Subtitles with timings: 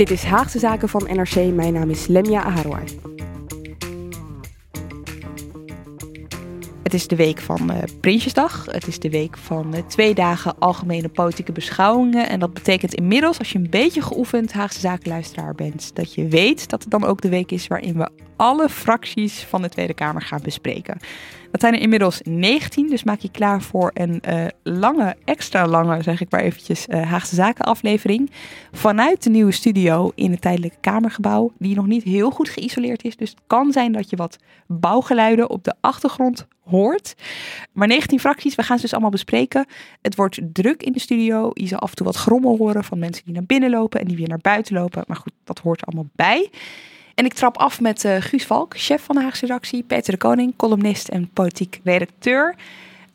[0.00, 1.34] Dit is Haagse Zaken van NRC.
[1.34, 2.84] Mijn naam is Lemja Aharwai.
[6.82, 8.66] Het is de week van uh, Prinsjesdag.
[8.66, 12.28] Het is de week van uh, twee dagen algemene politieke beschouwingen.
[12.28, 16.68] En dat betekent inmiddels, als je een beetje geoefend Haagse Zakenluisteraar bent, dat je weet
[16.68, 20.22] dat het dan ook de week is waarin we alle fracties van de Tweede Kamer
[20.22, 20.98] gaan bespreken.
[21.50, 26.02] Dat zijn er inmiddels 19, dus maak je klaar voor een uh, lange, extra lange,
[26.02, 28.30] zeg ik maar eventjes, uh, Haagse Zaken aflevering.
[28.72, 33.16] Vanuit de nieuwe studio in het tijdelijke Kamergebouw, die nog niet heel goed geïsoleerd is.
[33.16, 37.14] Dus het kan zijn dat je wat bouwgeluiden op de achtergrond hoort.
[37.72, 39.66] Maar 19 fracties, we gaan ze dus allemaal bespreken.
[40.02, 41.50] Het wordt druk in de studio.
[41.52, 44.06] Je zal af en toe wat grommel horen van mensen die naar binnen lopen en
[44.06, 45.04] die weer naar buiten lopen.
[45.06, 46.50] Maar goed, dat hoort allemaal bij.
[47.14, 50.18] En ik trap af met uh, Guus Valk, chef van de Haagse redactie, Peter de
[50.18, 52.54] Koning, columnist en politiek redacteur.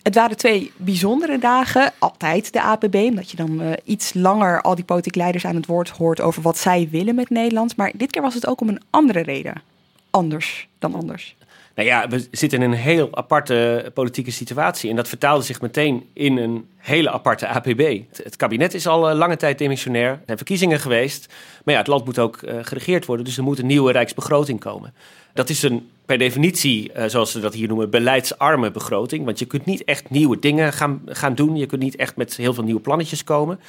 [0.01, 4.75] Het waren twee bijzondere dagen, altijd de APB, omdat je dan uh, iets langer al
[4.75, 7.75] die politiek leiders aan het woord hoort over wat zij willen met Nederland.
[7.75, 9.61] Maar dit keer was het ook om een andere reden.
[10.09, 11.35] Anders dan anders.
[11.75, 14.89] Nou ja, we zitten in een heel aparte politieke situatie.
[14.89, 17.99] En dat vertaalde zich meteen in een hele aparte APB.
[18.23, 20.09] Het, kabinet is al uh, lange tijd demissionair.
[20.09, 21.33] Er zijn verkiezingen geweest.
[21.63, 23.25] Maar ja, het land moet ook uh, geregeerd worden.
[23.25, 24.93] Dus er moet een nieuwe rijksbegroting komen.
[25.33, 29.25] Dat is een per definitie, uh, zoals ze dat hier noemen, beleidsarme begroting.
[29.25, 31.55] Want je kunt niet echt nieuwe dingen gaan, gaan doen.
[31.55, 33.59] Je kunt niet echt met heel veel nieuwe plannetjes komen.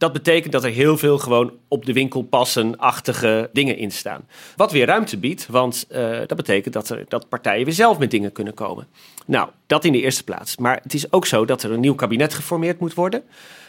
[0.00, 4.28] Dat betekent dat er heel veel gewoon op de winkel passen-achtige dingen in staan.
[4.56, 8.10] Wat weer ruimte biedt, want uh, dat betekent dat, er, dat partijen weer zelf met
[8.10, 8.86] dingen kunnen komen.
[9.26, 10.56] Nou, dat in de eerste plaats.
[10.56, 13.22] Maar het is ook zo dat er een nieuw kabinet geformeerd moet worden.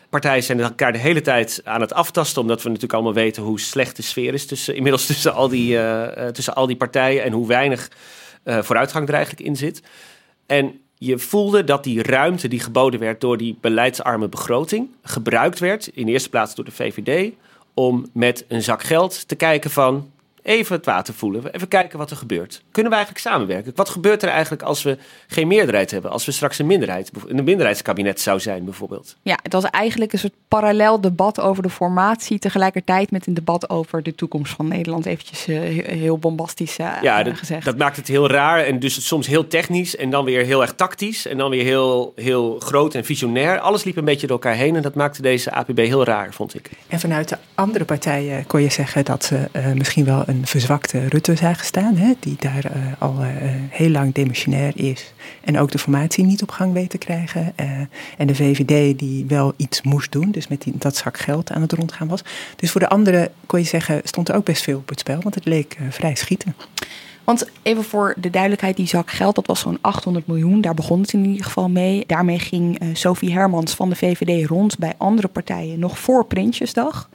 [0.09, 3.59] Partijen zijn elkaar de hele tijd aan het aftasten, omdat we natuurlijk allemaal weten hoe
[3.59, 7.31] slecht de sfeer is tussen, inmiddels tussen al die, uh, tussen al die partijen en
[7.31, 7.91] hoe weinig
[8.43, 9.81] vooruitgang er eigenlijk in zit.
[10.45, 15.87] En je voelde dat die ruimte die geboden werd door die beleidsarme begroting gebruikt werd,
[15.87, 17.33] in de eerste plaats door de VVD,
[17.73, 20.11] om met een zak geld te kijken van
[20.43, 22.61] even het water voelen, even kijken wat er gebeurt.
[22.71, 23.71] Kunnen we eigenlijk samenwerken?
[23.75, 24.97] Wat gebeurt er eigenlijk als we
[25.27, 29.15] geen meerderheid hebben, als we straks een minderheid, een minderheidskabinet zou zijn bijvoorbeeld?
[29.21, 33.69] Ja, het was eigenlijk een soort parallel debat over de formatie, tegelijkertijd met een debat
[33.69, 37.65] over de toekomst van Nederland, eventjes uh, heel bombastisch uh, ja, dat, gezegd.
[37.65, 40.73] dat maakt het heel raar en dus soms heel technisch en dan weer heel erg
[40.73, 43.59] tactisch en dan weer heel, heel groot en visionair.
[43.59, 46.55] Alles liep een beetje door elkaar heen en dat maakte deze APB heel raar, vond
[46.55, 46.69] ik.
[46.87, 51.07] En vanuit de andere partijen kon je zeggen dat ze uh, misschien wel een verzwakte
[51.07, 53.27] Rutte zagen staan, hè, die daar uh, al uh,
[53.69, 57.53] heel lang demissionair is en ook de formatie niet op gang weet te krijgen.
[57.59, 57.65] Uh,
[58.17, 61.61] en de VVD die wel iets moest doen, dus met die, dat zak geld aan
[61.61, 62.21] het rondgaan was.
[62.55, 65.21] Dus voor de anderen kon je zeggen, stond er ook best veel op het spel,
[65.21, 66.55] want het leek vrij schieten.
[67.23, 70.61] Want even voor de duidelijkheid, die zak geld, dat was zo'n 800 miljoen.
[70.61, 72.03] Daar begon het in ieder geval mee.
[72.07, 77.09] Daarmee ging Sophie Hermans van de VVD rond bij andere partijen nog voor Prinsjesdag.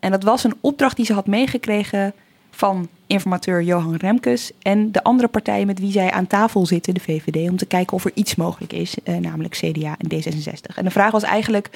[0.00, 2.14] En dat was een opdracht die ze had meegekregen
[2.54, 7.00] van informateur Johan Remkes en de andere partijen met wie zij aan tafel zitten, de
[7.00, 10.76] VVD, om te kijken of er iets mogelijk is, eh, namelijk CDA en D66.
[10.76, 11.70] En de vraag was eigenlijk,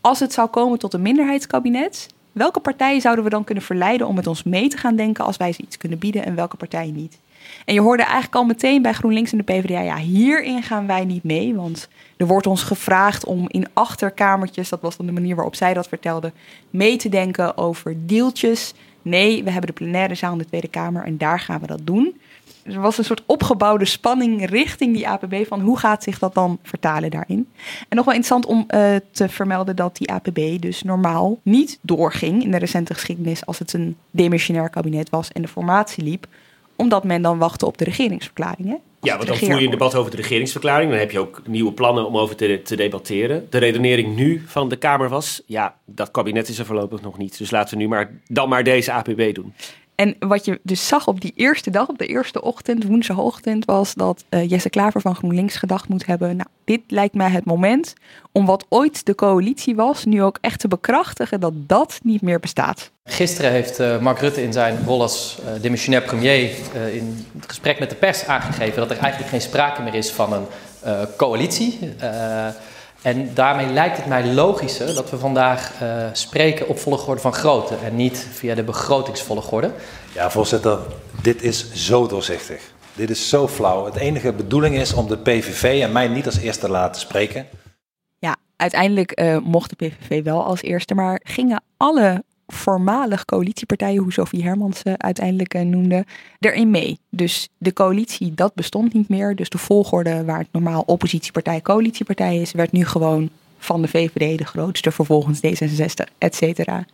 [0.00, 4.14] als het zou komen tot een minderheidskabinet, welke partijen zouden we dan kunnen verleiden om
[4.14, 6.94] met ons mee te gaan denken als wij ze iets kunnen bieden en welke partijen
[6.94, 7.18] niet?
[7.64, 11.04] En je hoorde eigenlijk al meteen bij GroenLinks en de PvdA, ja, hierin gaan wij
[11.04, 15.34] niet mee, want er wordt ons gevraagd om in achterkamertjes, dat was dan de manier
[15.34, 16.32] waarop zij dat vertelde,
[16.70, 21.04] mee te denken over deeltjes Nee, we hebben de plenaire zaal in de Tweede Kamer
[21.04, 22.20] en daar gaan we dat doen.
[22.62, 26.58] Er was een soort opgebouwde spanning richting die APB van hoe gaat zich dat dan
[26.62, 27.48] vertalen daarin.
[27.88, 32.42] En nog wel interessant om uh, te vermelden dat die APB dus normaal niet doorging
[32.42, 36.26] in de recente geschiedenis als het een demissionair kabinet was en de formatie liep,
[36.76, 38.80] omdat men dan wachtte op de regeringsverklaringen.
[39.04, 40.90] Ja, want dan voer je een debat over de regeringsverklaring.
[40.90, 43.46] Dan heb je ook nieuwe plannen om over te, te, debatteren.
[43.50, 45.42] De redenering nu van de Kamer was...
[45.46, 47.38] ja, dat kabinet is er voorlopig nog niet.
[47.38, 49.54] Dus laten we nu maar, dan maar deze APB doen.
[49.94, 53.94] En wat je dus zag op die eerste dag, op de eerste ochtend, woensdagochtend, was
[53.94, 56.36] dat uh, Jesse Klaver van GroenLinks gedacht moet hebben.
[56.36, 57.94] Nou, dit lijkt mij het moment
[58.32, 62.40] om wat ooit de coalitie was, nu ook echt te bekrachtigen dat dat niet meer
[62.40, 62.90] bestaat.
[63.04, 66.50] Gisteren heeft uh, Mark Rutte in zijn rol als uh, demissionair premier
[66.92, 70.32] in het gesprek met de pers aangegeven dat er eigenlijk geen sprake meer is van
[70.32, 70.46] een
[71.16, 71.78] coalitie.
[73.04, 77.76] En daarmee lijkt het mij logischer dat we vandaag uh, spreken op volgorde van grootte
[77.84, 79.70] en niet via de begrotingsvolgorde.
[80.14, 80.78] Ja, voorzitter,
[81.22, 82.62] dit is zo doorzichtig.
[82.92, 83.84] Dit is zo flauw.
[83.84, 87.46] Het enige bedoeling is om de PVV en mij niet als eerste te laten spreken.
[88.18, 94.12] Ja, uiteindelijk uh, mocht de PVV wel als eerste, maar gingen alle voormalig coalitiepartijen, hoe
[94.12, 96.04] Sophie Hermans uh, uiteindelijk uh, noemde,
[96.38, 96.98] erin mee.
[97.10, 99.36] Dus de coalitie, dat bestond niet meer.
[99.36, 104.38] Dus de volgorde waar het normaal oppositiepartij, coalitiepartij is, werd nu gewoon van de VVD
[104.38, 106.84] de grootste, vervolgens D66, et cetera.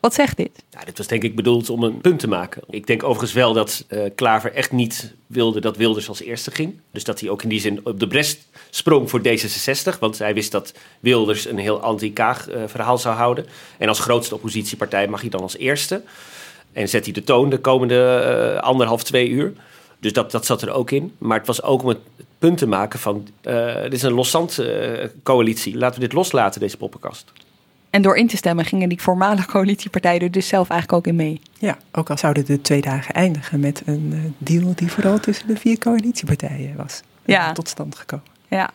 [0.00, 0.64] Wat zegt dit?
[0.70, 2.62] Nou, dit was denk ik bedoeld om een punt te maken.
[2.70, 6.80] Ik denk overigens wel dat uh, Klaver echt niet wilde dat Wilders als eerste ging.
[6.90, 9.98] Dus dat hij ook in die zin op de brest sprong voor D66.
[10.00, 13.46] Want hij wist dat Wilders een heel anti-Kaag uh, verhaal zou houden.
[13.78, 16.02] En als grootste oppositiepartij mag hij dan als eerste.
[16.72, 19.52] En zet hij de toon de komende uh, anderhalf, twee uur.
[20.00, 21.14] Dus dat, dat zat er ook in.
[21.18, 21.98] Maar het was ook om het
[22.38, 23.28] punt te maken van...
[23.82, 24.62] dit is een loszand
[25.22, 25.76] coalitie.
[25.76, 27.32] Laten we dit loslaten, deze poppenkast.
[27.90, 31.16] En door in te stemmen gingen die voormalige coalitiepartijen er dus zelf eigenlijk ook in
[31.16, 31.40] mee.
[31.58, 35.46] Ja, ook al zouden de twee dagen eindigen met een uh, deal die vooral tussen
[35.46, 37.52] de vier coalitiepartijen was ja.
[37.52, 38.26] tot stand gekomen.
[38.50, 38.70] Ja,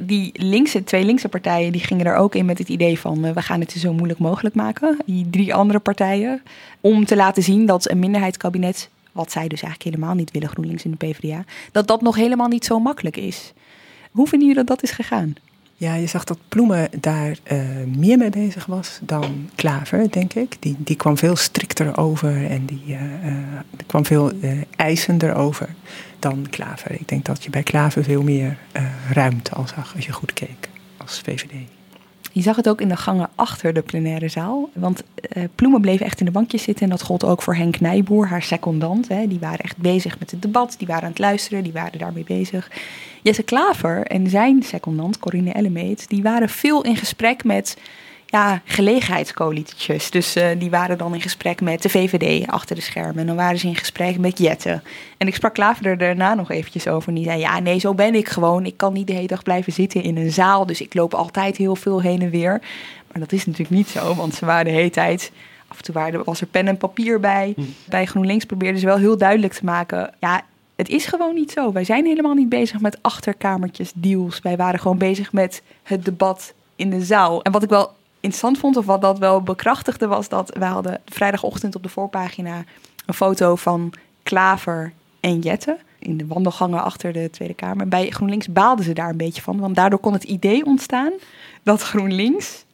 [0.00, 3.32] die linkse, twee linkse partijen die gingen er ook in met het idee van uh,
[3.32, 4.98] we gaan het zo moeilijk mogelijk maken.
[5.06, 6.42] Die drie andere partijen.
[6.80, 10.84] Om te laten zien dat een minderheidskabinet, wat zij dus eigenlijk helemaal niet willen, GroenLinks
[10.84, 13.52] en de PvdA, dat dat nog helemaal niet zo makkelijk is.
[14.10, 15.34] Hoe vinden jullie dat dat is gegaan?
[15.80, 17.58] Ja, je zag dat Ploemen daar uh,
[17.96, 20.56] meer mee bezig was dan Klaver, denk ik.
[20.58, 23.36] Die, die kwam veel strikter over en die uh, uh,
[23.86, 24.32] kwam veel
[24.76, 25.68] eisender over
[26.18, 26.92] dan Klaver.
[26.92, 28.58] Ik denk dat je bij Klaver veel meer
[29.12, 31.52] ruimte al zag als je goed keek als VVD.
[32.32, 34.70] Je zag het ook in de gangen achter de plenaire zaal.
[34.72, 35.02] Want
[35.36, 36.84] uh, Ploemen bleef echt in de bankjes zitten.
[36.84, 39.08] En dat gold ook voor Henk Nijboer, haar secondant.
[39.08, 39.26] Hè.
[39.26, 40.74] Die waren echt bezig met het debat.
[40.78, 41.62] Die waren aan het luisteren.
[41.62, 42.70] Die waren daarmee bezig.
[43.22, 46.08] Jesse Klaver en zijn secondant, Corine Ellemeet...
[46.08, 47.76] die waren veel in gesprek met
[48.30, 50.10] ja, gelegenheidscoalitjes.
[50.10, 53.18] Dus uh, die waren dan in gesprek met de VVD achter de schermen.
[53.18, 54.80] En dan waren ze in gesprek met Jette.
[55.16, 57.08] En ik sprak Klaver er daarna nog eventjes over.
[57.08, 58.66] En die zei, ja, nee, zo ben ik gewoon.
[58.66, 60.66] Ik kan niet de hele dag blijven zitten in een zaal.
[60.66, 62.60] Dus ik loop altijd heel veel heen en weer.
[63.12, 65.32] Maar dat is natuurlijk niet zo, want ze waren de hele tijd...
[65.68, 67.52] Af en toe waren, was er pen en papier bij.
[67.56, 67.62] Hm.
[67.88, 70.14] Bij GroenLinks probeerden ze wel heel duidelijk te maken...
[70.18, 70.42] ja,
[70.80, 71.72] het is gewoon niet zo.
[71.72, 74.40] Wij zijn helemaal niet bezig met achterkamertjes, deals.
[74.40, 77.42] Wij waren gewoon bezig met het debat in de zaal.
[77.42, 81.00] En wat ik wel interessant vond, of wat dat wel bekrachtigde, was dat we hadden
[81.04, 82.64] vrijdagochtend op de voorpagina
[83.06, 83.92] een foto van
[84.22, 87.88] Klaver en Jette in de wandelgangen achter de Tweede Kamer.
[87.88, 91.12] Bij GroenLinks baalden ze daar een beetje van, want daardoor kon het idee ontstaan
[91.62, 92.64] dat GroenLinks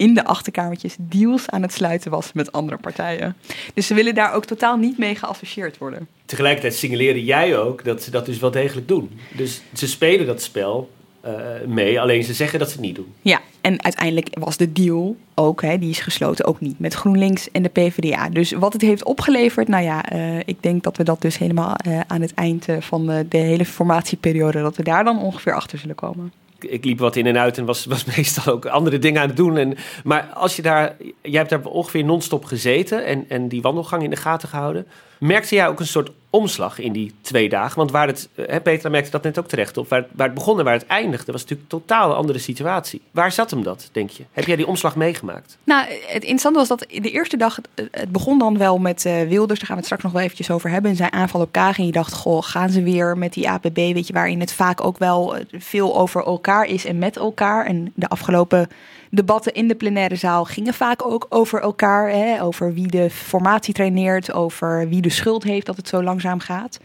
[0.00, 3.36] in de achterkamertjes deals aan het sluiten was met andere partijen.
[3.74, 6.08] Dus ze willen daar ook totaal niet mee geassocieerd worden.
[6.24, 9.20] Tegelijkertijd signaleerde jij ook dat ze dat dus wel degelijk doen.
[9.36, 10.90] Dus ze spelen dat spel
[11.24, 11.32] uh,
[11.66, 12.00] mee.
[12.00, 13.12] Alleen ze zeggen dat ze het niet doen.
[13.22, 17.50] Ja, en uiteindelijk was de deal ook, hè, die is gesloten, ook niet met GroenLinks
[17.50, 18.28] en de PvdA.
[18.28, 21.76] Dus wat het heeft opgeleverd, nou ja, uh, ik denk dat we dat dus helemaal
[21.86, 25.78] uh, aan het eind van de, de hele formatieperiode, dat we daar dan ongeveer achter
[25.78, 26.32] zullen komen
[26.64, 29.36] ik liep wat in en uit en was, was meestal ook andere dingen aan het
[29.36, 29.56] doen.
[29.56, 34.02] En, maar als je daar, jij hebt daar ongeveer non-stop gezeten en, en die wandelgang
[34.02, 34.86] in de gaten gehouden.
[35.18, 37.76] Merkte jij ook een soort omslag in die twee dagen?
[37.76, 40.58] Want waar het, hè, Petra merkte dat net ook terecht op, waar, waar het begon
[40.58, 43.00] en waar het eindigde, was natuurlijk een totaal andere situatie.
[43.10, 44.24] Waar zat hem dat, denk je?
[44.32, 45.58] Heb jij die omslag meegemaakt?
[45.64, 47.58] Nou, het interessante was dat de eerste dag,
[47.90, 50.50] het begon dan wel met uh, Wilders, daar gaan we het straks nog wel eventjes
[50.50, 51.78] over hebben, en zijn aanval op Kaag.
[51.78, 54.84] En je dacht, goh, gaan ze weer met die APB, weet je, waarin het vaak
[54.84, 57.66] ook wel eh, veel over elkaar is en met elkaar.
[57.66, 58.68] En de afgelopen
[59.10, 62.10] debatten in de plenaire zaal gingen vaak ook over elkaar.
[62.10, 66.40] Hè, over wie de formatie traineert, over wie de schuld heeft dat het zo langzaam
[66.40, 66.80] gaat.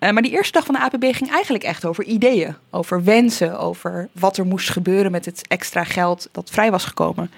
[0.00, 3.58] Uh, maar die eerste dag van de APB ging eigenlijk echt over ideeën, over wensen,
[3.58, 7.30] over wat er moest gebeuren met het extra geld dat vrij was gekomen.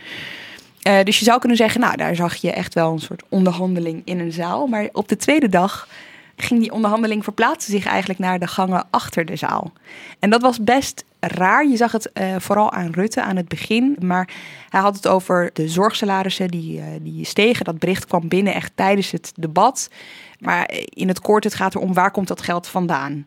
[0.89, 4.03] Uh, dus je zou kunnen zeggen, nou, daar zag je echt wel een soort onderhandeling
[4.05, 4.67] in een zaal.
[4.67, 5.89] Maar op de tweede dag
[6.37, 9.73] ging die onderhandeling verplaatsen zich eigenlijk naar de gangen achter de zaal.
[10.19, 11.67] En dat was best raar.
[11.67, 13.97] Je zag het uh, vooral aan Rutte aan het begin.
[14.01, 14.29] Maar
[14.69, 17.65] hij had het over de zorgsalarissen die, uh, die stegen.
[17.65, 19.91] Dat bericht kwam binnen echt tijdens het debat.
[20.39, 23.27] Maar in het kort, het gaat erom waar komt dat geld vandaan.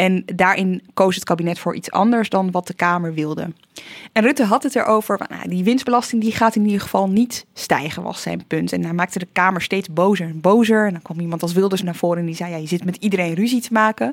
[0.00, 3.52] En daarin koos het kabinet voor iets anders dan wat de Kamer wilde.
[4.12, 8.02] En Rutte had het erover, nou, die winstbelasting die gaat in ieder geval niet stijgen,
[8.02, 8.72] was zijn punt.
[8.72, 10.86] En hij maakte de Kamer steeds bozer en bozer.
[10.86, 12.96] En dan kwam iemand als Wilders naar voren en die zei, ja, je zit met
[12.96, 14.12] iedereen ruzie te maken.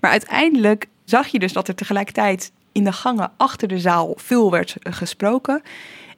[0.00, 4.50] Maar uiteindelijk zag je dus dat er tegelijkertijd in de gangen achter de zaal veel
[4.50, 5.62] werd gesproken.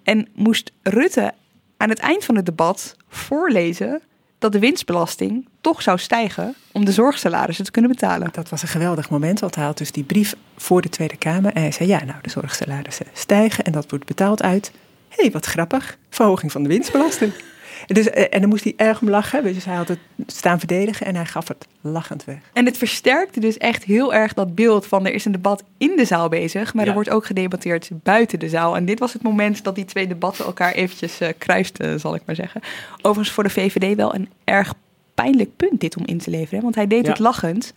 [0.02, 1.32] En moest Rutte
[1.76, 4.02] aan het eind van het debat voorlezen
[4.38, 8.28] dat de winstbelasting toch zou stijgen om de zorgsalarissen te kunnen betalen.
[8.32, 11.52] Dat was een geweldig moment, want hij had dus die brief voor de Tweede Kamer.
[11.52, 14.72] En hij zei, ja, nou, de zorgsalarissen stijgen en dat wordt betaald uit...
[15.08, 17.32] hé, hey, wat grappig, verhoging van de winstbelasting.
[17.86, 19.42] Dus, eh, en dan moest hij erg om lachen.
[19.42, 22.38] Dus hij had het staan verdedigen en hij gaf het lachend weg.
[22.52, 25.96] En het versterkte dus echt heel erg dat beeld van er is een debat in
[25.96, 28.76] de zaal bezig, maar er wordt ook gedebatteerd buiten de zaal.
[28.76, 32.22] En dit was het moment dat die twee debatten elkaar eventjes uh, kruisten, zal ik
[32.26, 32.60] maar zeggen.
[32.96, 34.74] Overigens voor de VVD wel een erg
[35.22, 37.72] pijnlijk punt dit om in te leveren, want hij deed het lachend.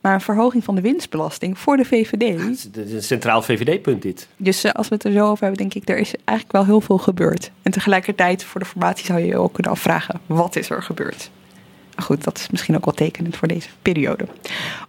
[0.00, 2.40] Maar een verhoging van de winstbelasting voor de VVD.
[2.62, 4.28] het is een centraal VVD-punt dit.
[4.36, 6.64] Dus uh, als we het er zo over hebben, denk ik, er is eigenlijk wel
[6.64, 7.50] heel veel gebeurd.
[7.62, 11.30] En tegelijkertijd, voor de formatie zou je je ook kunnen afvragen, wat is er gebeurd?
[11.94, 14.26] Maar goed, dat is misschien ook wel tekenend voor deze periode.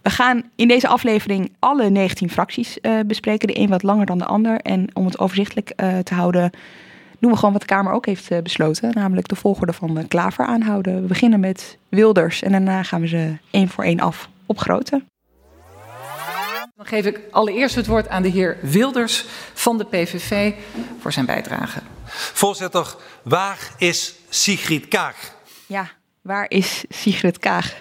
[0.02, 3.48] We gaan in deze aflevering alle 19 fracties uh, bespreken.
[3.48, 4.60] De een wat langer dan de ander.
[4.60, 6.50] En om het overzichtelijk uh, te houden,
[7.18, 8.90] doen we gewoon wat de Kamer ook heeft besloten.
[8.94, 11.00] Namelijk de volgorde van Klaver aanhouden.
[11.00, 15.08] We beginnen met Wilders en daarna gaan we ze één voor één af opgroten.
[16.76, 20.52] Dan geef ik allereerst het woord aan de heer Wilders van de PVV
[21.00, 21.80] voor zijn bijdrage.
[22.06, 25.34] Voorzitter, waar is Sigrid Kaag?
[25.66, 27.74] Ja, waar is Sigrid Kaag?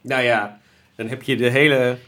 [0.00, 0.60] Nou ja,
[0.94, 1.98] dan heb je de hele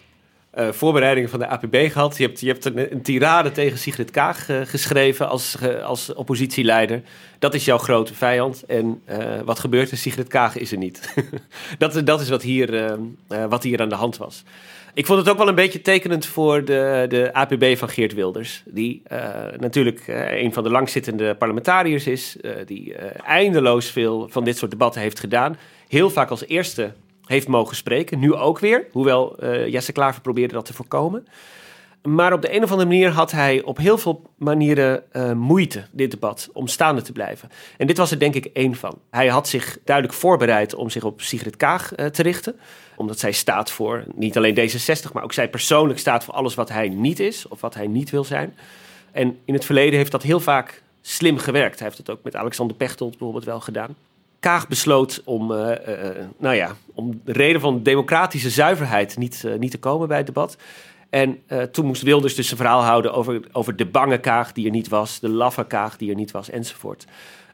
[0.58, 2.16] uh, voorbereidingen van de APB gehad.
[2.16, 7.02] Je hebt, je hebt een, tirade tegen Sigrid Kaag uh, geschreven als, uh, als oppositieleider.
[7.38, 8.64] Dat is jouw grote vijand.
[8.66, 9.02] En
[9.44, 9.96] wat gebeurt er?
[9.96, 11.14] Sigrid Kaag is er niet.
[11.78, 12.98] dat, dat is wat hier,
[13.48, 14.44] wat hier aan de hand was.
[14.94, 18.62] Ik vond het ook wel een beetje tekenend voor de, de APB van Geert Wilders.
[18.66, 19.02] Die
[19.56, 22.36] natuurlijk een van de langzittende parlementariërs is.
[22.66, 25.56] die eindeloos veel van dit soort debatten heeft gedaan.
[25.88, 26.92] Heel vaak als eerste
[27.30, 28.18] heeft mogen spreken.
[28.18, 31.26] Nu ook weer, hoewel uh, Jesse Klaver probeerde dat te voorkomen.
[32.02, 35.84] Maar op de een of andere manier had hij op heel veel manieren uh, moeite,
[35.90, 37.50] dit debat, om staande te blijven.
[37.76, 38.98] En dit was er denk ik één van.
[39.10, 42.56] Hij had zich duidelijk voorbereid om zich op Sigrid Kaag uh, te richten.
[42.96, 46.68] Omdat zij staat voor niet alleen D66, maar ook zij persoonlijk staat voor alles wat
[46.68, 48.56] hij niet is of wat hij niet wil zijn.
[49.12, 51.78] En in het verleden heeft dat heel vaak slim gewerkt.
[51.78, 53.96] Hij heeft het ook met Alexander Pechtold bijvoorbeeld wel gedaan.
[54.40, 55.74] Kaag besloot om, uh, uh,
[56.38, 60.26] nou ja, om de reden van democratische zuiverheid niet, uh, niet te komen bij het
[60.26, 60.56] debat.
[61.10, 61.38] En
[61.72, 64.88] toen moest Wilders dus zijn verhaal houden over, over de bange Kaag die er niet
[64.88, 67.04] was, de laffe Kaag die er niet was, enzovoort.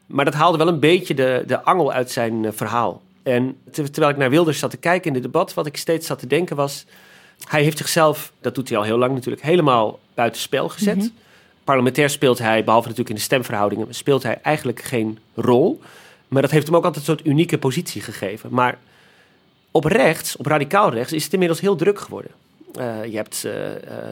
[0.07, 3.03] Maar dat haalde wel een beetje de, de angel uit zijn verhaal.
[3.23, 6.19] En terwijl ik naar Wilders zat te kijken in het debat, wat ik steeds zat
[6.19, 6.87] te denken was...
[7.49, 10.95] Hij heeft zichzelf, dat doet hij al heel lang natuurlijk, helemaal buitenspel gezet.
[10.95, 11.13] Mm-hmm.
[11.65, 15.81] Parlementair speelt hij, behalve natuurlijk in de stemverhoudingen, speelt hij eigenlijk geen rol...
[16.29, 18.51] Maar dat heeft hem ook altijd een soort unieke positie gegeven.
[18.53, 18.79] Maar
[19.71, 22.31] op rechts, op radicaal rechts, is het inmiddels heel druk geworden.
[22.79, 23.53] Uh, je hebt uh,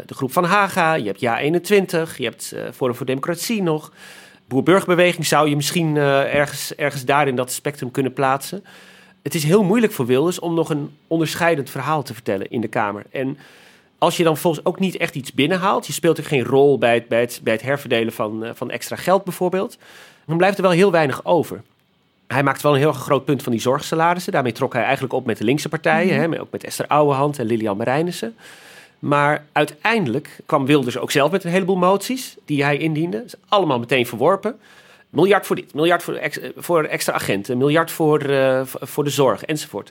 [0.07, 3.93] de groep van Haga, je hebt Ja21, je hebt Forum voor Democratie nog.
[4.47, 8.65] Boer-burgerbeweging zou je misschien ergens, ergens daar in dat spectrum kunnen plaatsen.
[9.23, 12.69] Het is heel moeilijk voor Wilders om nog een onderscheidend verhaal te vertellen in de
[12.69, 13.05] Kamer.
[13.11, 13.39] En
[13.99, 16.95] als je dan volgens ook niet echt iets binnenhaalt, je speelt er geen rol bij
[16.95, 19.79] het, bij bij het herverdelen van, van extra geld bijvoorbeeld,
[20.27, 21.63] dan blijft er wel heel weinig over
[22.35, 24.33] hij maakt wel een heel groot punt van die zorgsalarissen.
[24.33, 26.33] Daarmee trok hij eigenlijk op met de linkse partijen, mm -hmm.
[26.33, 28.37] hè, ook met Esther Ouwehand en Lilian Marijnissen.
[28.99, 33.25] Maar uiteindelijk kwam Wilders ook zelf met een heleboel moties die hij indiende.
[33.49, 34.59] Allemaal meteen verworpen.
[35.11, 39.45] Miljard voor dit, miljard voor, ex, voor extra agenten, miljard voor, uh, voor de zorg
[39.45, 39.91] enzovoort.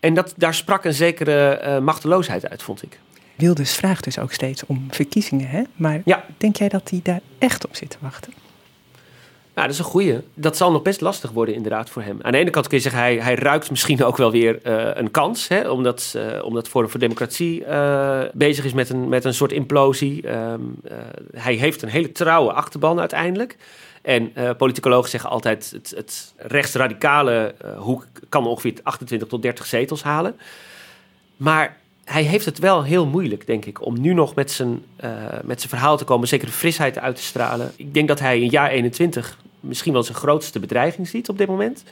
[0.00, 2.98] En dat, daar sprak een zekere uh, machteloosheid uit, vond ik.
[3.34, 5.62] Wilders vraagt dus ook steeds om verkiezingen, hè?
[5.76, 6.24] Maar ja.
[6.36, 8.32] denk jij dat hij daar echt op zit te wachten?
[9.56, 10.20] Nou, dat is een goeie.
[10.34, 12.18] Dat zal nog best lastig worden inderdaad voor hem.
[12.22, 14.90] Aan de ene kant kun je zeggen, hij, hij ruikt misschien ook wel weer uh,
[14.94, 15.48] een kans.
[15.48, 19.52] Hè, omdat, uh, omdat Forum voor Democratie uh, bezig is met een, met een soort
[19.52, 20.28] implosie.
[20.30, 20.80] Um,
[21.32, 23.56] hij heeft een hele trouwe achterban uiteindelijk.
[24.02, 30.36] En politicologen zeggen altijd, het, het rechtsradicale hoek kan ongeveer 28 tot 30 zetels halen.
[31.36, 34.82] Maar hij heeft het wel heel moeilijk, denk ik, om nu nog met zijn,
[35.44, 37.72] met zijn verhaal te komen, zeker de frisheid uit te stralen.
[37.76, 41.48] Ik denk dat hij in jaar 21 misschien wel zijn grootste bedreiging ziet op dit
[41.48, 41.84] moment.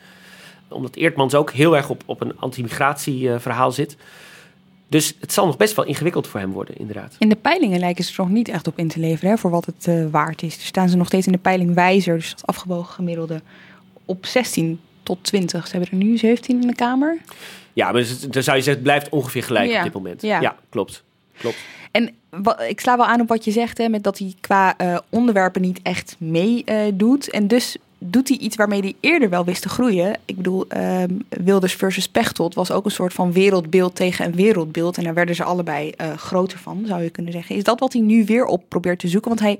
[0.68, 3.96] Omdat Eertmans ook heel erg op, op een anti-migratieverhaal zit.
[4.88, 7.16] Dus het zal nog best wel ingewikkeld voor hem worden, inderdaad.
[7.18, 9.50] In de peilingen lijken ze er nog niet echt op in te leveren, hè, voor
[9.50, 10.56] wat het uh, waard is.
[10.56, 13.42] Er staan ze nog steeds in de peiling wijzer, dus dat afgewogen gemiddelde,
[14.04, 15.66] op 16 tot 20.
[15.66, 17.18] Ze hebben er nu 17 in de Kamer.
[17.72, 19.78] Ja, maar dan zou je zeggen, het blijft ongeveer gelijk ja.
[19.78, 20.22] op dit moment.
[20.22, 21.02] Ja, ja klopt.
[21.36, 21.56] klopt.
[21.90, 22.14] En
[22.68, 25.62] ik sla wel aan op wat je zegt, hè, met dat hij qua uh, onderwerpen
[25.62, 27.28] niet echt meedoet.
[27.28, 30.18] Uh, en dus doet hij iets waarmee hij eerder wel wist te groeien.
[30.24, 34.96] Ik bedoel, uh, Wilders versus Pechtold was ook een soort van wereldbeeld tegen een wereldbeeld.
[34.96, 37.56] En daar werden ze allebei uh, groter van, zou je kunnen zeggen.
[37.56, 39.28] Is dat wat hij nu weer op probeert te zoeken?
[39.28, 39.58] Want hij,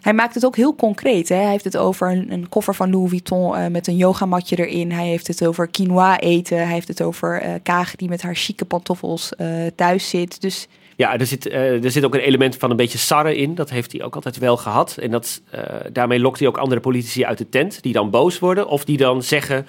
[0.00, 1.28] hij maakt het ook heel concreet.
[1.28, 1.36] Hè?
[1.36, 4.92] Hij heeft het over een, een koffer van Louis Vuitton met een yogamatje erin.
[4.92, 6.56] Hij heeft het over quinoa eten.
[6.56, 9.32] Hij heeft het over uh, Kaag die met haar chique pantoffels
[9.74, 10.40] thuis zit.
[10.40, 13.54] Dus ja, er zit, uh, er zit ook een element van een beetje sarre in.
[13.54, 14.96] Dat heeft hij ook altijd wel gehad.
[14.96, 15.60] En dat, uh,
[15.92, 17.82] daarmee lokt hij ook andere politici uit de tent.
[17.82, 18.68] Die dan boos worden.
[18.68, 19.66] Of die dan zeggen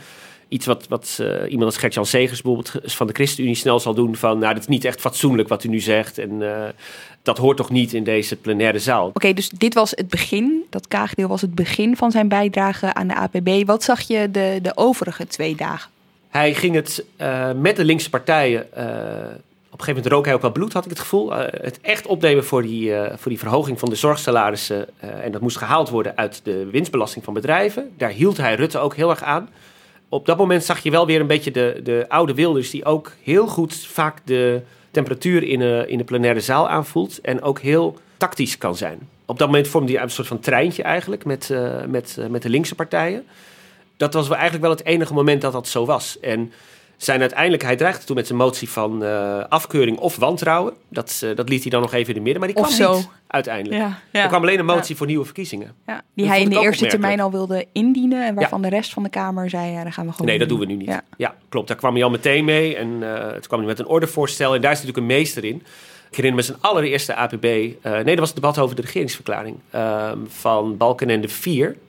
[0.47, 4.15] iets wat, wat uh, iemand als Gert-Jan Segers bijvoorbeeld van de ChristenUnie snel zal doen.
[4.15, 6.17] Van nou, dat is niet echt fatsoenlijk wat u nu zegt.
[6.17, 6.43] En
[7.23, 9.07] dat hoort toch niet in deze plenaire zaal.
[9.07, 10.63] Oké, okay, dus dit was het begin.
[10.69, 13.65] Dat kaagdeel was het begin van zijn bijdrage aan de APB.
[13.65, 15.91] Wat zag je de, de overige twee dagen?
[16.29, 17.05] Hij ging het
[17.55, 18.67] met de linkse partijen
[19.79, 21.33] een gegeven moment rook hij ook wel bloed, had ik het gevoel.
[21.33, 24.87] Uh, het echt opnemen voor die, uh, voor die verhoging van de zorgsalarissen.
[25.03, 27.93] Uh, en dat moest gehaald worden uit de winstbelasting van bedrijven.
[27.97, 29.49] Daar hield hij Rutte ook heel erg aan.
[30.09, 32.69] Op dat moment zag je wel weer een beetje de, de oude Wilders...
[32.69, 37.21] die ook heel goed vaak de temperatuur in, in de plenaire zaal aanvoelt.
[37.21, 39.09] En ook heel tactisch kan zijn.
[39.25, 41.53] Op dat moment vormde hij een soort van treintje eigenlijk met,
[41.87, 43.25] met, met de linkse partijen.
[43.97, 46.19] Dat was eigenlijk wel het enige moment dat dat zo was.
[46.19, 46.51] En
[46.97, 50.73] zijn uiteindelijk, hij dreigde toen met zijn motie van uh, afkeuring of wantrouwen.
[50.89, 52.95] Dat, uh, dat liet hij dan nog even in de midden, maar die kwam zo.
[52.95, 53.81] niet uiteindelijk.
[53.81, 54.21] Ja, ja.
[54.21, 55.73] Er kwam alleen een motie voor nieuwe verkiezingen.
[55.85, 59.03] Ja, die hij in de eerste termijn al wilde indienen en waarvan de rest van
[59.03, 61.01] de Kamer zei, ja, dan gaan we gewoon Nee, dat doen we nu niet.
[61.17, 61.67] Ja, klopt.
[61.67, 64.61] Daar kwam hij al meteen mee en uh, toen kwam hij met een ordevoorstel en
[64.61, 65.63] daar is natuurlijk een meester in.
[66.09, 67.43] Ik herinner me zijn allereerste APB.
[67.43, 71.65] nee, dat was het debat over de regeringsverklaring ehm, van Balkenende 4.
[71.67, 71.86] Toen, uh,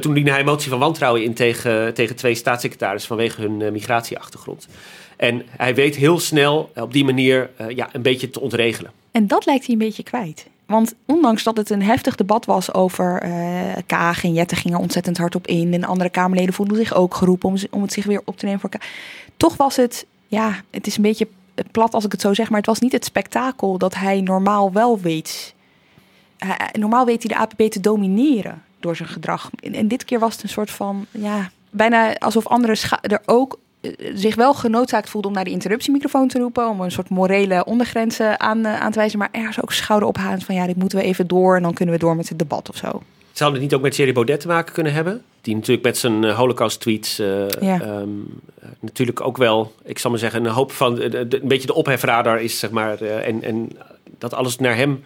[0.00, 4.68] toen diende hij motie van wantrouwen in tegen, tegen twee staatssecretarissen vanwege hun uh, migratieachtergrond.
[5.16, 8.92] En hij weet heel snel op die manier ja, een beetje te ontregelen.
[9.10, 10.46] En dat lijkt hij een beetje kwijt.
[10.70, 13.32] Want ondanks dat het een heftig debat was over uh,
[13.86, 15.74] Kaag en Jette ging er ontzettend hard op in.
[15.74, 18.60] En andere Kamerleden voelden zich ook geroepen om, om het zich weer op te nemen
[18.60, 18.86] voor Kaag.
[19.36, 21.28] Toch was het, ja, het is een beetje
[21.70, 24.72] plat als ik het zo zeg, maar het was niet het spektakel dat hij normaal
[24.72, 25.54] wel weet.
[26.72, 29.50] Normaal weet hij de APB te domineren door zijn gedrag.
[29.62, 33.58] En, en, dit keer was het een soort van, ja, bijna alsof anderen er ook
[33.80, 37.64] uh, zich wel genoodzaakt voelden om naar de interruptiemicrofoon te roepen, om een soort morele
[37.64, 40.98] ondergrenzen aan, uh, aan te wijzen, maar ergens ook schouder ophalen van ja, dit moeten
[40.98, 43.02] we even door en dan kunnen we door met het debat of zo.
[43.32, 45.22] Zou het niet ook met Thierry Baudet te maken kunnen hebben?
[45.40, 47.80] Die natuurlijk met zijn uh, Holocaust-tweets uh, ja.
[47.80, 48.40] um,
[48.80, 51.74] natuurlijk ook wel, ik zal maar zeggen, een hoop van de, de, een beetje de
[51.74, 53.00] ophefradar is, zeg maar.
[53.00, 53.70] En, en
[54.18, 55.04] dat alles naar hem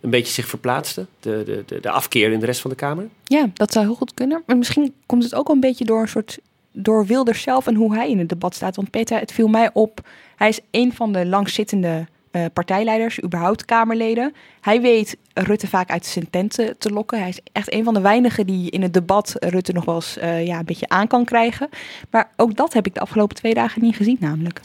[0.00, 1.06] een beetje zich verplaatste.
[1.20, 3.08] De, de, de, de afkeer in de rest van de Kamer.
[3.24, 4.42] Ja, dat zou heel goed kunnen.
[4.46, 6.38] Maar misschien komt het ook een beetje door een soort
[6.76, 8.76] door Wilders zelf en hoe hij in het debat staat.
[8.76, 13.64] Want Peter, het viel mij op, hij is een van de langzittende uh, partijleiders, überhaupt
[13.64, 14.34] Kamerleden.
[14.60, 17.18] Hij weet Rutte vaak uit zijn tent te, te, lokken.
[17.18, 20.18] Hij is echt een van de weinigen die in het debat Rutte nog wel eens
[20.18, 21.68] uh, ja, een beetje aan kan krijgen.
[22.10, 24.60] Maar ook dat heb ik de afgelopen twee dagen niet gezien namelijk.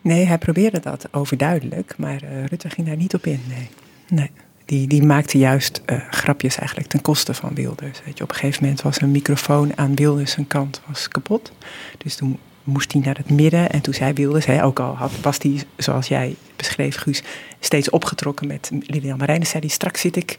[0.00, 3.40] Nee, hij probeerde dat overduidelijk, maar uh, Rutte ging daar niet op in.
[3.48, 3.68] Nee.
[4.08, 4.30] nee
[4.66, 8.00] die, die maakte juist uh, grapjes eigenlijk ten koste van Wilders.
[8.04, 11.52] Weet je, op een gegeven moment was een microfoon aan Wilders kant was kapot.
[11.98, 13.70] Dus toen moest hij naar het midden.
[13.70, 17.22] En toen zei Wilders, hè, ook al had, was hij, zoals jij beschreef, Guus,
[17.60, 20.38] steeds opgetrokken met Lilian Marijnen, zei hij, straks zit ik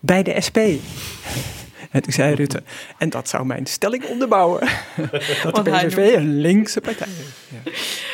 [0.00, 0.58] bij de SP.
[1.92, 2.62] En toen zei Rutte,
[2.98, 4.60] en dat zou mijn stelling onderbouwen.
[5.42, 7.26] dat de PVV een linkse partij is.
[7.48, 7.70] Ja.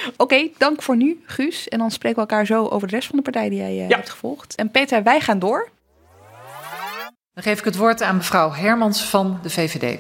[0.06, 1.68] Oké, okay, dank voor nu, Guus.
[1.68, 3.86] En dan spreken we elkaar zo over de rest van de partij die jij ja.
[3.96, 4.54] hebt gevolgd.
[4.54, 5.68] En Peter, wij gaan door.
[7.34, 9.98] Dan geef ik het woord aan mevrouw Hermans van de VVD.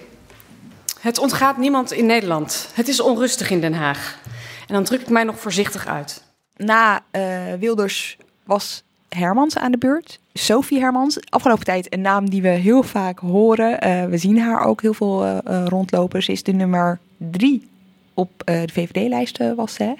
[1.00, 2.70] Het ontgaat niemand in Nederland.
[2.74, 4.18] Het is onrustig in Den Haag.
[4.66, 6.22] En dan druk ik mij nog voorzichtig uit.
[6.56, 10.18] Na uh, Wilders was Hermans aan de beurt.
[10.38, 11.18] Sophie Hermans.
[11.28, 13.86] Afgelopen tijd een naam die we heel vaak horen.
[13.86, 16.22] Uh, we zien haar ook heel veel uh, rondlopen.
[16.22, 17.68] Ze is de nummer drie
[18.14, 19.94] op de VVD-lijst was ze.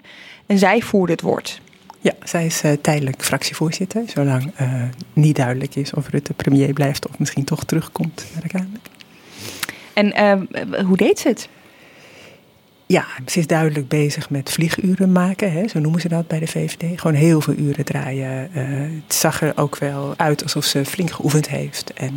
[0.46, 1.60] En zij voerde het woord.
[2.00, 4.02] Ja, zij is tijdelijk fractievoorzitter.
[4.06, 4.52] Zolang
[5.12, 8.80] niet duidelijk is of Rutte premier blijft of misschien toch terugkomt naar de Kamer.
[9.92, 11.48] En hoe deed ze het?
[12.88, 16.46] Ja, ze is duidelijk bezig met vlieguren maken, hè, zo noemen ze dat bij de
[16.46, 17.00] VVD.
[17.00, 18.50] Gewoon heel veel uren draaien.
[18.54, 18.62] Uh,
[19.04, 21.92] het zag er ook wel uit alsof ze flink geoefend heeft.
[21.92, 22.16] En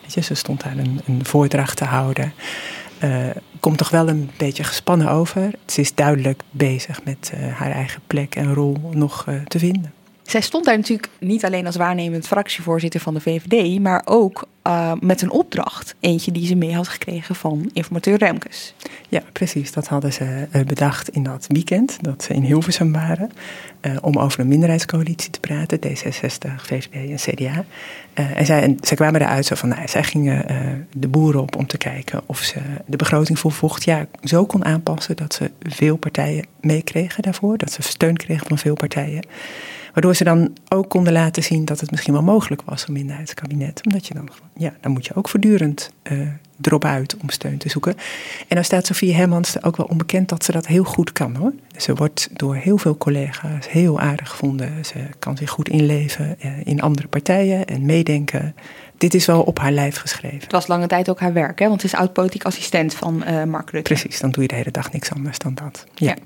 [0.00, 2.32] weet je, ze stond daar een, een voordracht te houden.
[3.60, 5.50] komt toch wel een beetje gespannen over.
[5.66, 9.92] Ze is duidelijk bezig met haar eigen plek en rol nog te vinden.
[10.22, 14.92] Zij stond daar natuurlijk niet alleen als waarnemend fractievoorzitter van de VVD, maar ook uh,
[15.00, 15.94] met een opdracht.
[16.00, 18.74] Eentje die ze mee had gekregen van informateur Remkes.
[19.08, 19.72] Ja, precies.
[19.72, 23.30] Dat hadden ze uh, bedacht in dat weekend dat ze in Hilversum waren.
[23.80, 27.64] Uh, om over een minderheidscoalitie te praten, D66, VVD en CDA.
[28.14, 30.46] en zij, en kwamen eruit zo van, nou, zij gingen
[30.92, 34.64] de boeren op om te kijken of ze de begroting voor volgend jaar zo kon
[34.64, 37.58] aanpassen dat ze veel partijen meekregen daarvoor.
[37.58, 39.24] Dat ze steun kregen van veel partijen.
[39.92, 43.80] Waardoor ze dan ook konden laten zien dat het misschien wel mogelijk was, een minderheidskabinet.
[43.86, 46.28] Omdat je dan, ja, dan moet je ook voortdurend uh,
[46.60, 47.96] erop uit om steun te zoeken.
[48.48, 51.52] En dan staat Sofie Hermans ook wel onbekend dat ze dat heel goed kan hoor.
[51.76, 54.84] Ze wordt door heel veel collega's heel aardig gevonden.
[54.84, 58.54] Ze kan zich goed inleven uh, in andere partijen en meedenken.
[58.98, 60.40] Dit is wel op haar lijf geschreven.
[60.40, 61.68] Het was lange tijd ook haar werk, hè?
[61.68, 63.94] want ze is oud-politiek assistent van uh, Mark Rutte.
[63.94, 65.86] Precies, dan doe je de hele dag niks anders dan dat.
[65.94, 66.06] Ja.
[66.06, 66.16] ja.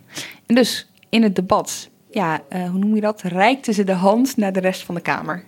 [0.46, 3.22] En dus in het debat ja, uh, hoe noem je dat?
[3.22, 5.44] Reikte ze de hand naar de rest van de Kamer.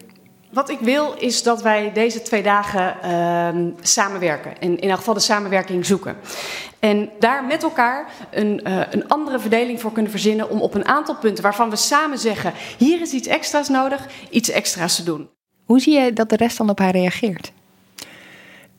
[0.51, 4.61] Wat ik wil is dat wij deze twee dagen uh, samenwerken.
[4.61, 6.17] En in elk geval de samenwerking zoeken.
[6.79, 10.51] En daar met elkaar een, uh, een andere verdeling voor kunnen verzinnen.
[10.51, 14.51] Om op een aantal punten waarvan we samen zeggen: hier is iets extra's nodig, iets
[14.51, 15.29] extra's te doen.
[15.65, 17.53] Hoe zie je dat de rest dan op haar reageert?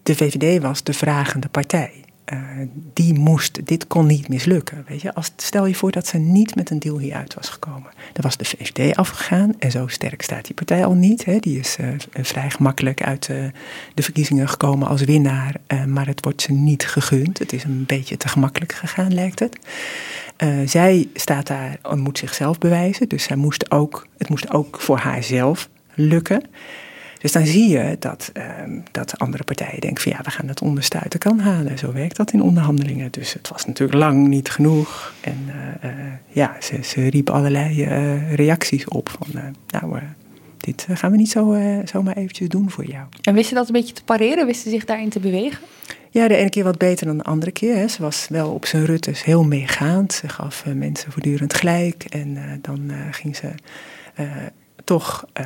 [0.04, 2.07] De VVD was de vragende partij.
[2.34, 2.40] Uh,
[2.94, 4.86] die moest, dit kon niet mislukken.
[4.88, 5.14] Weet je?
[5.14, 7.92] Als, stel je voor dat ze niet met een deal hieruit was gekomen.
[8.14, 11.26] Dan was de VVD afgegaan en zo sterk staat die partij al niet.
[11.26, 11.38] Hè?
[11.40, 13.46] Die is uh, vrij gemakkelijk uit uh,
[13.94, 15.56] de verkiezingen gekomen als winnaar,
[15.88, 17.40] maar het wordt ze niet gegund.
[17.40, 19.58] Het is een beetje te gemakkelijk gegaan, lijkt het.
[20.70, 24.98] zij staat daar en moet zichzelf bewijzen, dus zij moest ook, het moest ook voor
[24.98, 26.44] haarzelf lukken.
[27.20, 28.44] Dus dan zie je dat, uh,
[28.92, 31.78] dat andere partijen denken van ja, we gaan het onderste uit de kan halen.
[31.78, 33.12] Zo werkt dat in onderhandelingen.
[33.12, 35.14] Dus het was natuurlijk lang niet genoeg.
[35.22, 40.00] En uh, uh, ja, ze, ze riep allerlei uh, reacties op van nou,
[40.58, 43.06] dit gaan we niet zo, zomaar eventjes doen voor jou.
[43.22, 44.46] En wist ze dat een beetje te pareren?
[44.46, 45.60] Wist ze zich daarin te bewegen?
[46.10, 47.76] Ja, de ene keer wat beter dan de andere keer.
[47.76, 47.88] Hè.
[47.88, 50.14] Ze was wel op zijn ruttes heel meegaand.
[50.14, 52.04] Ze gaf mensen voortdurend gelijk.
[52.10, 53.50] En dan ging ze
[54.88, 55.46] toch uh,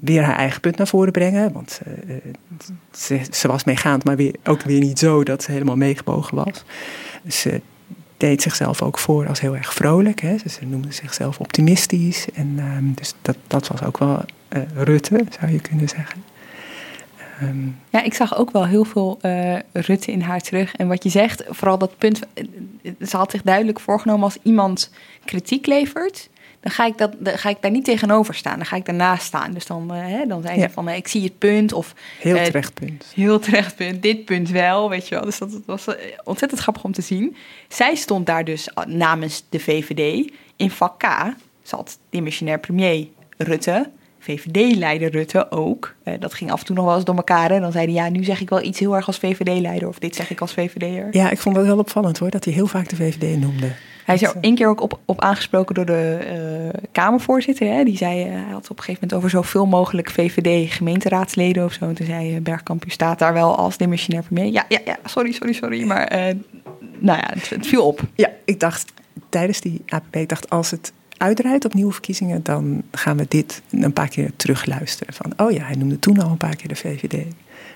[0.00, 1.52] weer haar eigen punt naar voren brengen.
[1.52, 6.64] Want uh, ze, was meegaand, maar ook weer niet zo dat ze helemaal meegebogen was.
[7.28, 7.60] Ze
[8.16, 10.20] deed zichzelf ook voor als heel erg vrolijk.
[10.20, 10.36] Hè.
[10.38, 12.26] Ze, noemde zichzelf optimistisch.
[12.34, 14.24] En uh, dus dat, dat was ook wel
[14.74, 16.24] Rutte, zou je kunnen zeggen.
[17.42, 19.18] Um, ja, ik zag ook wel heel veel
[19.72, 20.74] Rutte in haar terug.
[20.74, 22.20] En wat je zegt, vooral dat punt,
[23.00, 24.90] ze had zich duidelijk voorgenomen als iemand
[25.24, 26.28] kritiek levert,
[26.64, 28.56] dan ga ik, dat, dan ga ik daar niet tegenover staan.
[28.56, 29.52] Dan ga ik daarnaast staan.
[29.52, 31.72] Dus dan, uh, hè, dan zei ze van, uh, ik zie het punt.
[31.72, 33.12] Of, heel uh, terecht punt.
[33.14, 34.02] Heel terecht punt.
[34.02, 35.24] Dit punt wel, weet je wel.
[35.24, 35.86] Dus dat, dat was
[36.24, 37.36] ontzettend grappig om te zien.
[37.68, 40.32] Zij stond daar dus namens de VVD.
[40.56, 43.90] In vak K zat dimissionair premier Rutte.
[44.18, 45.94] VVD-leider Rutte ook.
[46.18, 47.50] dat ging af en toe nog wel eens door elkaar.
[47.50, 49.88] En dan zeiden ja, nu zeg ik wel iets heel erg als VVD-leider.
[49.88, 51.08] Of dit zeg ik als VVD'er.
[51.10, 52.30] Ja, ik vond dat wel opvallend hoor.
[52.30, 53.72] Dat hij heel vaak de VVD noemde.
[54.04, 56.18] Hij is er één keer ook op, op aangesproken door de
[56.74, 57.66] uh, Kamervoorzitter.
[57.66, 57.84] Hè?
[57.84, 61.84] Die zei, uh, hij had op een gegeven moment over zoveel mogelijk VVD-gemeenteraadsleden of zo.
[61.84, 64.52] En toen zei uh, Bergkamp, u staat daar wel als dimissionair premier.
[64.52, 65.84] Ja, ja, ja, sorry, sorry, sorry.
[65.84, 66.34] Maar
[66.98, 68.00] nou ja, het, het, viel op.
[68.14, 68.92] Ja, ik dacht
[69.28, 73.62] tijdens die APP, ik dacht als het uitdraait op nieuwe verkiezingen, dan gaan we dit
[73.70, 75.14] een paar keer terugluisteren.
[75.14, 77.24] Van, oh ja, hij noemde toen al een paar keer de VVD.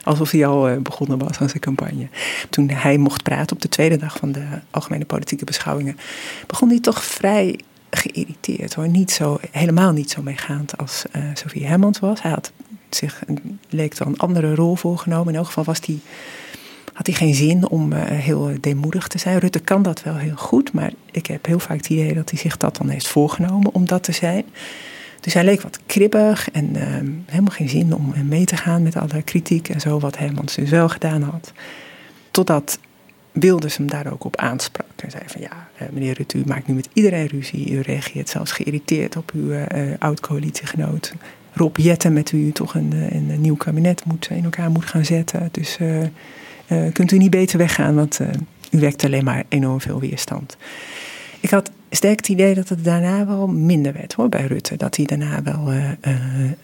[0.04, 2.08] Alsof hij al uh, begonnen was aan zijn campagne.
[2.50, 5.96] Toen hij mocht praten op de tweede dag van de algemene politieke beschouwingen,
[6.46, 7.58] begon hij toch vrij
[7.90, 8.88] geïrriteerd hoor.
[8.88, 12.22] Niet zo, helemaal niet zo meegaand als uh, Sophie Hermans was.
[12.22, 12.52] Hij had
[12.90, 13.22] zich,
[13.68, 15.32] leek dan een andere rol voorgenomen.
[15.32, 15.80] In elk geval was
[16.92, 19.38] had hij geen zin om heel deemoedig te zijn.
[19.38, 22.38] Rutte kan dat wel heel goed, maar ik heb heel vaak het idee dat hij
[22.38, 24.44] zich dat dan heeft voorgenomen om dat te zijn.
[25.28, 26.82] Dus hij leek wat kribbig en uh,
[27.26, 30.70] helemaal geen zin om mee te gaan met alle kritiek en zo, wat Hermans dus
[30.70, 31.52] wel gedaan had.
[32.30, 32.78] Totdat
[33.32, 34.86] Wilders hem daar ook op aansprak.
[34.96, 37.70] En zei van ja, eh, meneer Rutte, u maakt nu met iedereen ruzie.
[37.70, 39.66] U reageert zelfs geïrriteerd op uw uh,
[39.98, 41.14] oud-coalitiegenoot.
[41.52, 44.86] Rob Jetten, met wie u toch een, een, een, nieuw kabinet moet, in elkaar moet
[44.86, 45.48] gaan zetten.
[45.52, 45.78] Dus
[46.92, 48.20] kunt u niet beter weggaan, want
[48.70, 50.56] u wekt alleen maar enorm veel weerstand.
[51.40, 54.76] Ik had sterk het idee dat het daarna wel minder werd hoor, bij Rutte.
[54.76, 56.14] Dat hij daarna wel uh, uh,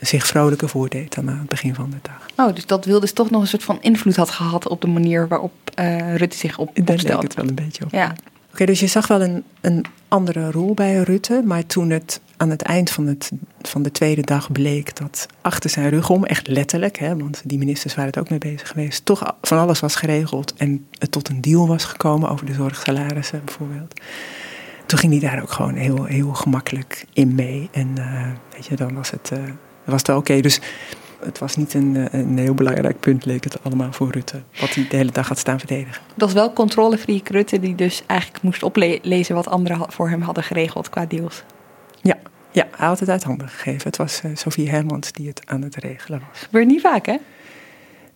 [0.00, 2.46] zich vrolijker voordeed dan aan het begin van de dag.
[2.46, 5.28] Oh, dus dat Wilders toch nog een soort van invloed had gehad op de manier
[5.28, 7.24] waarop uh, Rutte zich op, Daar opstelde.
[7.24, 7.90] het wel een beetje op.
[7.90, 8.14] Ja.
[8.52, 11.42] Oké, dus je zag wel een, een andere rol bij Rutte.
[11.44, 13.30] Maar toen het aan het eind van, het,
[13.62, 17.58] van de tweede dag bleek dat achter zijn rug om, echt letterlijk, hè, want die
[17.58, 21.28] ministers waren het ook mee bezig geweest, toch van alles was geregeld en het tot
[21.28, 24.00] een deal was gekomen over de zorgsalarissen bijvoorbeeld
[24.86, 27.68] toen ging hij daar ook gewoon heel, heel gemakkelijk in mee.
[27.72, 29.38] En uh, weet je, dan was het, uh,
[29.84, 30.18] was het oké.
[30.18, 30.40] Okay.
[30.40, 30.60] Dus
[31.24, 34.42] het was niet een, een heel belangrijk punt, leek het allemaal voor Rutte.
[34.60, 36.02] Wat hij de hele dag had staan verdedigen.
[36.08, 40.44] Dat was wel controlefreak Rutte die dus eigenlijk moest oplezen wat anderen voor hem hadden
[40.44, 41.42] geregeld qua deals.
[42.02, 42.16] Ja,
[42.50, 43.82] ja, hij had het uit handen gegeven.
[43.82, 46.40] Het was uh, Sophie Hermans die het aan het regelen was.
[46.40, 47.16] Gebeurt niet vaak, hè?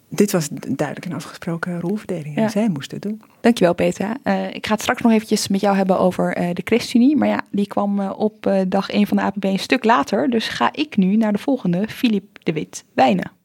[0.08, 2.36] Dit was duidelijk een afgesproken rolverdeling.
[2.36, 3.22] En zij moest het doen.
[3.40, 4.16] Dankjewel, Petra.
[4.24, 7.16] Uh, ik ga het straks nog eventjes met jou hebben over uh, de ChristenUnie.
[7.16, 10.30] Maar ja, die kwam op dag 1 van de APB een stuk later.
[10.30, 13.37] Dus ga ik nu naar de volgende, Filip de Wit Wijnen.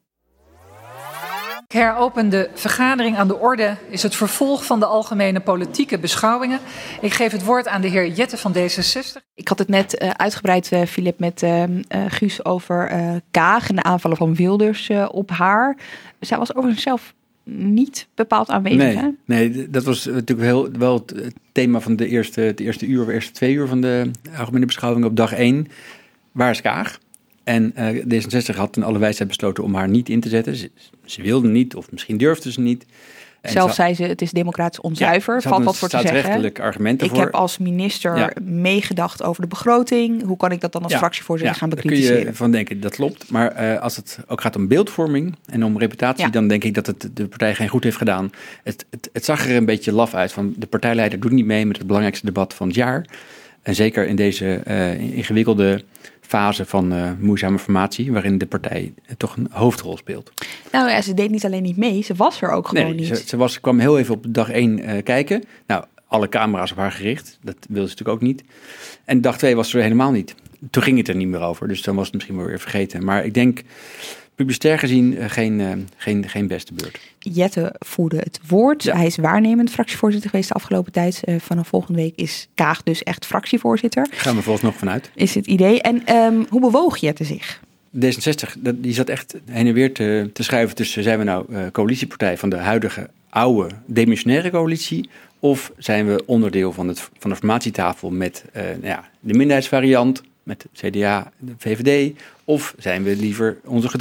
[1.74, 6.60] Ik heropen de vergadering aan de orde is het vervolg van de algemene politieke beschouwingen.
[7.02, 9.22] Ik geef het woord aan de heer Jette van D66.
[9.36, 11.64] Ik had het net uh, uitgebreid, uh, Filip, met uh,
[12.08, 12.92] Guus over
[13.32, 15.78] Kaag en de aanvallen van Wilders op haar.
[16.20, 18.78] Zij was overigens zelf niet bepaald aanwezig.
[18.78, 19.10] Nee, hè?
[19.26, 23.08] nee dat was natuurlijk heel, wel het thema van de eerste, het eerste uur of
[23.08, 25.68] eerste twee uur van de algemene beschouwing op dag één.
[26.32, 27.00] Waar is Kaag?
[27.44, 30.56] En uh, D66 had in alle wijsheid besloten om haar niet in te zetten.
[30.56, 30.72] Ze,
[31.06, 32.86] ze wilde niet, of misschien durfde ze niet.
[33.44, 35.36] En Zelf zei ze, het is democratisch onzuiver.
[35.36, 36.54] Ja, valt wat voor te zeggen.
[36.54, 37.24] argumenten ik voor.
[37.24, 38.32] heb als minister ja.
[38.42, 40.24] meegedacht over de begroting.
[40.24, 42.08] Hoe kan ik dat dan als ja, fractievoorzitter gaan bekritiseren?
[42.08, 43.32] Daar kun je van denken, dat klopt.
[43.32, 46.30] Maar uh, als het ook gaat om beeldvorming en om reputatie...
[46.30, 48.32] dan denk ik dat het de partij geen goed heeft gedaan.
[48.64, 50.32] Het, het, het zag er een beetje laf uit.
[50.32, 53.06] Van de partijleider doet niet mee met het belangrijkste debat van het jaar.
[53.62, 55.84] En zeker in deze uh, ingewikkelde
[56.28, 60.32] fase van uh, moeizame formatie, waarin de partij toch een hoofdrol speelt.
[60.72, 63.08] Nou ja, ze deed niet alleen niet mee, ze was er ook gewoon nee, niet.
[63.08, 65.44] Ze, ze was, kwam heel even op dag één uh, kijken.
[65.68, 68.44] Nou, alle camera's op haar gericht, dat wilde ze natuurlijk ook niet.
[69.06, 70.36] En dag twee was ze er helemaal niet.
[70.70, 73.04] Toen ging het er niet meer over, dus dan was het misschien wel weer vergeten.
[73.04, 73.62] Maar ik denk
[74.36, 77.00] publicitair gezien uh, geen, uh, geen, geen beste beurt.
[77.20, 78.84] Jette voerde het woord.
[78.84, 78.96] Ja.
[78.96, 81.22] Hij is waarnemend fractievoorzitter geweest de afgelopen tijd.
[81.26, 84.08] Uh, vanaf volgende week is Kaag dus echt fractievoorzitter.
[84.12, 85.12] Gaan we volgens nog vanuit.
[85.16, 85.82] Is het idee.
[85.82, 87.62] En um, hoe bewoog Jette zich?
[87.96, 91.70] D66, dat, die zat echt heen en weer te, te schuiven tussen zijn we nou
[91.72, 97.36] coalitiepartij van de huidige oude demissionaire coalitie of zijn we onderdeel van, het, van de
[97.36, 102.20] formatietafel met nou ja, de minderheidsvariant, met CDA, de VVD?
[102.44, 103.98] Of zijn we liever onze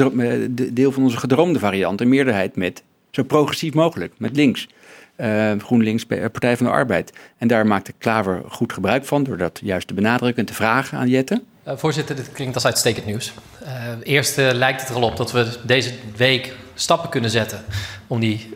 [0.55, 4.69] de deel van onze gedroomde variant, een meerderheid met zo progressief mogelijk, met links?
[5.17, 7.13] Uh, GroenLinks, Partij van de Arbeid.
[7.39, 10.99] En daar maakte Klaver goed gebruik van, door dat juist te benadrukken en te vragen
[10.99, 11.43] aan Jette.
[11.67, 13.33] Voorzitter, dit klinkt als uitstekend nieuws.
[13.63, 13.69] Uh,
[14.03, 17.65] eerst lijkt het er al op dat we deze week stappen kunnen zetten
[18.07, 18.55] om die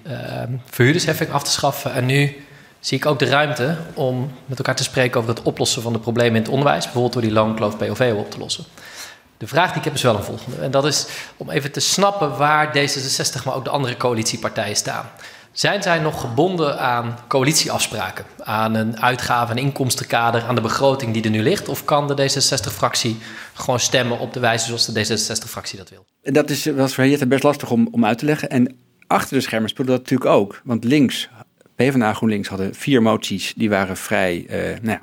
[0.65, 1.93] verhuurdersheffing af te schaffen.
[1.93, 2.37] En nu
[2.87, 5.99] zie ik ook de ruimte om met elkaar te spreken over het oplossen van de
[5.99, 8.65] problemen in het onderwijs, bijvoorbeeld door die loonkloof POV op te lossen.
[9.39, 10.57] De vraag die ik heb is wel een volgende.
[10.57, 15.11] En dat is om even te snappen waar D66, maar ook de andere coalitiepartijen staan.
[15.53, 18.25] Zijn zij nog gebonden aan coalitieafspraken?
[18.43, 21.69] Aan een uitgave- en inkomstenkader, aan de begroting die er nu ligt?
[21.69, 23.17] Of kan de D66-fractie
[23.55, 26.07] gewoon stemmen op de wijze zoals de D66-fractie dat wil?
[26.23, 28.51] Dat is, was voor Jette best lastig om, om uit te leggen.
[28.51, 30.61] En achter de schermen speelde dat natuurlijk ook.
[30.65, 31.29] Want links,
[31.77, 35.03] PvdA GroenLinks hadden vier moties die waren vrij uh, nou ja,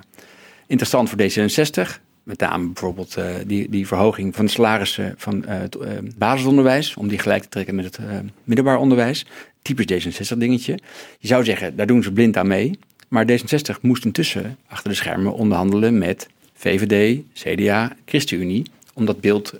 [0.67, 2.01] interessant voor D66.
[2.23, 7.07] Met name bijvoorbeeld uh, die, die verhoging van de salarissen van het uh, basisonderwijs, om
[7.07, 7.99] die gelijk te trekken met het
[8.43, 9.25] middelbaar onderwijs.
[9.61, 10.79] Typisch D66 dingetje.
[11.19, 12.79] Je zou zeggen, daar doen ze blind aan mee.
[13.07, 18.63] Maar D66 moest intussen achter de schermen onderhandelen met VVD, CDA, ChristenUnie.
[18.93, 19.53] Om dat beeld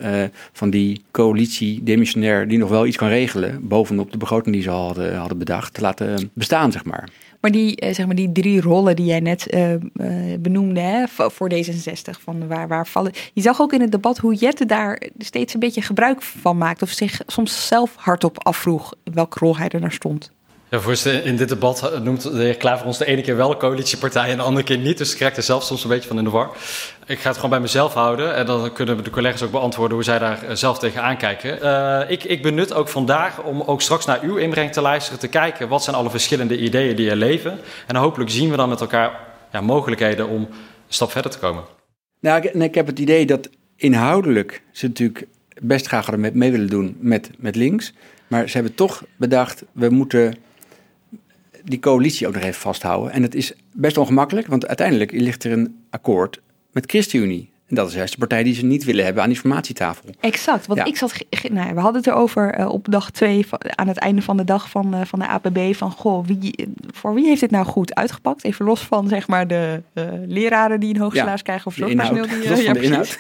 [0.52, 4.70] van die coalitie demissionair die nog wel iets kan regelen, bovenop de begroting die ze
[4.70, 7.10] al hadden, hadden bedacht, te laten bestaan, zeg maar.
[7.44, 9.80] Maar die, zeg maar die drie rollen die jij net uh, uh,
[10.40, 13.12] benoemde hè, voor D66, van waar, waar vallen.
[13.34, 16.82] Je zag ook in het debat hoe Jette daar steeds een beetje gebruik van maakt.
[16.82, 20.32] Of zich soms zelf hardop afvroeg in welke rol hij er naar stond.
[20.70, 24.30] Ja, voorzitter, in dit debat noemt de heer Klaver ons de ene keer wel coalitiepartij
[24.30, 24.98] en de andere keer niet.
[24.98, 26.52] Dus ik raak er zelf soms een beetje van in de war.
[27.06, 30.06] Ik ga het gewoon bij mezelf houden en dan kunnen de collega's ook beantwoorden hoe
[30.06, 31.60] zij daar zelf tegen aankijken.
[31.62, 35.28] Uh, ik, ik benut ook vandaag om ook straks naar uw inbreng te luisteren, te
[35.28, 37.60] kijken wat zijn alle verschillende ideeën die er leven.
[37.88, 39.20] En hopelijk zien we dan met elkaar
[39.52, 40.48] ja, mogelijkheden om een
[40.88, 41.64] stap verder te komen.
[42.20, 45.28] Nou, ik, ik heb het idee dat inhoudelijk ze natuurlijk
[45.62, 47.94] best graag hadden mee willen doen met, met links.
[48.28, 50.36] Maar ze hebben toch bedacht, we moeten
[51.64, 53.12] die coalitie ook nog even vasthouden.
[53.12, 56.42] En het is best ongemakkelijk, want uiteindelijk ligt er een akkoord
[56.74, 57.52] met ChristenUnie.
[57.68, 60.10] En dat is juist de partij die ze niet willen hebben aan die formatietafel.
[60.20, 60.86] Exact, want ja.
[60.86, 61.14] ik zat,
[61.52, 64.70] nou, we hadden het erover uh, op dag twee, aan het einde van de dag
[64.70, 68.44] van, uh, van de APB, van goh, wie, voor wie heeft dit nou goed uitgepakt?
[68.44, 71.74] Even los van zeg maar de uh, leraren die een hoog salaris ja, krijgen of
[71.74, 72.28] zorgpersoneel.
[72.28, 73.18] Die, los van ja, inhoud.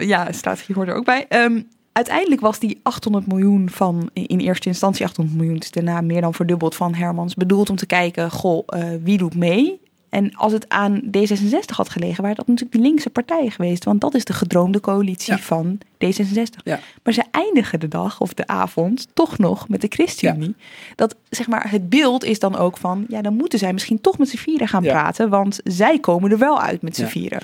[0.00, 1.26] ja, strategie hoort er ook bij.
[1.28, 6.20] Um, uiteindelijk was die 800 miljoen van, in eerste instantie 800 miljoen, is daarna meer
[6.20, 9.80] dan verdubbeld van Hermans, bedoeld om te kijken, goh, uh, wie doet mee?
[10.10, 13.84] En als het aan D66 had gelegen, waren dat natuurlijk de linkse partijen geweest.
[13.84, 16.62] Want dat is de gedroomde coalitie van D66.
[16.64, 16.80] Ja.
[17.02, 20.54] Maar ze eindigen de dag of de avond toch nog met de ChristenUnie.
[20.96, 24.18] Dat zeg maar, het beeld is dan ook van, ja, dan moeten zij misschien toch
[24.18, 25.28] met z'n vieren gaan praten.
[25.28, 27.40] Want zij komen er wel uit met z'n vieren.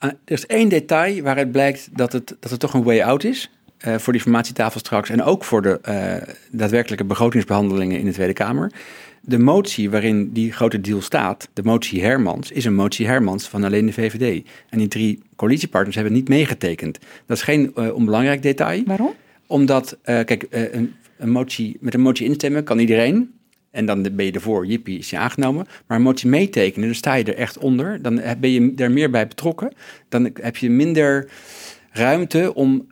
[0.00, 3.24] Uh, er is één detail waaruit blijkt dat het, dat het toch een way out
[3.24, 3.50] is.
[3.78, 5.10] eh, voor die formatietafel straks.
[5.10, 8.72] En ook voor de eh, daadwerkelijke begrotingsbehandelingen in de Tweede Kamer.
[9.28, 13.64] De motie waarin die grote deal staat, de motie Hermans, is een motie Hermans van
[13.64, 14.46] alleen de VVD.
[14.68, 16.98] En die drie coalitiepartners hebben het niet meegetekend.
[17.26, 18.82] Dat is geen eh, onbelangrijk detail.
[18.84, 19.14] Waarom?
[19.46, 23.34] Omdat, eh, kijk, eh, een, een motie, met een motie instemmen kan iedereen.
[23.70, 25.66] En dan ben je ervoor, jippie, is je aangenomen.
[25.86, 28.02] Maar een motie meetekenen, dan sta je er echt onder.
[28.02, 29.72] Dan ben je er meer bij betrokken.
[30.08, 31.28] Dan heb je minder
[31.90, 32.86] ruimte om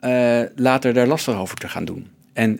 [0.55, 2.07] later daar lastig over te gaan doen.
[2.33, 2.59] En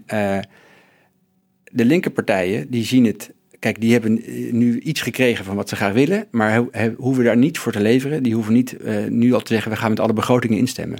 [1.72, 3.34] de linkerpartijen, die zien het...
[3.65, 6.28] Kijk, die hebben eh, nu iets gekregen van wat ze graag willen.
[6.32, 8.23] Maar ho- he- hoeven daar niet voor te leveren.
[8.23, 10.99] Die hoeven niet eh, nu al te zeggen, we gaan met alle begrotingen instemmen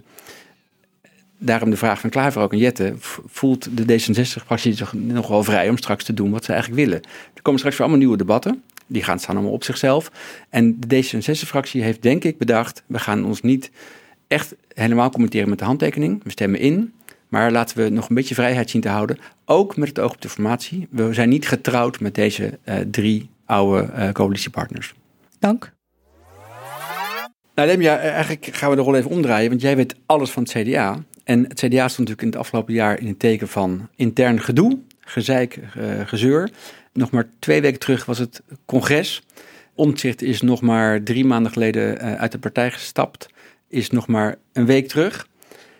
[1.38, 2.93] daarom de vraag van Klaver ook en Jette.
[3.25, 7.01] Voelt de D66-fractie zich nog wel vrij om straks te doen wat ze eigenlijk willen?
[7.34, 8.63] Er komen straks weer allemaal nieuwe debatten.
[8.88, 10.12] Die gaan staan allemaal op zichzelf.
[10.49, 12.84] En de D66-fractie heeft denk ik bedacht...
[12.86, 13.71] we gaan ons niet
[14.28, 16.23] echt helemaal commenteren met de handtekening.
[16.23, 16.93] We stemmen in,
[17.36, 19.17] maar laten we nog een beetje vrijheid zien te houden.
[19.45, 20.88] Ook met het oog op de formatie.
[20.91, 24.93] We zijn niet getrouwd met deze eh, drie oude eh, coalitiepartners.
[25.39, 25.74] Dank.
[27.56, 30.52] Nou, Lemja, eigenlijk gaan we de rol even omdraaien, want jij weet alles van het
[30.52, 31.04] CDA.
[31.24, 34.80] En het CDA stond natuurlijk in het afgelopen jaar in het teken van intern gedoe,
[35.00, 36.50] gezeik, eh, gezeur.
[36.93, 39.24] Nog maar twee weken terug was het congres.
[39.74, 43.28] Omtzigt is nog maar drie maanden geleden eh, uit de partij gestapt,
[43.69, 45.28] is nog maar een week terug.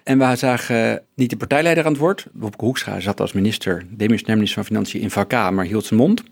[0.06, 2.28] En we zagen niet de partijleider aan het woord.
[2.34, 6.24] Wopke Hoekstra zat als minister, demissionair minister van Financiën in VK, maar hield zijn mond.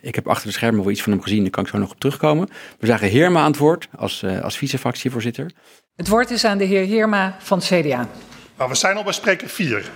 [0.00, 1.90] Ik heb achter de schermen wel iets van hem gezien, daar kan ik zo nog
[1.90, 2.48] op terugkomen.
[2.78, 5.50] We zagen Heerma aan het woord als, eh als vice-fractievoorzitter.
[5.96, 8.08] Het woord is aan de heer Heerma van het CDA.
[8.56, 9.90] Nou, we zijn al bij spreker 4.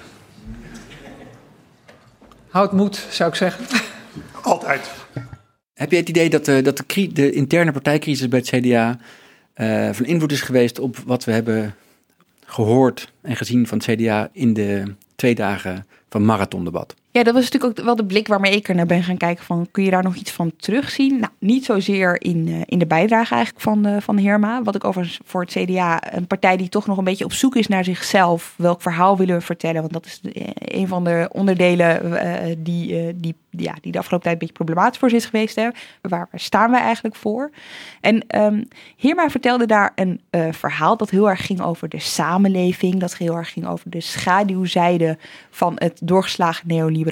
[2.49, 3.65] Houd moed, zou ik zeggen.
[4.43, 4.91] Altijd.
[5.75, 8.99] Heb je het idee dat, de, dat de, de interne partijcrisis bij het CDA
[9.55, 11.75] eh, van invloed is geweest op wat we hebben
[12.47, 16.95] gehoord en gezien van het CDA in de twee dagen van marathondebat?
[17.17, 19.45] Ja, dat was natuurlijk ook wel de blik waarmee ik er naar ben gaan kijken.
[19.45, 21.19] Van, kun je daar nog iets van terugzien?
[21.21, 24.63] Nou, niet zozeer in, eh, in de bijdrage eigenlijk van, eh van Heerma.
[24.63, 27.57] Wat ik overigens voor het CDA, een partij die toch nog een beetje op zoek
[27.57, 28.55] is naar zichzelf.
[28.57, 29.81] Welk verhaal willen we vertellen?
[29.81, 31.85] Want dat is eh, een van de onderdelen
[32.63, 35.57] die, die, ja, die de afgelopen tijd een beetje problematisch voor is geweest.
[35.57, 35.69] Hè?
[36.01, 37.51] Waar, staan we eigenlijk voor?
[38.01, 38.63] En ehm
[38.97, 43.01] Heerma vertelde daar een verhaal dat heel erg ging over de samenleving.
[43.01, 45.19] Dat heel erg ging over de schaduwzijde
[45.51, 47.06] van het doorgeslagen neoliberalisme.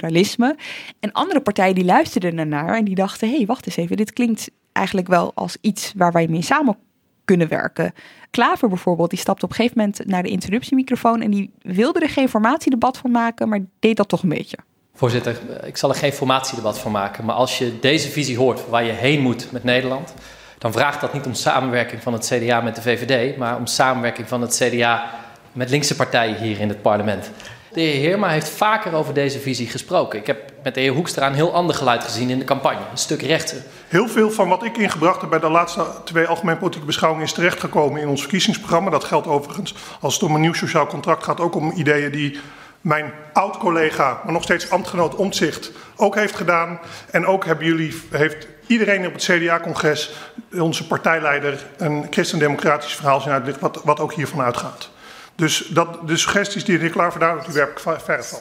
[1.01, 3.29] En andere partijen die luisterden ernaar en die dachten...
[3.29, 6.77] hé, hey, wacht eens even, dit klinkt eigenlijk wel als iets waar wij mee samen
[7.25, 7.93] kunnen werken.
[8.31, 11.21] Klaver bijvoorbeeld, die stapte op een gegeven moment naar de interruptiemicrofoon...
[11.21, 14.57] en die wilde er geen formatiedebat van maken, maar deed dat toch een beetje.
[14.95, 17.25] Voorzitter, ik zal er geen formatiedebat van maken.
[17.25, 20.15] Maar als je deze visie hoort waar je heen moet met Nederland,
[20.59, 24.29] dan vraagt dat niet om samenwerking van het CDA met de VVD, maar om samenwerking
[24.29, 25.11] van het CDA
[25.53, 27.31] met linkse partijen hier in het parlement.
[27.75, 30.19] De heer Heerma heeft vaker over deze visie gesproken.
[30.19, 32.99] Ik heb met de heer Hoekstra een heel ander geluid gezien in de campagne, een
[32.99, 33.57] stuk rechter.
[33.89, 37.33] Heel veel van wat ik ingebracht heb bij de laatste twee algemeen politieke beschouwingen is
[37.33, 38.91] terechtgekomen in ons verkiezingsprogramma.
[38.91, 42.39] Dat geldt overigens als het om een nieuw sociaal contract gaat, ook om ideeën die
[42.81, 46.81] mijn oud-collega, maar nog steeds ambtgenoot Omtzigt ook heeft gedaan.
[47.11, 50.13] En ook hebben jullie, heeft iedereen op het CDA-congres,
[50.59, 54.93] onze partijleider, een christendemocratisch verhaal zien uitleggen, wat, wat ook hiervan uitgaat.
[55.37, 58.39] Dus dat, de suggesties die de heer Klaver daar die werp ik verre van.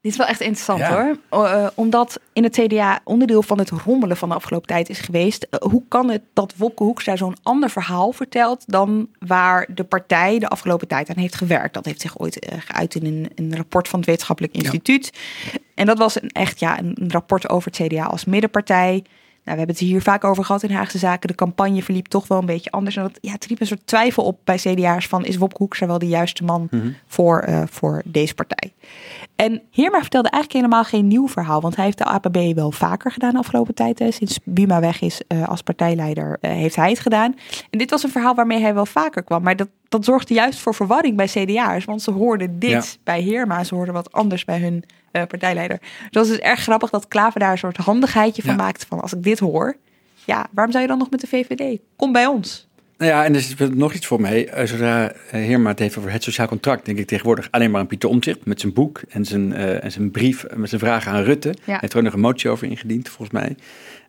[0.00, 1.16] Dit is wel echt interessant Ja.
[1.30, 1.44] hoor.
[1.46, 5.46] Eh, omdat in het CDA onderdeel van het rommelen van de afgelopen tijd is geweest.
[5.50, 10.38] eh, hoe kan het dat Wopke Hoekstra zo'n ander verhaal vertelt dan waar de partij
[10.38, 11.74] de afgelopen tijd aan heeft gewerkt?
[11.74, 15.12] Dat heeft zich ooit eh, geuit in een, een rapport van het Wetenschappelijk Instituut.
[15.74, 19.04] En dat was een, echt ja, een, een rapport over het CDA als middenpartij.
[19.46, 21.28] Nou, we hebben het hier vaak over gehad in Haagse Zaken.
[21.28, 22.96] De campagne verliep toch wel een beetje anders.
[22.96, 25.24] En dat, ja, het riep een soort twijfel op bij CDA'ers van...
[25.24, 26.68] is Wopke Hoekstra wel de juiste man
[27.06, 28.72] voor, eh, voor deze partij?
[29.36, 31.60] En Heerma vertelde eigenlijk helemaal geen nieuw verhaal.
[31.60, 33.98] Want hij heeft de APB wel vaker gedaan de afgelopen tijd.
[33.98, 34.10] Hè.
[34.10, 37.34] Sinds Buma weg is eh, als partijleider eh, heeft hij het gedaan.
[37.70, 39.42] En dit was een verhaal waarmee hij wel vaker kwam.
[39.42, 41.84] Maar dat, dat zorgde juist voor verwarring bij CDA'ers.
[41.84, 42.82] Want ze hoorden dit Ja.
[43.04, 43.64] bij Heerma.
[43.64, 44.84] Ze hoorden wat anders bij hun
[45.20, 45.78] eh, partijleider.
[45.78, 48.62] Dus dat is dus erg grappig dat Klaver daar een soort handigheidje van Ja.
[48.62, 48.84] maakt.
[48.88, 49.76] Van als ik dit hoor,
[50.24, 51.78] ja, waarom zou je dan nog met de VVD?
[51.96, 52.66] Kom bij ons.
[52.98, 54.48] Nou ja, en er is nog iets voor mij.
[54.48, 57.80] Eh, Zodra eh, Heerma het heeft over het sociaal contract, denk ik tegenwoordig alleen maar
[57.80, 61.12] aan Pieter Omtzigt met zijn boek en zijn, eh, en zijn brief met zijn vragen
[61.12, 61.54] aan Rutte.
[61.64, 63.56] Hij heeft er nog een motie over ingediend, volgens mij.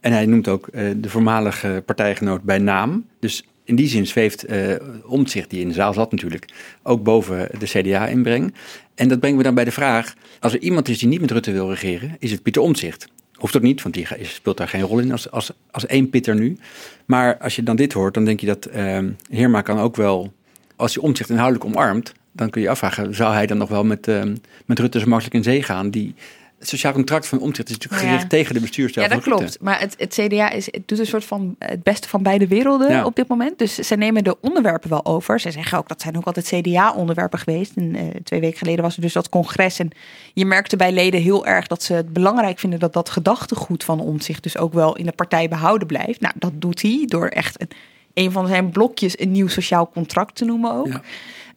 [0.01, 3.05] En hij noemt ook de voormalige partijgenoot bij naam.
[3.19, 6.45] Dus in die zin zweeft uh, Omtzigt, die in de zaal zat natuurlijk,
[6.83, 8.53] ook boven de CDA-inbreng.
[8.95, 11.31] En dat brengen we dan bij de vraag, als er iemand is die niet met
[11.31, 13.07] Rutte wil regeren, is het Pieter Omtzigt.
[13.33, 16.35] Hoeft ook niet, want die speelt daar geen rol in als, als, als één pitter
[16.35, 16.57] nu.
[17.05, 18.99] Maar als je dan dit hoort, dan denk je dat uh,
[19.29, 20.33] Heerma kan ook wel,
[20.75, 24.07] als hij omzicht inhoudelijk omarmt, dan kun je afvragen, zou hij dan nog wel met,
[24.07, 24.23] uh,
[24.65, 25.89] met Rutte zo makkelijk in zee gaan?
[25.89, 26.15] Die
[26.59, 29.07] het sociaal contract van Omtzigt is natuurlijk gericht tegen de bestuurstijl.
[29.07, 29.57] Ja, dat klopt.
[29.61, 33.05] Maar het, het, CDA is, het doet een soort van het beste van beide werelden
[33.05, 33.59] op dit moment.
[33.59, 35.39] Dus ze nemen de onderwerpen wel over.
[35.39, 37.75] Ze zeggen ook dat zijn ook altijd CDA-onderwerpen geweest.
[37.75, 39.79] En, uh, twee weken geleden was er dus dat congres.
[39.79, 39.89] En
[40.33, 43.99] je merkte bij leden heel erg dat ze het belangrijk vinden dat dat gedachtegoed van
[43.99, 46.21] Omtzigt dus ook wel in de partij behouden blijft.
[46.21, 47.69] Nou, dat doet hij door echt een,
[48.13, 50.87] een van zijn blokjes een nieuw sociaal contract te noemen ook.
[50.87, 51.01] Ja.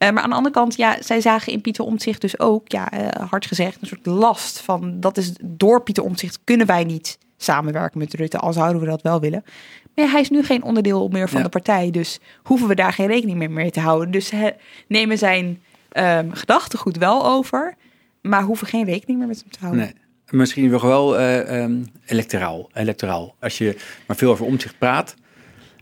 [0.00, 2.92] Eh, maar aan de andere kant, ja, zij zagen in Pieter Omtzigt dus ook, ja,
[2.92, 7.18] uh, hard gezegd, een soort last van dat is door Pieter Omtzigt kunnen wij niet
[7.36, 9.44] samenwerken met Rutte, al zouden we dat wel willen.
[9.94, 13.06] Maar hij is nu geen onderdeel meer van de partij, dus hoeven we daar geen
[13.06, 14.10] rekening meer mee te houden.
[14.10, 14.50] Dus he,
[14.86, 17.74] nemen zijn um, gedachtegoed wel over,
[18.20, 19.80] maar hoeven geen rekening meer met hem te houden.
[19.80, 19.94] Nee.
[20.30, 23.34] Misschien nog wel uh, um, electoraal, electoraal.
[23.40, 23.76] Als je
[24.06, 25.14] maar veel over omzicht praat,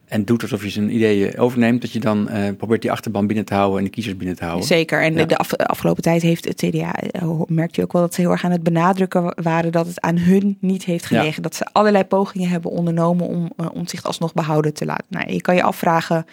[0.08, 3.44] en doet alsof je zijn ideeën overneemt, dat je dan uh, probeert die achterban binnen
[3.44, 4.66] te houden en de kiezers binnen te houden.
[4.66, 5.02] Zeker.
[5.02, 5.36] En de
[5.66, 8.50] afgelopen tijd heeft het CDA, uh, merkt je ook wel dat ze heel erg aan
[8.50, 11.42] het benadrukken waren dat het aan hun niet heeft gelegen.
[11.42, 15.06] Dat ze allerlei pogingen hebben ondernomen om, uh, om zich alsnog behouden te laten.
[15.08, 16.26] Nou, je kan je afvragen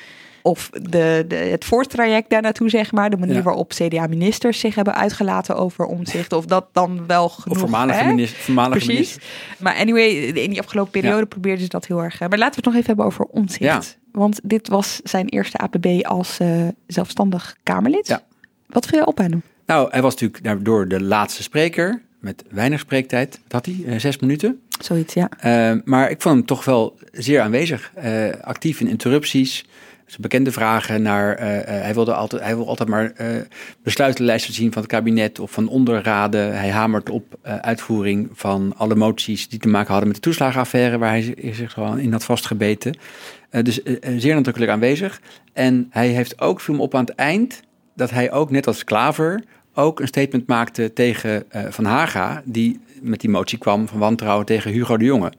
[0.45, 4.95] of de, de, het voortraject daar naartoe, zeg maar, de manier waarop CDA-ministers zich hebben
[4.95, 7.55] uitgelaten over omzicht, of dat dan wel genoeg...
[7.55, 8.39] Of voormalige minister.
[8.39, 9.17] Voormalige Precies.
[9.59, 11.25] Maar anyway, in die afgelopen periode ja.
[11.25, 12.19] probeerden ze dat heel erg.
[12.19, 13.59] Maar laten we het nog even hebben over omzicht.
[13.59, 13.81] Ja.
[14.11, 18.07] Want dit was zijn eerste APB als uh, zelfstandig Kamerlid.
[18.07, 18.23] Ja.
[18.67, 19.41] Wat viel je op aan hem?
[19.65, 23.39] Nou, hij was natuurlijk door de laatste spreker, met weinig spreektijd.
[23.43, 23.93] Wat had hij?
[23.93, 24.59] Uh, zes minuten?
[24.79, 25.29] Zoiets, ja.
[25.45, 27.91] Uh, maar ik vond hem toch wel zeer aanwezig.
[28.41, 29.65] actief in interrupties
[30.05, 31.41] zijn bekende vragen naar.
[31.41, 33.27] Uh, uh, hij, wilde altijd, hij wil altijd maar uh,
[33.83, 36.57] besluitenlijsten zien van het kabinet of van onderraden.
[36.57, 41.09] Hij hamert op uitvoering van alle moties die te maken hadden met de toeslagenaffaire, waar
[41.09, 42.97] hij zich gewoon in had vastgebeten.
[43.49, 43.81] dus
[44.17, 45.21] zeer nadrukkelijk aanwezig.
[45.53, 47.61] En hij heeft ook, film op aan het eind,
[47.95, 49.43] dat hij ook, net als Klaver,
[49.73, 54.71] ook een statement maakte tegen Van Haga, die met die motie kwam van wantrouwen tegen
[54.71, 55.31] Hugo de Jonge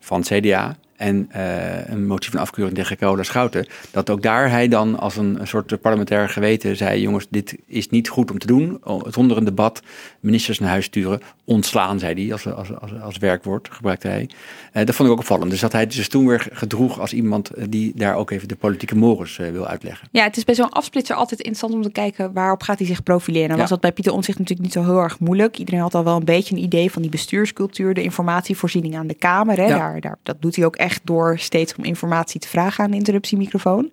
[0.00, 4.68] van CDA en uh, een motie van afkeuring tegen Carola Schouten, dat ook daar hij
[4.68, 8.46] dan als een, een, soort parlementair geweten zei: jongens, dit is niet goed om te
[8.46, 8.80] doen.
[9.08, 9.82] Zonder een debat
[10.20, 11.20] ministers naar huis sturen.
[11.44, 14.28] Ontslaan, zei hij, als, als, als, als werkwoord gebruikte hij.
[14.72, 15.50] Uh, dat vond ik ook opvallend.
[15.50, 18.56] Dus dat hij dus toen weer gedroeg als iemand eh, die daar ook even de
[18.56, 20.08] politieke morus uh, wil uitleggen.
[20.10, 23.02] Ja, het is bij zo'n afsplitser altijd interessant om te kijken waarop gaat hij zich
[23.02, 23.50] profileren.
[23.50, 23.56] Ja.
[23.56, 25.58] was dat bij Pieter Omtzigt natuurlijk niet zo heel erg moeilijk.
[25.58, 29.14] Iedereen had al wel een beetje een idee van die bestuurscultuur, de informatievoorziening aan de
[29.14, 29.56] Kamer.
[29.56, 29.66] Hè.
[29.66, 29.78] Ja.
[29.78, 32.96] Daar, daar, dat doet hij ook echt door steeds om informatie te vragen aan de
[32.96, 33.90] interruptiemicrofoon.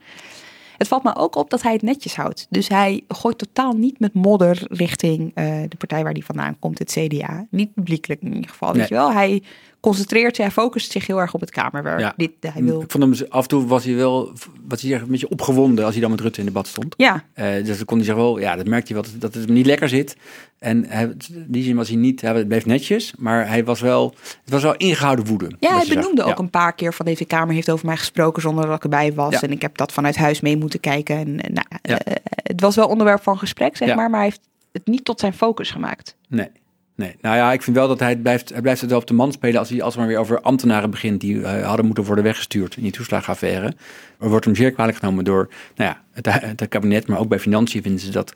[0.78, 2.48] Het valt me ook op dat hij het netjes houdt.
[2.50, 6.80] Dus hij gooit totaal niet met modder richting uh, de partij waar hij vandaan komt,
[6.80, 7.48] het CDA.
[7.50, 8.70] Niet publiekelijk in ieder geval.
[8.70, 8.78] Nee.
[8.78, 9.12] Weet je wel?
[9.12, 9.44] Hij
[9.84, 12.00] concentreert hij focust zich heel erg op het Kamerwerk.
[12.00, 12.14] Ja.
[12.18, 12.82] Dit, hij wil...
[12.82, 14.34] Ik vond hem af en toe was hij wel
[14.68, 16.94] was hij een beetje opgewonden als hij dan met Rutte in debat stond.
[16.98, 17.24] Ja.
[17.36, 19.54] Uh, dus dan kon hij zich wel, ja, dat merkte hij wel dat het hem
[19.54, 20.16] niet lekker zit.
[20.60, 24.16] En hij, in die zin was hij niet, hij bleef netjes, maar hij was wel,
[24.44, 25.52] het was wel ingehouden woede.
[25.60, 26.44] Ja, hij benoemde ook ja.
[26.44, 29.34] een paar keer van deze Kamer heeft over mij gesproken zonder dat ik erbij was.
[29.34, 29.42] Ja.
[29.42, 31.18] En ik heb dat vanuit huis mee moeten kijken.
[31.18, 31.96] En, nou, uh,
[32.34, 35.34] het was wel onderwerp van gesprek, zeg maar, maar hij heeft het niet tot zijn
[35.34, 36.16] focus gemaakt.
[36.28, 36.50] Nee.
[36.96, 39.14] Nee, nou ja, ik vind wel dat hij blijft, hij blijft het wel op de
[39.14, 42.76] man spelen als hij alsmaar weer over ambtenaren begint die uh, hadden moeten worden weggestuurd
[42.76, 43.74] in die toeslagenaffaire.
[44.20, 47.40] Er wordt hem zeer kwalijk genomen door nou ja, het, het kabinet, maar ook bij
[47.40, 48.36] financiën vinden ze dat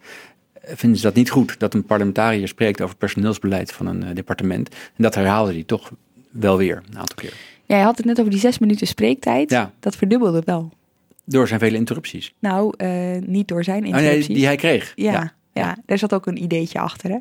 [0.75, 4.69] vinden ze dat niet goed dat een parlementariër spreekt over personeelsbeleid van een uh, departement.
[4.69, 5.91] En dat herhaalde hij toch
[6.31, 7.33] wel weer een aantal keer.
[7.65, 9.49] Ja, je had het net over die zes minuten spreektijd.
[9.49, 9.71] Ja.
[9.79, 10.71] Dat verdubbelde wel.
[11.25, 12.33] Door zijn vele interrupties.
[12.39, 14.21] Nou, uh, niet door zijn interrupties.
[14.21, 14.93] Oh, nee, die hij kreeg.
[14.95, 15.77] Ja, ja, ja.
[15.85, 17.17] daar zat ook een ideetje achter, hè?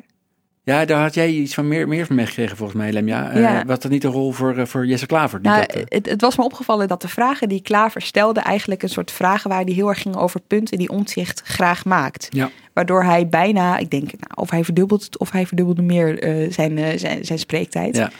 [0.67, 3.37] Ja, daar had jij iets van meer, meer van meegekregen volgens mij, Lemja.
[3.37, 3.59] Ja.
[3.59, 5.41] Uh, was dat niet een rol voor, uh, voor Jesse Klaver?
[5.41, 5.83] Die nou, dat, uh...
[5.85, 9.49] het, het, was me opgevallen dat de vragen die Klaver stelde eigenlijk een soort vragen
[9.49, 12.27] waren die heel erg gingen over punten die Omtzigt graag maakt.
[12.29, 12.49] Ja.
[12.73, 16.17] Waardoor hij bijna, ik denk, nou, of hij verdubbelt het of hij verdubbelde meer
[16.49, 17.95] zijn, zijn, zijn spreektijd.
[17.95, 18.11] Ja.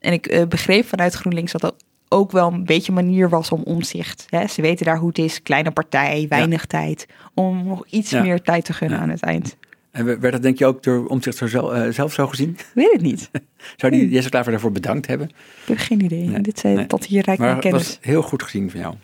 [0.00, 1.74] En ik begreep vanuit GroenLinks dat dat
[2.08, 4.26] ook wel een beetje een manier was om omzicht.
[4.28, 4.46] Hè?
[4.46, 6.66] Ze weten daar hoe het is, kleine partij, weinig ja.
[6.66, 7.06] tijd.
[7.34, 8.22] Om nog iets ja.
[8.22, 9.56] meer tijd te gunnen aan het eind.
[9.94, 12.56] En werd dat denk je ook door Omtzigt zo zelf, uh, zelf zo gezien?
[12.74, 13.30] Weet het niet.
[13.76, 15.28] Zou die Jesse Klaver daarvoor bedankt hebben?
[15.28, 16.28] Ik heb geen idee.
[16.28, 16.86] Nee, Dit zei nee.
[16.86, 17.86] tot hier rijk maar kennis.
[17.86, 18.94] was heel goed gezien van jou.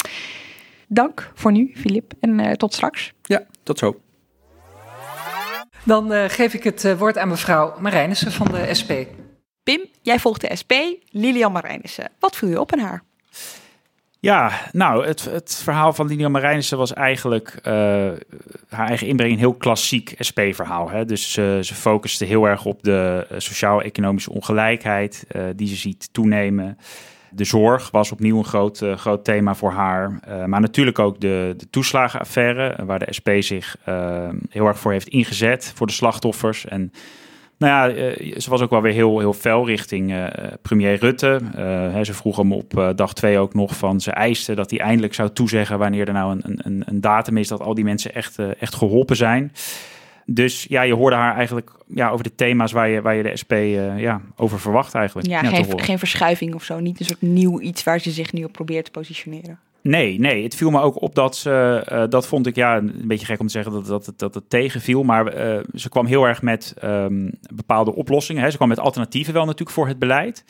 [0.88, 2.12] Dank voor nu, Filip.
[2.20, 3.12] En tot straks.
[3.22, 4.00] Ja, tot zo.
[5.84, 8.92] Dan geef ik het woord aan mevrouw Marijnissen van de SP.
[9.62, 10.72] Pim, jij volgt de SP,
[11.10, 12.10] Lilian Marijnissen.
[12.18, 13.02] Wat viel je op in haar?
[14.20, 17.72] Ja, nou, het, het verhaal van Lilian Marijnissen was eigenlijk uh,
[18.68, 21.06] haar eigen inbreng een heel klassiek SP-verhaal.
[21.06, 26.78] Dus ze focuste heel erg op de uh, sociaal-economische ongelijkheid die ze ziet toenemen.
[27.30, 30.20] De zorg was opnieuw een groot, groot thema voor haar.
[30.46, 33.76] maar natuurlijk ook de, de toeslagenaffaire, waar de SP zich
[34.50, 36.66] heel erg voor heeft ingezet, voor de slachtoffers.
[36.66, 36.92] En
[37.60, 40.26] nou ja, uh, ze was ook wel weer heel, heel fel richting uh,
[40.62, 41.40] premier Rutte.
[41.58, 44.00] Uh, ze vroeg hem op dag twee ook nog van...
[44.00, 45.78] ze eiste dat hij eindelijk zou toezeggen...
[45.78, 49.16] wanneer er nou een, een, een datum is dat al die mensen echt, echt geholpen
[49.16, 49.52] zijn.
[50.26, 53.36] Dus ja, je hoorde haar eigenlijk ja, over de thema's waar je, waar je de
[53.42, 53.52] SP
[53.96, 55.28] ja, over verwacht eigenlijk.
[55.28, 56.80] Ja, geen, geen verschuiving of zo.
[56.80, 59.58] Niet een soort nieuw iets waar ze zich nu op probeert te positioneren.
[59.82, 63.02] Nee, nee, het viel me ook op dat ze, uh, dat vond ik ja, een
[63.04, 66.24] beetje gek om te zeggen dat, dat, dat het tegenviel, maar uh, ze kwam heel
[66.24, 68.42] erg met um, bepaalde oplossingen.
[68.42, 68.50] Hè.
[68.50, 70.44] Ze kwam met alternatieven wel natuurlijk voor het beleid.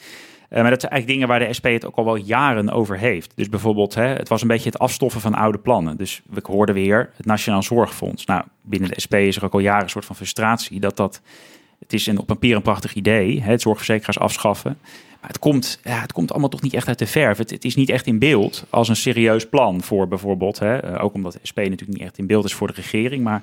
[0.51, 2.99] Uh, maar dat zijn eigenlijk dingen waar de SP het ook al wel jaren over
[2.99, 3.33] heeft.
[3.37, 5.97] Dus bijvoorbeeld, hè, het was een beetje het afstoffen van oude plannen.
[5.97, 8.25] Dus we hoorden weer het Nationaal Zorgfonds.
[8.25, 11.23] Nou, binnen de SP is er ook al jaren een soort van frustratie dat dat...
[11.81, 14.79] Het is een, op papier een prachtig idee, hè, het zorgverzekeraars afschaffen.
[15.21, 17.39] Maar het komt, ja, het komt allemaal toch niet echt uit de verf.
[17.39, 20.59] Het, het, is niet echt in beeld als een serieus plan voor bijvoorbeeld.
[20.59, 23.23] Hè, eh, ook omdat de SP natuurlijk niet echt in beeld is voor de regering.
[23.23, 23.43] Maar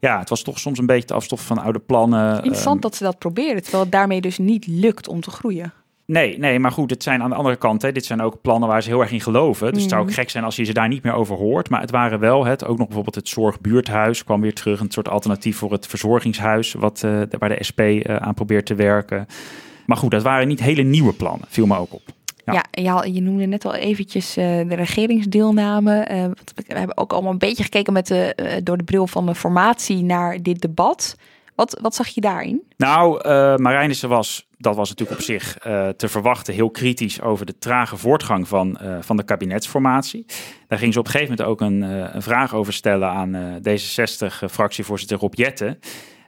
[0.00, 2.36] ja, het was toch soms een beetje het afstoffen van oude plannen.
[2.36, 5.72] Interessant um, dat ze dat proberen, terwijl het daarmee dus niet lukt om te groeien.
[6.12, 8.68] Nee, nee, maar goed, het zijn aan de andere kant, hè, dit zijn ook plannen
[8.68, 9.72] waar ze heel erg in geloven.
[9.72, 11.68] Dus het zou ook gek zijn als je ze daar niet meer over hoort.
[11.68, 14.80] Maar het waren wel, het, ook nog bijvoorbeeld het zorgbuurthuis kwam weer terug.
[14.80, 18.74] Een soort alternatief voor het verzorgingshuis, wat, uh, waar de SP uh, aan probeert te
[18.74, 19.26] werken.
[19.86, 22.02] Maar goed, dat waren niet hele nieuwe plannen, viel me ook op.
[22.44, 26.08] Ja, ja je, je noemde net al eventjes uh, de regeringsdeelname.
[26.10, 26.24] Uh,
[26.66, 29.34] we hebben ook allemaal een beetje gekeken met de, uh, door de bril van de
[29.34, 31.16] formatie naar dit debat.
[31.54, 32.62] Wat, wat zag je daarin?
[32.76, 35.56] Nou, uh, Marijnissen was, dat was natuurlijk op zich
[35.96, 40.26] te verwachten, heel kritisch over de trage voortgang van, van de kabinetsformatie.
[40.68, 41.82] Daar ging ze op een gegeven moment ook een,
[42.16, 45.78] een vraag over stellen aan D66-fractievoorzitter Rob Jetten.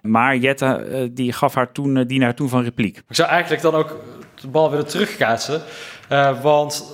[0.05, 2.97] Maar Jette uh, die gaf haar toen, uh, die naar toen van repliek.
[2.97, 4.01] Ik zou eigenlijk dan ook
[4.41, 5.63] de bal willen terugkaatsen.
[6.11, 6.85] Uh, want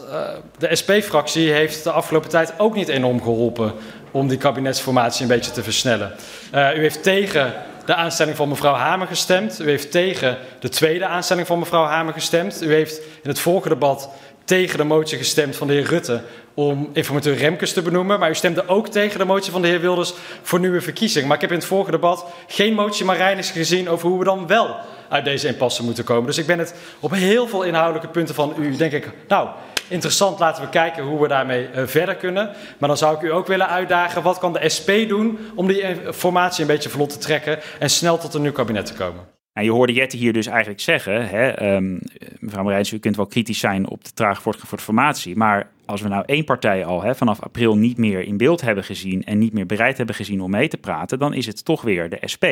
[0.58, 3.72] de SP-fractie heeft de afgelopen tijd ook niet enorm geholpen
[4.10, 6.12] om die kabinetsformatie een beetje te versnellen.
[6.52, 7.54] u heeft tegen
[7.90, 9.60] de aanstelling van mevrouw Hamer gestemd.
[9.60, 12.62] U heeft tegen de tweede aanstelling van mevrouw Hamer gestemd.
[12.62, 14.08] U heeft in het vorige debat
[14.44, 16.22] tegen de motie gestemd van de heer Rutte
[16.54, 18.18] om informateur Remkes te benoemen.
[18.18, 20.12] Maar u stemde ook tegen de motie van de heer Wilders
[20.42, 21.26] voor nieuwe verkiezing.
[21.26, 24.46] Maar ik heb in het vorige debat geen motie Marijnis gezien over hoe we dan
[24.46, 24.76] wel
[25.08, 26.26] uit deze impasse moeten komen.
[26.26, 29.48] Dus ik ben het op heel veel inhoudelijke punten van u, denk ik, nou,
[29.90, 32.50] interessant, laten we kijken hoe we daarmee uh, verder kunnen.
[32.78, 35.84] Maar dan zou ik u ook willen uitdagen, wat kan de SP doen om die
[36.12, 39.24] formatie een beetje vlot te trekken en snel tot een nieuw kabinet te komen?
[39.52, 42.00] En je hoorde Jette hier dus eigenlijk zeggen, hè, um,
[42.38, 45.70] mevrouw Marijns, u kunt wel kritisch zijn op de trage voortgang voor de formatie, maar
[45.84, 49.24] als we nou één partij al hè, vanaf april niet meer in beeld hebben gezien
[49.24, 52.08] en niet meer bereid hebben gezien om mee te praten, dan is het toch weer
[52.08, 52.44] de SP.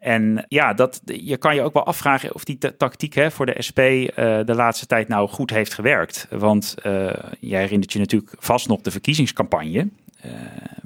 [0.00, 3.62] En ja, dat, je kan je ook wel afvragen of die tactiek hè, voor de
[3.68, 4.04] SP uh,
[4.44, 6.26] de laatste tijd nou goed heeft gewerkt.
[6.30, 9.88] Want uh, jij herinnert je natuurlijk vast nog de verkiezingscampagne.
[10.24, 10.32] Uh,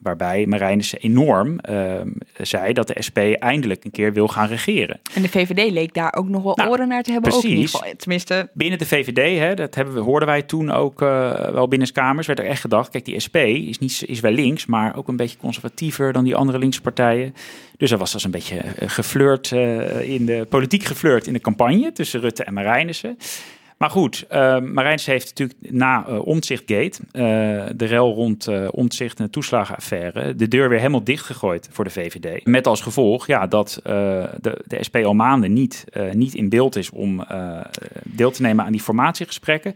[0.02, 2.00] waarbij Marijnissen enorm uh,
[2.36, 5.00] zei dat de SP eindelijk een keer wil gaan regeren.
[5.14, 7.30] En de VVD leek daar ook nog wel nou, oren naar te hebben.
[7.30, 7.50] Precies.
[7.50, 8.48] Ook in ieder geval, tenminste.
[8.52, 11.08] Binnen de VVD, hè, dat hebben we, hoorden wij toen ook uh,
[11.48, 14.96] wel binnenskamers, werd er echt gedacht, kijk die SP is, niet, is wel links, maar
[14.96, 17.34] ook een beetje conservatiever dan die andere linkse partijen.
[17.76, 19.50] Dus er was dus een beetje geflirt,
[20.00, 23.18] in de politiek geflirt in de campagne tussen Rutte en Marijnissen.
[23.84, 26.06] Maar goed, uh, Marijns heeft natuurlijk na
[27.12, 31.90] uh, de rel rond Omtzigt en de toeslagenaffaire, de deur weer helemaal dichtgegooid voor de
[31.90, 32.46] VVD.
[32.46, 36.90] Met als gevolg ja, dat de, de, SP al maanden niet, niet in beeld is
[36.90, 37.26] om
[38.04, 39.74] deel te nemen aan die formatiegesprekken.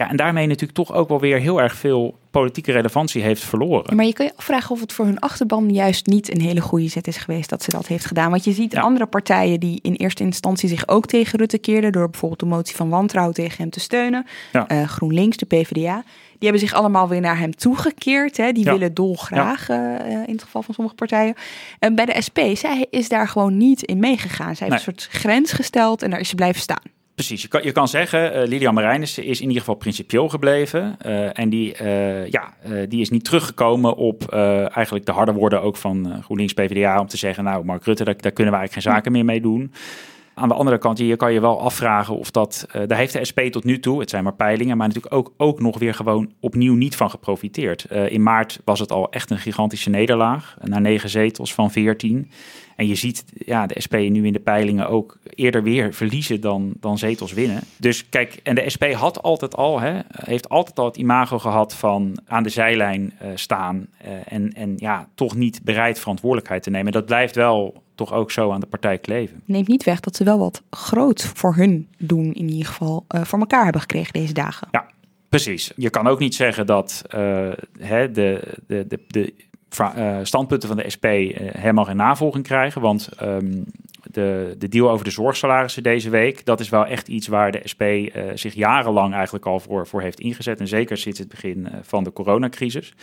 [0.00, 3.96] Ja, en daarmee natuurlijk toch ook wel weer heel erg veel politieke relevantie heeft verloren.
[3.96, 6.88] maar je kan je afvragen of het voor hun achterban juist niet een hele goede
[6.88, 8.30] zet is geweest dat ze dat heeft gedaan.
[8.30, 8.80] Want je ziet ja.
[8.80, 12.76] andere partijen die in eerste instantie zich ook tegen Rutte keerden door bijvoorbeeld de motie
[12.76, 14.26] van wantrouwen tegen hem te steunen.
[14.52, 14.70] Ja.
[14.72, 16.02] Uh, GroenLinks, de PvdA.
[16.38, 18.36] Die hebben zich allemaal weer naar hem toegekeerd.
[18.36, 18.52] Hè.
[18.52, 20.06] Die willen dolgraag, ja.
[20.06, 21.34] uh, in het geval van sommige partijen.
[21.78, 24.56] En bij de SP, zij is daar gewoon niet in meegegaan.
[24.56, 26.99] Zij heeft een soort grens gesteld en daar is ze blijven staan.
[27.20, 30.96] Precies, je kan, je kan zeggen, uh, Lilian Marijnissen is in ieder geval principieel gebleven.
[31.06, 32.54] Uh, en die, uh, ja,
[32.88, 37.16] die is niet teruggekomen op eigenlijk de harde woorden ook van GroenLinks PvdA om te
[37.16, 39.72] zeggen, nou Mark Rutte, daar, daar kunnen we eigenlijk geen zaken meer mee doen.
[40.40, 42.66] Aan de andere kant, je kan je wel afvragen of dat...
[42.76, 44.76] Uh, daar heeft de SP tot nu toe, het zijn maar peilingen...
[44.76, 47.86] maar natuurlijk ook, ook nog weer gewoon opnieuw niet van geprofiteerd.
[47.92, 50.56] Uh, in maart was het al echt een gigantische nederlaag.
[50.62, 52.30] Naar negen zetels van veertien.
[52.76, 56.72] En je ziet ja, de SP nu in de peilingen ook eerder weer verliezen dan,
[56.80, 57.62] dan zetels winnen.
[57.76, 61.74] Dus kijk, en de SP had altijd al, hè, heeft altijd al het imago gehad
[61.74, 63.86] van aan de zijlijn uh, staan.
[64.24, 66.92] En, en ja, toch niet bereid verantwoordelijkheid te nemen.
[66.92, 69.42] Dat blijft wel toch ook zo aan de partij kleven.
[69.44, 73.24] Neemt niet weg dat ze wel wat groot voor hun doen, in ieder geval, uh,
[73.24, 74.68] voor elkaar hebben gekregen deze dagen.
[74.70, 74.86] Ja,
[75.28, 75.72] precies.
[75.76, 77.04] Je kan ook niet zeggen dat
[77.78, 79.34] hè, de, de, de, de
[79.78, 82.80] uh, standpunten van de SP uh, helemaal geen navolging krijgen.
[82.80, 83.64] Want um,
[84.10, 87.60] de, de deal over de zorgsalarissen deze week, dat is wel echt iets waar de
[87.72, 90.60] SP uh, zich jarenlang eigenlijk al voor, voor heeft ingezet.
[90.60, 92.94] En zeker sinds het begin van de coronacrisis.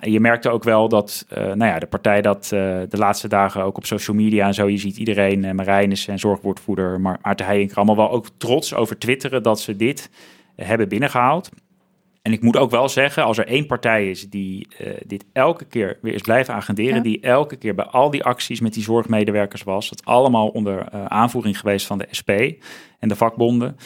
[0.00, 3.76] En je merkte ook wel dat nou ja, de partij dat de laatste dagen ook
[3.76, 7.96] op social media en zo, je ziet iedereen, uh, Marijnis en zorgwoordvoerder Maarten Heijink, allemaal
[7.96, 10.10] wel ook trots over twitteren dat ze dit
[10.56, 11.50] hebben binnengehaald.
[12.22, 15.64] En ik moet ook wel zeggen, als er één partij is die uh, dit elke
[15.64, 17.02] keer weer is blijven agenderen, ja.
[17.02, 21.04] die elke keer bij al die acties met die zorgmedewerkers was, dat allemaal onder uh,
[21.04, 22.30] aanvoering geweest van de SP
[22.98, 23.76] en de vakbonden.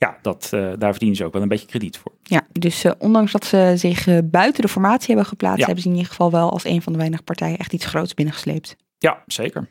[0.00, 2.12] Ja, dat, uh, daar verdienen ze ook wel een beetje krediet voor.
[2.22, 5.64] Ja, dus ondanks dat ze zich buiten de formatie hebben geplaatst, ja.
[5.64, 8.14] hebben ze in ieder geval wel als een van de weinige partijen echt iets groots
[8.14, 8.76] binnengesleept.
[8.98, 9.68] Ja, zeker.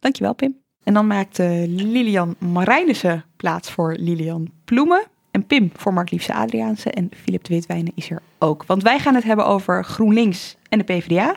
[0.00, 0.56] Dankjewel, Pim.
[0.82, 5.06] En dan maakt Lilian Marijnissen plaats voor Lilian Ploemen.
[5.30, 8.64] En Pim voor Mark Liefse Adriaanse en Filip de Witwijnen is er ook.
[8.66, 11.36] Want wij gaan het hebben over GroenLinks en de PvdA.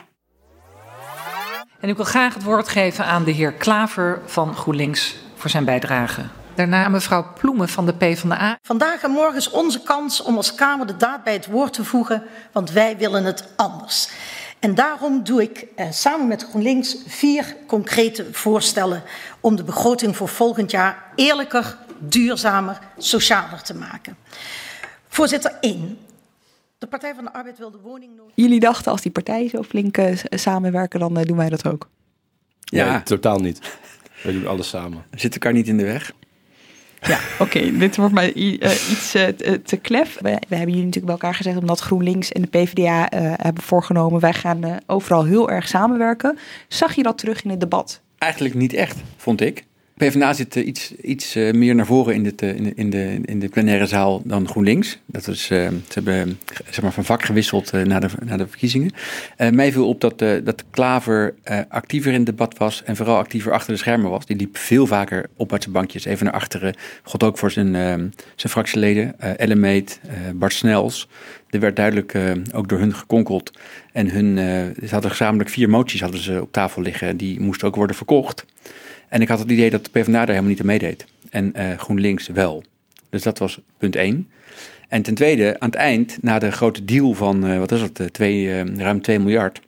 [1.80, 5.64] En ik wil graag het woord geven aan de heer Klaver van GroenLinks voor zijn
[5.64, 6.22] bijdrage.
[6.60, 8.58] Daarna mevrouw Ploemen van de PvdA.
[8.62, 11.84] Vandaag en morgen is onze kans om als Kamer de daad bij het woord te
[11.84, 14.10] voegen, want wij willen het anders.
[14.58, 19.02] En daarom doe ik eh, samen met GroenLinks vier concrete voorstellen
[19.40, 24.16] om de begroting voor volgend jaar eerlijker, duurzamer, socialer te maken.
[25.08, 25.98] Voorzitter 1.
[26.78, 28.10] De Partij van de Arbeid wil de woning.
[28.34, 31.88] Jullie dachten als die partijen zo flink uh, samenwerken, dan uh, doen wij dat ook.
[32.60, 33.78] Ja, nee, totaal niet.
[34.22, 35.04] Wij doen alles samen.
[35.14, 36.12] Zit elkaar niet in de weg.
[37.00, 37.42] Ja, oké.
[37.42, 39.26] Okay, dit wordt mij uh, iets uh,
[39.64, 40.14] te klef.
[40.20, 43.62] We, we, hebben jullie natuurlijk bij elkaar gezegd omdat GroenLinks en de PvdA uh, hebben
[43.62, 44.20] voorgenomen.
[44.20, 46.38] Wij gaan overal heel erg samenwerken.
[46.68, 48.00] Zag je dat terug in het debat?
[48.18, 49.64] Eigenlijk niet echt, vond ik.
[50.00, 53.20] PvdA zit uh, iets, iets uh, meer naar voren in, uh, in, de, in, de,
[53.24, 54.98] in de plenaire zaal dan GroenLinks.
[55.06, 56.38] Dat is, ze hebben
[56.70, 58.90] zeg maar, van vak gewisseld na, de, na de verkiezingen.
[59.50, 61.34] mij viel op dat, dat Klaver
[61.68, 64.26] actiever in het debat was en vooral actiever achter de schermen was.
[64.26, 66.74] Die liep veel vaker op uit zijn bankjes, even naar achteren.
[67.02, 67.72] God ook voor zijn,
[68.36, 70.00] zijn fractieleden, Ellen Meet,
[70.34, 71.08] Bart Snels.
[71.50, 72.18] Er werd duidelijk
[72.52, 73.50] ook door hun gekonkeld.
[73.92, 74.36] En hun,
[74.86, 77.16] ze hadden gezamenlijk vier moties hadden ze op tafel liggen.
[77.16, 78.44] Die moesten ook worden verkocht.
[79.10, 81.06] En ik had het idee dat de PvdA daar helemaal niet aan meedeed.
[81.30, 82.62] En uh, GroenLinks wel.
[83.08, 84.28] Dus dat was punt één.
[84.88, 88.12] En ten tweede, aan het eind, na de grote deal van, uh, wat is het,
[88.12, 89.60] twee, uh, ruim 2 miljard,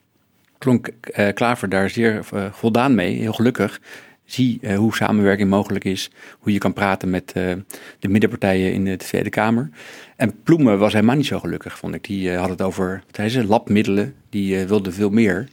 [0.59, 0.89] klonk
[1.35, 3.81] Klaver daar zeer voldaan mee, heel gelukkig.
[4.25, 7.33] Zie hoe samenwerking mogelijk is, hoe je kan praten met
[7.99, 9.71] de middenpartijen in de Tweede Kamer.
[10.17, 12.05] En Ploemen was helemaal niet zo gelukkig, vond ik.
[12.05, 15.49] Die had het over, ze, labmiddelen, die wilde veel meer.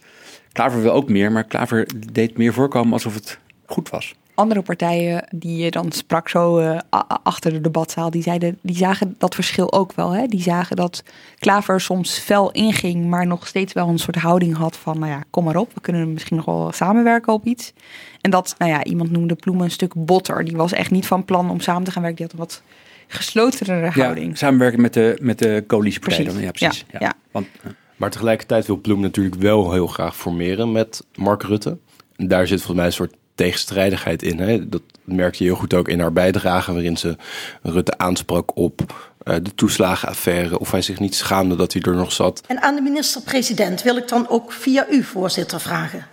[0.51, 3.39] Klaver wil ook meer, maar Klaver deed meer voorkomen alsof het
[3.69, 4.15] goed was.
[4.33, 6.79] Andere partijen die je dan sprak zo uh,
[7.23, 10.11] achter de debatzaal, die zeiden, die zagen dat verschil ook wel.
[10.11, 10.27] Hè?
[10.27, 11.03] Die zagen dat
[11.39, 15.23] Klaver soms fel inging, maar nog steeds wel een soort houding had van, nou ja,
[15.29, 17.73] kom maar op, we kunnen misschien nog wel samenwerken op iets.
[18.21, 20.43] En dat, nou ja, iemand noemde Ploemen een stuk botter.
[20.43, 22.27] Die was echt niet van plan om samen te gaan werken.
[22.27, 22.61] Die had een wat
[23.07, 24.29] geslotenere houding.
[24.29, 26.39] Ja, samenwerken met de, met de coalitiepartij dan.
[26.39, 26.85] Ja, precies.
[26.91, 27.13] Ja, ja.
[27.31, 27.47] Want,
[27.95, 31.77] maar tegelijkertijd wil Ploem natuurlijk wel heel graag formeren met Mark Rutte.
[32.15, 34.39] En daar zit volgens mij een soort tegenstrijdigheid in.
[34.39, 34.69] Hè?
[34.69, 37.15] Dat merkte je heel goed ook in haar bijdrage, waarin ze
[37.61, 38.81] Rutte aansprak op
[39.23, 40.59] uh, de toeslagenaffaire.
[40.59, 42.43] Of hij zich niet schaamde dat hij er nog zat.
[42.47, 46.07] En aan de minister-president wil ik dan ook via u, voorzitter, vragen.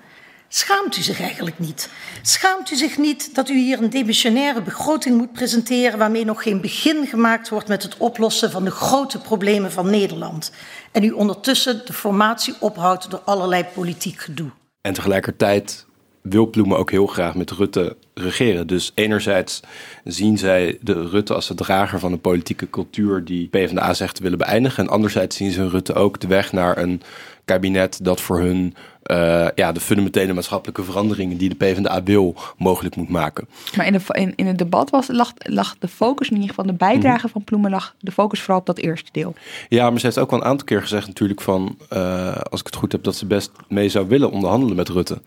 [0.49, 1.91] Schaamt u zich eigenlijk niet?
[2.22, 6.61] Schaamt u zich niet dat u hier een demissionaire begroting moet presenteren waarmee nog geen
[6.61, 10.53] begin gemaakt wordt met het oplossen van de grote problemen van Nederland?
[10.93, 14.51] En u ondertussen de formatie ophoudt door allerlei politiek gedoe.
[14.81, 15.87] En tegelijkertijd
[16.29, 18.66] wil Ploemen ook heel graag met Rutte regeren.
[18.66, 19.61] Dus enerzijds
[20.05, 24.22] zien zij de Rutte als de drager van de politieke cultuur die PvdA zegt te
[24.22, 24.85] willen beëindigen.
[24.85, 27.03] En anderzijds zien ze Rutte ook de weg naar een
[27.45, 28.74] kabinet dat voor hun
[29.11, 33.49] uh, ja, de fundamentele maatschappelijke veranderingen die de PvdA wil mogelijk moet maken.
[33.77, 36.66] Maar in, de, in, in het debat was, lag, lag de focus, in ieder geval
[36.66, 37.33] de bijdrage mhm.
[37.33, 39.35] van Ploemen, lag de focus vooral op dat eerste deel.
[39.68, 42.66] Ja, maar ze heeft ook wel een aantal keer gezegd natuurlijk van, uh, als ik
[42.66, 45.22] het goed heb, dat ze best mee zou willen onderhandelen met Rutte.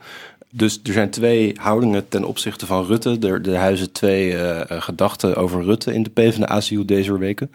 [0.51, 3.17] Dus er zijn twee houdingen ten opzichte van Rutte.
[3.21, 7.51] Er, er huizen twee uh, gedachten over Rutte in de PvdA-ziel deze weken.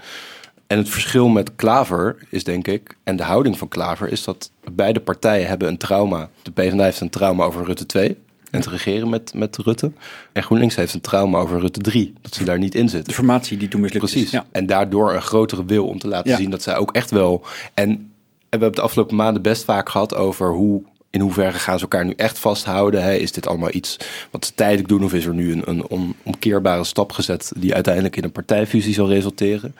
[0.67, 4.51] En het verschil met Klaver is denk ik, en de houding van Klaver, is dat
[4.73, 6.29] beide partijen hebben een trauma.
[6.43, 8.09] De PvdA heeft een trauma over Rutte 2
[8.51, 9.93] en het regeren met, met Rutte.
[10.33, 13.09] En GroenLinks heeft een trauma over Rutte 3, dat ze daar niet in zitten.
[13.09, 14.31] De formatie die toen mislukt Precies.
[14.31, 14.47] Ja.
[14.53, 17.45] En daardoor een grotere wil om te laten zien dat zij ook echt wel...
[17.75, 20.83] En, en we hebben het de afgelopen maanden best vaak gehad over hoe
[21.15, 23.03] in hoeverre gaan ze elkaar nu echt vasthouden?
[23.03, 23.15] Hè?
[23.15, 23.97] Is dit allemaal iets
[24.31, 25.05] wat ze tijdelijk doen?
[25.05, 29.09] Of is er nu een, een onomkeerbare stap gezet die uiteindelijk in een partijfusie zal
[29.09, 29.75] resulteren?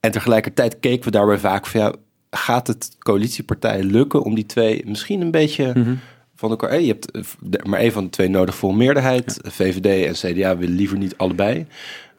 [0.00, 1.94] En tegelijkertijd keken we daarbij vaak van ja,
[2.30, 5.94] gaat het coalitiepartijen lukken om die twee misschien een beetje mhm.
[6.34, 6.70] van elkaar.
[6.70, 7.22] Hey, je hebt eh,
[7.64, 9.38] maar één van de twee nodig voor een meerderheid.
[9.42, 11.66] VVD en CDA willen liever niet allebei.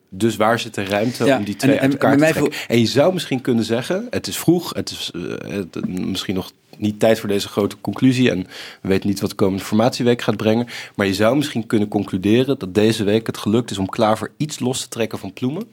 [0.09, 2.51] Dus waar zit de ruimte om die twee en, uit elkaar te trekken?
[2.67, 6.99] En je zou misschien kunnen zeggen, het is vroeg, het is uh, misschien nog niet
[6.99, 8.47] tijd voor deze grote conclusie en
[8.81, 10.67] we weten niet wat de komende formatieweek gaat brengen.
[10.95, 14.59] Maar je zou misschien kunnen concluderen dat deze week het gelukt is om Klaver iets
[14.59, 15.63] los te trekken van Ploemen.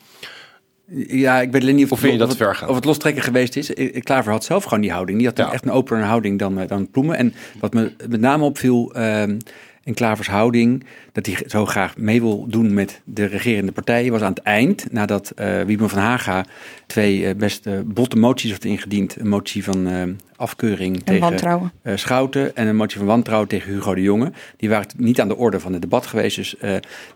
[1.07, 2.69] Ja, ik weet alleen niet of, of, vind je dat of, gaan?
[2.69, 3.73] of het lostrekken geweest is.
[4.03, 5.19] Klaver had zelf gewoon die houding.
[5.19, 7.17] Die had echt een opener houding dan, eh, dan Ploemen.
[7.17, 8.93] En wat me met name opviel...
[8.97, 9.23] Uh,
[9.85, 14.21] in Klavers houding, dat hij zo graag mee wil doen met de regerende partijen, was
[14.21, 16.45] aan het eind, nadat uh, Wiebren van Haga
[16.87, 19.17] twee uh, best botte moties had ingediend.
[19.17, 20.03] Een motie van uh,
[20.37, 21.73] afkeuring en tegen wantrouwen.
[21.95, 24.33] Schouten en een motie van wantrouwen tegen Hugo de Jonge.
[24.57, 26.57] Die waren niet aan de orde van het debat geweest, dus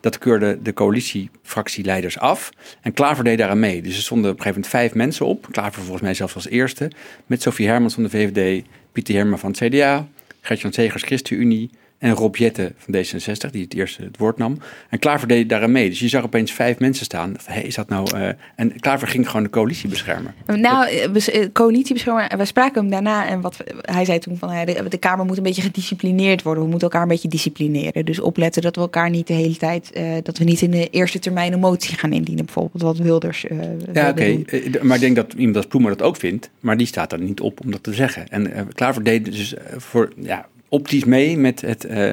[0.01, 2.51] dat keurde de coalitiefractieleiders af.
[2.81, 3.83] En Klaver deed daaraan mee.
[3.83, 5.47] Dus er stonden op een gegeven moment vijf mensen op.
[5.51, 6.91] Klaver volgens mij zelfs als eerste.
[7.27, 10.09] Met Sophie Hermans van de VVD, Pieter Herman van het CDA,
[10.41, 14.59] Gertjan Segers ChristenUnie, en Rob Jette van D66, die het eerste het woord nam.
[14.89, 15.89] En Klaver deed daaraan mee.
[15.89, 17.37] Dus je zag opeens vijf mensen staan.
[17.45, 18.17] Hey, is dat nou...
[18.17, 20.35] Uh, en Klaver ging gewoon de coalitie beschermen.
[20.47, 22.39] Nou, eh, coalitie beschermen.
[22.39, 24.49] We spraken hem daarna en wat hij zei toen van...
[24.65, 26.63] De, de Kamer moet een beetje gedisciplineerd worden.
[26.63, 28.05] We moeten elkaar een beetje disciplineren.
[28.05, 29.91] Dus opletten dat we elkaar niet de hele tijd...
[29.97, 32.45] Uh, dat we niet in de eerste termijn een motie gaan indienen.
[32.45, 33.59] Bijvoorbeeld wat Wilders uh,
[33.93, 34.43] Ja, oké.
[34.83, 36.51] Maar ik denk dat iemand als Ploemer dat ook vindt.
[36.61, 38.29] Maar die staat er niet op om dat te zeggen.
[38.29, 40.13] En Klaver deed dus voor...
[40.17, 42.11] Ja, optisch mee met het, uh,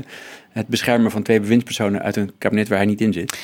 [0.50, 3.38] het beschermen van twee bewindspersonen uit een kabinet waar hij niet in zit.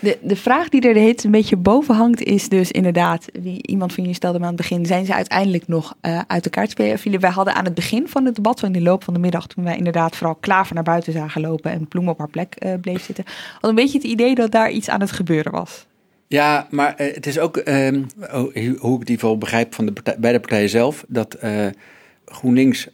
[0.00, 3.92] De, de vraag die er de een beetje boven hangt is dus inderdaad, wie, iemand
[3.92, 7.20] van jullie stelde me aan het begin, zijn ze uiteindelijk nog uh, uit elkaar spelen?
[7.20, 9.64] Wij hadden aan het begin van het debat, in de loop van de middag, toen
[9.64, 13.04] wij inderdaad vooral Klaver naar buiten zagen lopen en Ploem op haar plek uh, bleef
[13.04, 13.24] zitten,
[13.60, 15.86] had een beetje het idee dat daar iets aan het gebeuren was.
[16.26, 19.86] Ja, maar uh, het is ook, ehm, hoe ik het in ieder geval begrijp van
[19.86, 21.38] de partij, beide partijen zelf, dat
[22.24, 22.88] GroenLinks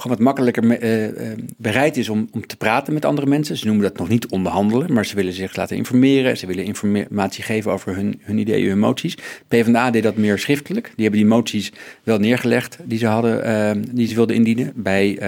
[0.00, 3.56] gewoon wat makkelijker uh, bereid is om, om te praten met andere mensen.
[3.56, 6.36] Ze noemen dat nog niet onderhandelen, maar ze willen zich laten informeren.
[6.36, 9.16] Ze willen informatie geven over hun, hun ideeën, hun moties.
[9.48, 10.84] PvdA deed dat meer schriftelijk.
[10.84, 11.72] Die hebben die moties
[12.02, 14.72] wel neergelegd die ze hadden, uh, die ze wilden indienen.
[14.74, 15.18] Bij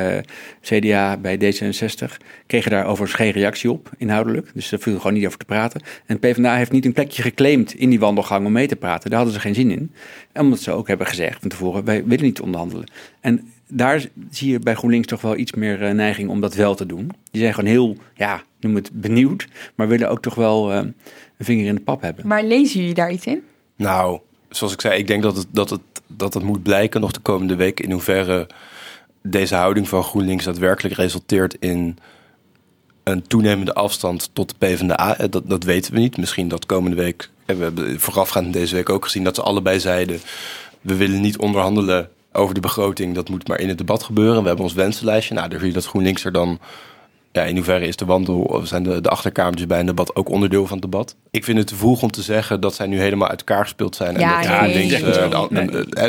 [0.60, 2.16] CDA, bij D66
[2.46, 4.50] kregen daar overigens geen reactie op, inhoudelijk.
[4.54, 5.80] Dus daar viel gewoon niet over te praten.
[6.06, 9.10] En PvdA heeft niet een plekje geclaimd in die wandelgang om mee te praten.
[9.10, 9.92] Daar hadden ze geen zin in.
[10.32, 12.86] En omdat ze ook hebben gezegd van tevoren, wij willen niet onderhandelen.
[13.20, 16.74] En daar zie je bij GroenLinks toch wel iets meer eh, neiging om dat wel
[16.74, 17.10] te doen.
[17.30, 20.94] Die zijn gewoon heel, ja, noem het benieuwd, maar willen ook toch wel uh, een
[21.38, 22.26] vinger in de pap hebben.
[22.26, 23.42] Maar lezen jullie daar iets in?
[23.76, 27.12] Nou, zoals ik zei, ik denk dat het, dat het, dat het moet blijken nog
[27.12, 28.46] de komende week in hoeverre
[29.22, 31.98] deze houding van GroenLinks daadwerkelijk resulteert in
[33.02, 35.18] een toenemende afstand tot de PvdA.
[35.18, 36.16] Eh, dat, dat weten we niet.
[36.16, 37.30] Misschien dat komende week.
[37.44, 40.20] We hebben voorafgaand deze week ook gezien dat ze allebei zeiden:
[40.80, 44.40] we willen niet onderhandelen over de begroting, dat moet maar in het debat gebeuren.
[44.40, 45.34] We hebben ons wensenlijstje.
[45.34, 46.58] Nou, daar zie je dat GroenLinks er dan...
[47.32, 50.28] Ja, in hoeverre is de wandel, of zijn de, de achterkamertjes bij een debat ook
[50.28, 51.16] onderdeel van het debat?
[51.30, 53.96] Ik vind het te vroeg om te zeggen dat zij nu helemaal uit elkaar gespeeld
[53.96, 54.18] zijn.
[54.18, 55.00] Ja, en dat GroenLinks
[55.98, 56.08] uh,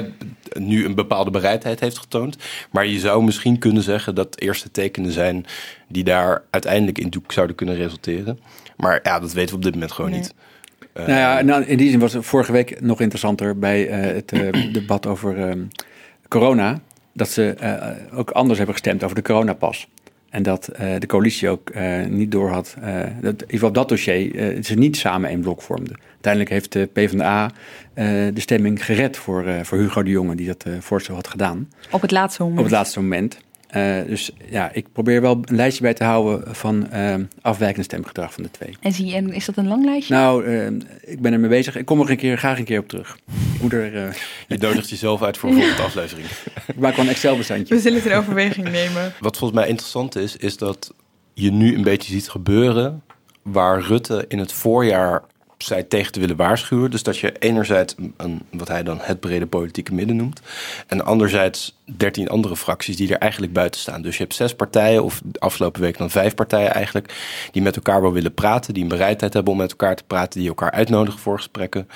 [0.54, 2.38] nu een bepaalde bereidheid heeft getoond.
[2.72, 5.46] Maar je zou misschien kunnen zeggen dat eerste tekenen zijn
[5.88, 8.40] die daar uiteindelijk in zouden kunnen resulteren.
[8.78, 10.34] Maar ja, dat weten we op dit moment gewoon niet.
[10.94, 14.30] nou ja, nou, in die zin was het vorige week nog interessanter bij het
[14.74, 15.60] debat over ehm,
[16.34, 16.80] corona,
[17.14, 19.88] dat ze eh, ook anders hebben gestemd over de coronapas.
[20.30, 23.76] En dat uh, de coalitie ook uh, niet door had, dat, in ieder geval op
[23.76, 26.00] dat dossier, ze niet samen één blok vormden.
[26.12, 27.52] Uiteindelijk heeft de PvdA
[28.34, 31.70] de stemming gered voor, voor Hugo de Jonge, die dat voorstel had gedaan.
[31.92, 32.60] Op het laatste moment.
[32.60, 33.40] Op het laatste moment.
[33.76, 38.34] Uh, dus ja, ik probeer wel een lijstje bij te houden van uh, afwijkende stemgedrag
[38.34, 38.78] van de twee.
[38.80, 40.14] En zie je, is dat een lang lijstje?
[40.14, 40.68] Nou, uh,
[41.02, 41.76] ik ben ermee bezig.
[41.76, 43.18] Ik kom er een keer, graag een keer op terug.
[43.54, 44.18] Ik moet er,
[44.48, 46.28] je nodigt jezelf uit voor een volgende aflevering.
[46.68, 47.76] ik maak wel een Excel-bestandje.
[47.76, 49.14] We zullen het in overweging nemen.
[49.20, 50.94] Wat volgens mij interessant is, is dat
[51.34, 53.04] je nu een beetje ziet gebeuren
[53.42, 55.24] waar Rutte in het voorjaar
[55.64, 56.92] zij tegen te willen waarschuwen.
[56.92, 60.42] Dus dat je enerzijds een, wat hij dan het brede politieke midden noemt.
[60.88, 64.02] En anderzijds dertien andere fracties die er eigenlijk buiten staan.
[64.02, 67.14] Dus je hebt zes partijen, of de afgelopen week dan vijf partijen eigenlijk,
[67.52, 70.40] die met elkaar wel willen praten, die een bereidheid hebben om met elkaar te praten,
[70.40, 71.88] die elkaar uitnodigen voor gesprekken.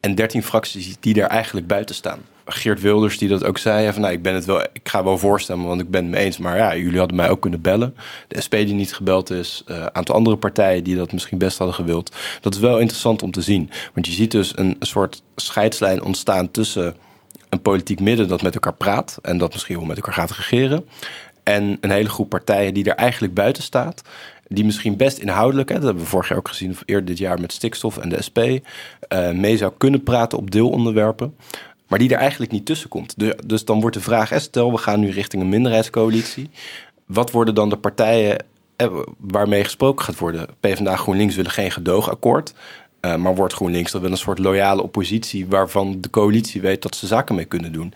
[0.00, 2.20] En dertien fracties die er eigenlijk buiten staan.
[2.44, 3.92] Geert Wilders die dat ook zei.
[3.92, 6.24] Van, nou, ik, ben het wel, ik ga wel voorstemmen, want ik ben het mee
[6.24, 6.38] eens.
[6.38, 7.94] Maar ja, jullie hadden mij ook kunnen bellen.
[8.28, 9.62] De SP die niet gebeld is.
[9.66, 12.16] Een uh, aantal andere partijen die dat misschien best hadden gewild.
[12.40, 13.70] Dat is wel interessant om te zien.
[13.94, 16.96] Want je ziet dus een, een soort scheidslijn ontstaan tussen
[17.48, 19.18] een politiek midden dat met elkaar praat.
[19.22, 20.84] En dat misschien wel met elkaar gaat regeren.
[21.42, 24.02] En een hele groep partijen die er eigenlijk buiten staat
[24.54, 27.18] die misschien best inhoudelijk, hè, dat hebben we vorig jaar ook gezien, of eerder dit
[27.18, 28.60] jaar met stikstof en de SP, uh,
[29.30, 31.34] mee zou kunnen praten op deelonderwerpen
[31.92, 33.14] maar die er eigenlijk niet tussen komt.
[33.46, 36.50] dus dan wordt de vraag, stel we gaan nu richting een minderheidscoalitie.
[37.06, 38.44] Wat worden dan de partijen
[38.76, 40.46] eh, waarmee gesproken gaat worden?
[40.60, 42.54] PvdA GroenLinks willen geen gedoogakkoord.
[43.00, 46.96] Uh, maar wordt GroenLinks dan wel een soort loyale oppositie waarvan de coalitie weet dat
[46.96, 47.94] ze zaken mee kunnen doen.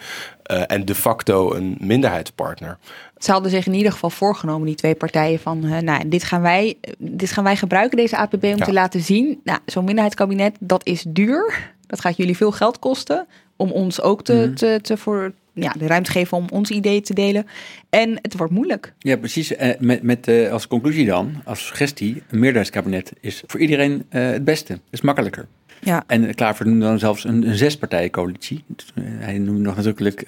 [0.51, 2.79] Uh, en de facto een minderheidspartner.
[3.19, 6.43] Ze hadden zich in ieder geval voorgenomen, die twee partijen, van uh, nou, dit gaan,
[6.43, 8.65] wij, dit gaan wij gebruiken, deze APB, om ja.
[8.65, 9.41] te laten zien.
[9.45, 11.75] Nou, zo'n minderheidskabinet, dat is duur.
[11.87, 13.27] Dat gaat jullie veel geld kosten
[13.57, 14.55] om ons ook te, mm.
[14.55, 17.47] te, te voor ja, de ruimte geven om ons ideeën te delen.
[17.91, 18.93] En het wordt moeilijk.
[18.99, 19.53] Ja, precies.
[19.53, 24.31] Uh, met met uh, als conclusie dan, als suggestie, een meerderheidskabinet is voor iedereen uh,
[24.31, 24.79] het beste.
[24.91, 25.47] is makkelijker.
[25.81, 26.05] Ja.
[26.07, 28.65] En Klaver noemde dan zelfs een, een zespartijencoalitie.
[29.01, 30.21] hij noemde nog natuurlijk.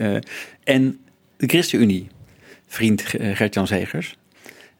[0.64, 0.98] en
[1.36, 2.08] de ChristenUnie,
[2.66, 3.02] vriend
[3.32, 4.16] Gert-Jan Zegers.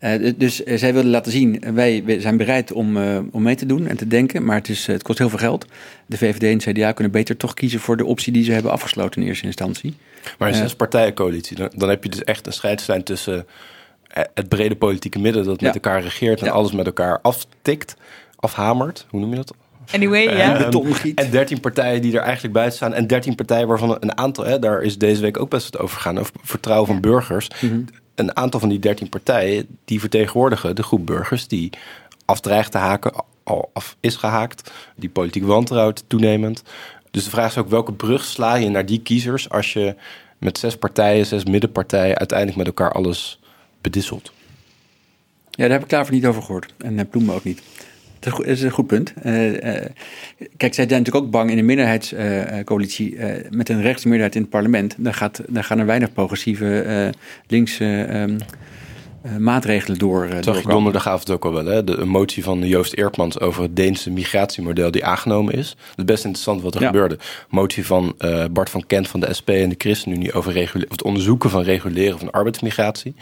[0.01, 3.55] Uh, dus uh, zij wilden laten zien, wij, wij zijn bereid om, uh, om mee
[3.55, 5.67] te doen en te denken, maar het, is, het kost heel veel geld.
[6.07, 9.23] De VVD en CDA kunnen beter toch kiezen voor de optie die ze hebben afgesloten
[9.23, 9.97] in eerste instantie.
[10.39, 13.47] Maar een zespartijencoalitie, dan, dan heb je dus echt een scheidslijn tussen
[14.35, 16.53] het brede politieke midden dat met elkaar regeert en ja.
[16.53, 17.97] alles met elkaar aftikt,
[18.37, 19.55] afhamert, hoe noem je dat?
[19.93, 20.73] Anyway, ja.
[20.75, 22.95] Uh, en 13 partijen die er eigenlijk buiten staan.
[22.95, 25.97] En 13 partijen waarvan een aantal, hè, daar is deze week ook best wat over
[25.97, 27.49] gegaan, over vertrouwen van burgers.
[27.61, 27.85] Mm -hmm
[28.19, 31.71] een aantal van die 13 partijen die vertegenwoordigen de groep burgers die
[32.25, 36.63] afdreigt te haken, al af is gehaakt, die politiek wantrouwt toenemend.
[37.11, 39.95] Dus de vraag is ook welke brug sla je naar die kiezers als je
[40.39, 43.41] met zes partijen, zes middenpartijen uiteindelijk met elkaar alles
[43.81, 44.33] bedisselt.
[45.51, 46.75] Ja, daar heb ik daarvoor niet over gehoord.
[46.79, 47.63] En Bloemen ook niet.
[48.21, 49.13] Dat is een goed punt.
[49.25, 49.61] Uh, uh,
[50.57, 54.51] kijk, zij zijn natuurlijk ook bang in een minderheidscoalitie uh, met een rechtsmeerderheid in het
[54.51, 54.95] parlement.
[54.99, 57.13] Dan, gaat, dan gaan er weinig progressieve
[57.47, 58.37] linkse um,
[59.39, 60.29] maatregelen door.
[60.29, 61.85] Dat zag je donderdagavond ook al wel, hè?
[61.85, 65.69] De motie van Joost Eertmans over het Deense migratiemodel die aangenomen is.
[65.69, 66.87] Dat is best interessant wat er ja.
[66.87, 67.19] gebeurde.
[67.49, 68.17] Motie van
[68.51, 72.31] Bart van Kent van de SP en de ChristenUnie over het onderzoeken van reguleren van
[72.31, 73.15] arbeidsmigratie.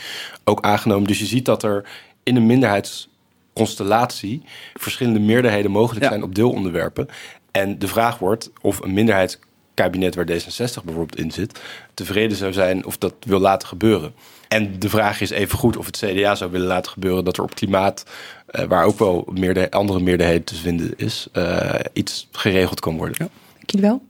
[0.45, 1.07] Ook aangenomen.
[1.07, 1.89] Dus je ziet dat er
[2.23, 3.09] in een minderheids
[3.57, 4.43] constellatie
[4.75, 6.11] verschillende meerderheden mogelijk ja.
[6.11, 7.09] zijn op deelonderwerpen.
[7.51, 11.61] En de vraag wordt of een minderheidskabinet waar D66 bijvoorbeeld in zit,
[11.95, 14.15] tevreden zou zijn of dat wil laten gebeuren.
[14.49, 17.43] En de vraag is even goed of het CDA zou willen laten gebeuren dat er
[17.43, 18.05] op klimaat,
[18.51, 23.17] uh, waar ook wel meerder, andere meerderheden te vinden is, uh, iets geregeld kan worden.
[23.19, 23.29] Ja.
[23.55, 24.03] Dank je wel.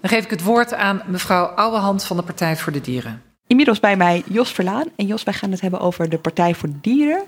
[0.00, 3.22] Dan geef ik het woord aan mevrouw Ouwehand van de Partij voor de Dieren.
[3.46, 4.86] Inmiddels bij mij Jos Verlaan.
[4.96, 7.22] En Jos, wij gaan het hebben over de Partij voor de Dieren.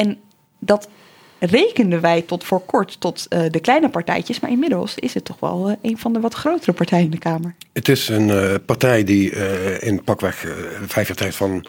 [0.00, 0.18] En
[0.58, 0.88] dat
[1.38, 4.40] rekenden wij tot voor kort tot uh, de kleine partijtjes.
[4.40, 7.18] Maar inmiddels is het toch wel uh, een van de wat grotere partijen in de
[7.18, 7.54] Kamer.
[7.72, 9.30] Het is een uh, partij die
[9.80, 10.46] in pakweg
[10.86, 11.66] vijf jaar tijd van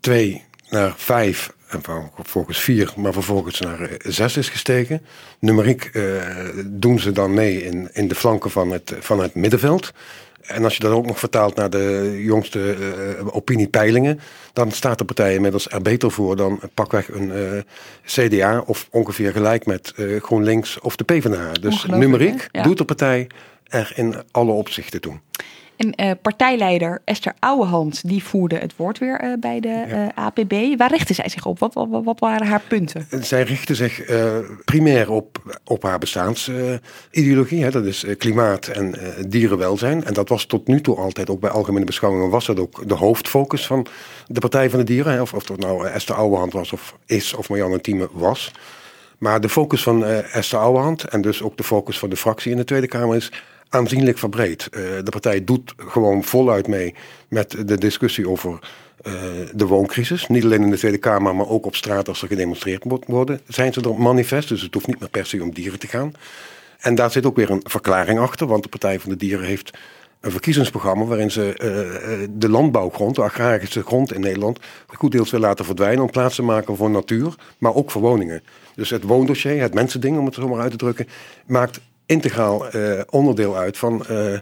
[0.00, 1.52] twee naar vijf...
[1.68, 1.80] en
[2.14, 5.02] vervolgens vier, maar vervolgens naar zes is gestegen.
[5.38, 5.90] Numeriek
[6.66, 9.92] doen ze dan mee in, in de flanken van het, van het middenveld...
[10.46, 14.20] En als je dat ook nog vertaalt naar de jongste uh, opiniepeilingen,
[14.52, 17.60] dan staat de partij inmiddels er beter voor dan pakweg een uh,
[18.04, 21.52] CDA of ongeveer gelijk met uh, GroenLinks of de PvdA.
[21.52, 22.62] Dus numeriek ja.
[22.62, 23.26] doet de partij
[23.64, 25.18] er in alle opzichten toe.
[25.76, 30.04] En uh, partijleider Esther Ouwehand, die voerde het woord weer uh, bij de ja.
[30.04, 30.78] uh, APB.
[30.78, 31.58] Waar richtte zij zich op?
[31.58, 33.06] Wat, wat, wat waren haar punten?
[33.20, 34.02] Zij richtte zich
[34.64, 37.70] primair op, op haar bestaansideologie.
[37.70, 38.94] dat is klimaat en
[39.28, 40.04] dierenwelzijn.
[40.04, 42.94] En dat was tot nu toe altijd, ook bij algemene beschouwingen, was dat ook de
[42.94, 43.86] hoofdfocus van
[44.26, 45.12] de Partij van de Dieren.
[45.12, 45.20] Hè?
[45.20, 48.52] Of, of dat nou Esther Ouwehand was of is, of Marianne Thieme was.
[49.18, 52.56] Maar de focus van Esther Ouwehand en dus ook de focus van de fractie in
[52.56, 53.30] de Tweede Kamer is
[53.74, 54.68] aanzienlijk verbreed.
[54.70, 56.94] Uh, de partij doet gewoon voluit mee
[57.28, 58.58] met de discussie over
[59.06, 59.12] uh,
[59.54, 60.26] de wooncrisis.
[60.26, 63.40] Niet alleen in de Tweede Kamer, maar ook op straat als er gedemonstreerd moet worden.
[63.48, 66.12] Zijn ze er manifest, dus het hoeft niet meer per se om dieren te gaan.
[66.80, 69.78] En daar zit ook weer een verklaring achter, want de Partij van de Dieren heeft
[70.20, 75.40] een verkiezingsprogramma waarin ze uh, de landbouwgrond, de agrarische grond in Nederland, goed deels wil
[75.40, 78.42] laten verdwijnen om plaats te maken voor natuur, maar ook voor woningen.
[78.74, 81.08] Dus het woondossier, het mensending om het zo maar uit te drukken,
[81.46, 84.38] maakt integraal uh, onderdeel uit van uh, uh,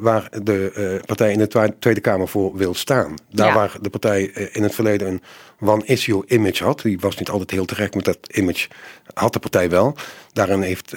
[0.00, 3.14] waar de partij in de Tweede Kamer voor wil staan.
[3.30, 3.54] Daar ja.
[3.54, 4.22] waar de partij
[4.52, 5.22] in het verleden een
[5.60, 8.68] one-issue image had, die was niet altijd heel terecht, maar dat image
[9.14, 9.94] had de partij wel.
[10.32, 10.94] Daarin heeft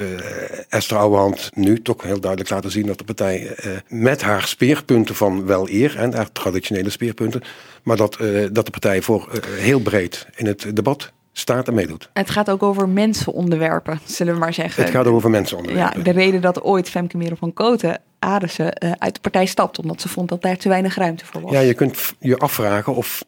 [0.69, 3.55] Esther Ouwehand nu toch heel duidelijk laten zien dat de partij
[3.87, 7.41] met haar speerpunten van wel eer en haar traditionele speerpunten,
[7.83, 8.17] maar dat,
[8.51, 12.09] dat de partij voor heel breed in het debat staat en meedoet.
[12.13, 14.83] Het gaat ook over mensenonderwerpen, zullen we maar zeggen.
[14.83, 15.97] Het gaat over mensenonderwerpen.
[15.97, 19.79] Ja, de reden dat ooit Femke Merel van Koten Arissen uh, uit de partij stapt,
[19.79, 21.51] omdat ze vond dat daar te weinig ruimte voor was.
[21.51, 23.25] Ja, je kunt je afvragen of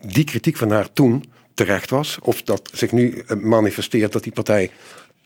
[0.00, 4.32] die kritiek van haar toen terecht was, of dat zich nu eh, manifesteert dat die
[4.32, 4.70] partij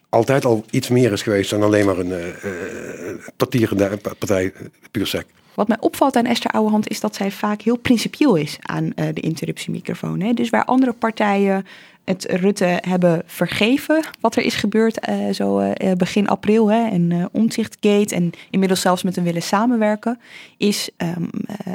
[0.09, 4.53] altijd al iets meer is geweest dan alleen maar een uh, partierende partij
[4.91, 5.26] puur sec.
[5.55, 9.07] Wat mij opvalt aan Esther Ouwehand is dat zij vaak heel principieel is aan uh,
[9.12, 10.20] de interruptiemicrofoon.
[10.20, 10.32] Hè?
[10.32, 11.66] Dus waar andere partijen
[12.07, 17.11] het Rutte hebben vergeven wat er is gebeurd uh, zo uh, begin april hè, en
[17.11, 20.21] uh, Omzichtgate en inmiddels zelfs met hem willen samenwerken,
[20.57, 21.31] is um,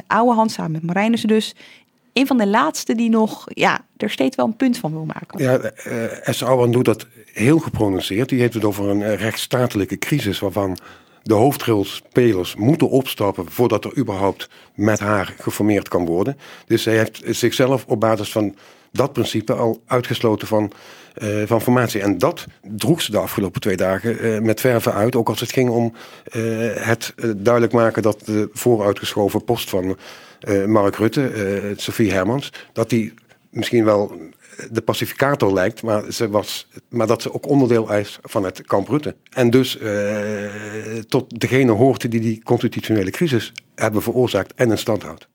[0.06, 1.54] Ouwehand samen met Marijnissen dus
[2.12, 5.42] een van de laatste die nog ja, er steeds wel een punt van wil maken.
[5.42, 8.28] Ja, Esther Ouwehand doet dat heel geprononceerd.
[8.28, 10.78] Die heeft het over een rechtsstatelijke crisis waarvan
[11.22, 16.38] de hoofdrolspelers moeten opstappen voordat er überhaupt met haar geformeerd kan worden.
[16.66, 18.54] Dus zij heeft zichzelf op basis van
[18.92, 20.72] dat principe al uitgesloten van,
[21.22, 22.00] uh, van formatie.
[22.00, 25.16] En dat droeg ze de afgelopen twee dagen uh, met verve uit.
[25.16, 25.92] Ook als het ging om
[26.32, 26.42] uh,
[26.74, 29.96] het duidelijk maken dat de vooruitgeschoven post van
[30.66, 33.14] Mark Rutte, Sophie Hermans, dat die
[33.50, 34.12] misschien wel
[34.70, 38.88] de pacificator lijkt, maar, ze was, maar dat ze ook onderdeel is van het kamp
[38.88, 39.16] Rutte.
[39.30, 39.78] En dus
[41.08, 45.28] tot degene hoort die die constitutionele crisis hebben veroorzaakt en in stand houdt.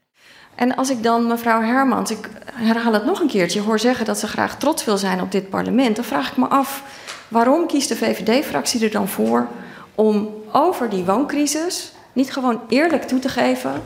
[0.57, 4.19] En als ik dan mevrouw Hermans, ik herhaal het nog een keertje, hoor zeggen dat
[4.19, 6.83] ze graag trots wil zijn op dit parlement, dan vraag ik me af
[7.27, 9.47] waarom kiest de VVD-fractie er dan voor
[9.95, 13.83] om over die wooncrisis niet gewoon eerlijk toe te geven.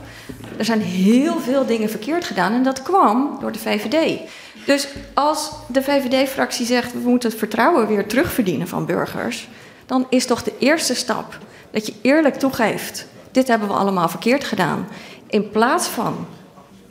[0.58, 4.20] Er zijn heel veel dingen verkeerd gedaan en dat kwam door de VVD.
[4.66, 9.50] Dus als de VVD-fractie zegt we moeten het vertrouwen weer terugverdienen van burgers,
[9.86, 11.38] dan is toch de eerste stap
[11.72, 14.88] dat je eerlijk toegeeft: dit hebben we allemaal verkeerd gedaan.
[15.28, 16.26] In plaats van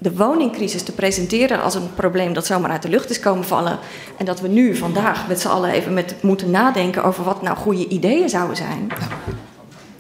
[0.01, 3.78] de woningcrisis te presenteren als een probleem dat zomaar uit de lucht is komen vallen.
[4.16, 7.57] En dat we nu vandaag met z'n allen even met moeten nadenken over wat nou
[7.57, 8.90] goede ideeën zouden zijn.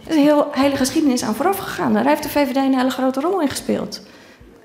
[0.04, 1.92] Er is een heel, hele geschiedenis aan vooraf gegaan.
[1.92, 4.02] Daar heeft de VVD een hele grote rol in gespeeld.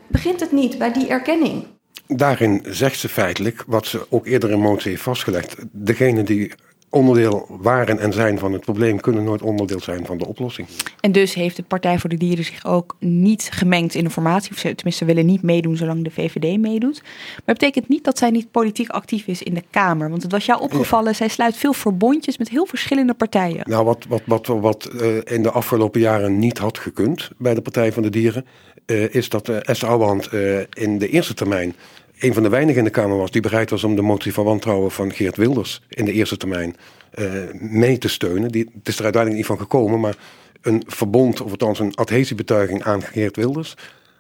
[0.07, 1.65] Begint het niet bij die erkenning?
[2.07, 5.55] Daarin zegt ze feitelijk wat ze ook eerder in motie heeft vastgelegd.
[5.71, 6.51] Degene die
[6.95, 10.67] onderdeel waren en zijn van het probleem, kunnen nooit onderdeel zijn van de oplossing.
[10.99, 14.51] En dus heeft de Partij voor de Dieren zich ook niet gemengd in de formatie,
[14.51, 17.01] of ze tenminste willen niet meedoen zolang de VVD meedoet.
[17.03, 20.09] Maar het betekent niet dat zij niet politiek actief is in de Kamer.
[20.09, 23.69] Want het was jou opgevallen, zij sluit veel verbondjes met heel verschillende partijen.
[23.69, 27.61] Nou, wat, wat, wat, wat uh, in de afgelopen jaren niet had gekund bij de
[27.61, 28.45] Partij van de Dieren,
[28.85, 30.29] uh, is dat uh, Esther Ouwehand
[30.73, 31.75] in de eerste termijn
[32.19, 34.45] een van de weinigen in de Kamer was die bereid was om de motie van
[34.45, 36.75] wantrouwen van Geert Wilders in de eerste termijn
[37.15, 38.51] uh, mee te steunen.
[38.51, 40.15] Die, het is er uiteindelijk niet van gekomen, maar
[40.61, 43.75] een verbond, of althans een adhesiebetuiging aan Geert Wilders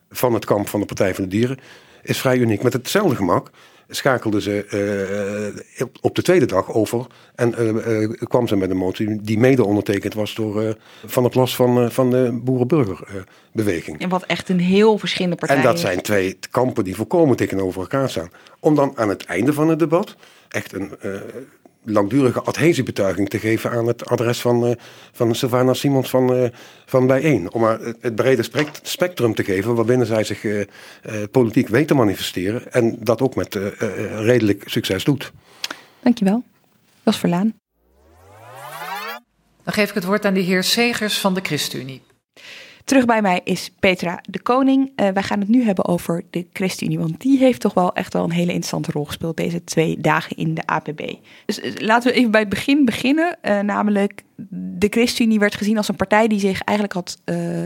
[0.09, 1.57] van het kamp van de Partij van de Dieren
[2.03, 2.63] is vrij uniek.
[2.63, 3.51] Met hetzelfde gemak
[3.87, 4.65] schakelden ze
[5.79, 7.05] uh, op de tweede dag over
[7.35, 11.55] en uh, kwam ze met een motie die mede ondertekend was door Van der Plas
[11.55, 13.99] van, van de Boerenburgerbeweging.
[13.99, 15.61] En wat echt een heel verschillende partijen.
[15.63, 18.29] En dat zijn twee kampen die volkomen tegenover elkaar staan.
[18.59, 20.15] Om dan aan het einde van het debat
[20.49, 20.91] echt een
[21.85, 24.71] langdurige adhesiebetuiging te geven aan het adres van, uh,
[25.11, 26.47] van Sylvana Simons van, uh,
[26.85, 27.51] van Bijeen.
[27.51, 28.43] Om haar het brede
[28.81, 30.63] spectrum te geven waarbinnen zij zich uh,
[31.31, 32.71] politiek weet te manifesteren.
[32.71, 33.59] En dat ook met
[34.15, 35.31] redelijk succes doet.
[35.99, 36.43] Dankjewel.
[37.03, 37.53] Was Verlaan.
[39.63, 42.01] Dan geef ik het woord aan de heer Segers van de ChristenUnie.
[42.85, 44.91] Terug bij mij is Petra de Koning.
[44.95, 48.13] Uh, wij gaan het nu hebben over de ChristenUnie, want die heeft toch wel echt
[48.13, 51.01] wel een hele interessante rol gespeeld deze twee dagen in de APB.
[51.45, 53.37] Dus uh, laten we even bij het begin beginnen.
[53.41, 54.23] Uh, namelijk,
[54.77, 57.21] de ChristenUnie werd gezien als een partij die zich eigenlijk had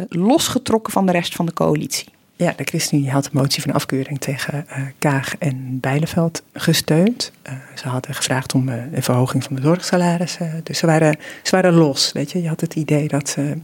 [0.09, 2.07] losgetrokken van de rest van de coalitie.
[2.41, 7.31] Ja, de ChristenUnie had de motie van afkeuring tegen uh, Kaag en Bijleveld gesteund.
[7.47, 10.61] Uh, ze hadden gevraagd om uh, een verhoging van de zorgsalarissen.
[10.63, 12.41] Dus ze waren, ze waren los, weet je.
[12.41, 13.57] Je had het idee dat ze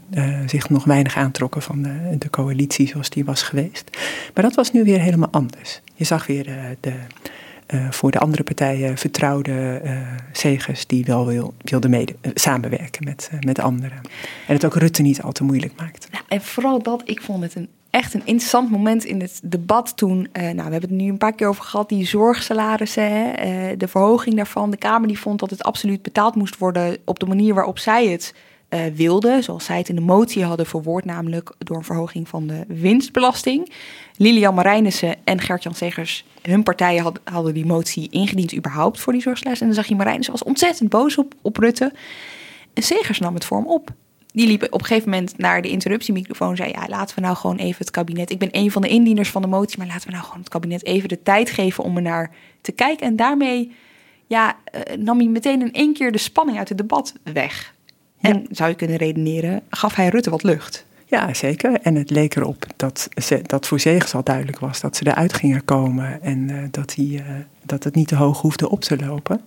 [0.45, 3.97] zich nog weinig aantrokken van de, de, coalitie zoals die was geweest.
[4.33, 5.81] Maar dat was nu weer helemaal anders.
[5.93, 6.93] Je zag weer de...
[7.89, 9.81] voor de andere partijen vertrouwde
[10.31, 14.01] zegers die wel wil, wilden mede, samenwerken met, met anderen.
[14.47, 16.07] En het ook Rutte niet al te moeilijk maakt.
[16.11, 19.97] Nou, en vooral dat, ik vond het een echt een interessant moment in het debat
[19.97, 20.27] toen.
[20.33, 23.31] Uh, nou, we hebben het nu een paar keer over gehad, die zorgsalarissen, hè,
[23.71, 24.71] uh, de verhoging daarvan.
[24.71, 28.07] De Kamer die vond dat het absoluut betaald moest worden op de manier waarop zij
[28.07, 28.33] het
[28.69, 29.43] uh, wilden.
[29.43, 33.71] Zoals zij het in de motie hadden verwoord, namelijk door een verhoging van de winstbelasting.
[34.17, 39.21] Lilian Marijnissen en Gert-Jan Segers, hun partijen had, hadden die motie ingediend überhaupt voor die
[39.21, 39.59] zorgsalaris.
[39.61, 41.93] En dan zag je Marijnissen was ontzettend boos op, op Rutte.
[42.73, 43.93] En Segers nam het voor hem op
[44.35, 47.35] die liep op een gegeven moment naar de interruptiemicrofoon en zei: Ja, laten we nou
[47.35, 48.29] gewoon even het kabinet.
[48.29, 50.49] Ik ben een van de indieners van de motie, maar laten we nou gewoon het
[50.49, 53.07] kabinet even de tijd geven om er naar te kijken.
[53.07, 53.71] En daarmee
[54.27, 57.74] ja, uh, nam hij meteen in één keer de spanning uit het debat weg.
[58.25, 60.85] En zou je kunnen redeneren, gaf hij Rutte wat lucht.
[61.05, 61.79] Ja, zeker.
[61.81, 65.33] En het leek erop dat, ze, dat voor Zegers al duidelijk was dat ze eruit
[65.33, 67.21] gingen komen en uh, dat, hij, uh,
[67.63, 69.41] dat het niet te hoog hoefde op te lopen.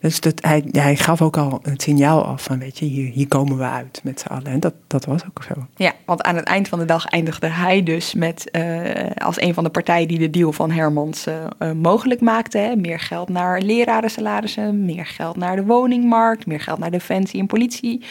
[0.00, 3.28] Dus dat, hij, hij gaf ook al het signaal af van, weet je, hier, hier
[3.28, 4.46] komen we uit met z'n allen.
[4.46, 5.66] En dat, dat was ook zo.
[5.76, 9.54] Ja, want aan het eind van de dag eindigde hij dus met, uh, als een
[9.54, 12.58] van de partijen die de deal van Hermans uh, uh, mogelijk maakte.
[12.58, 17.46] Hè, meer geld naar lerarensalarissen, meer geld naar de woningmarkt, meer geld naar defensie en
[17.46, 18.04] politie.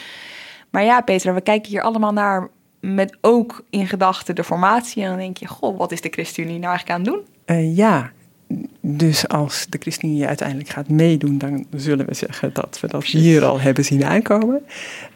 [0.70, 5.04] Maar ja, Peter, we kijken hier allemaal naar met ook in gedachten de formatie.
[5.04, 7.76] En dan denk je, goh, wat is de ChristenUnie nou eigenlijk aan het doen?
[7.76, 8.12] ja,
[8.82, 13.46] dus als de ChristenUnie uiteindelijk gaat meedoen, dan zullen we zeggen dat we dat hier
[13.46, 14.62] al hebben zien aankomen.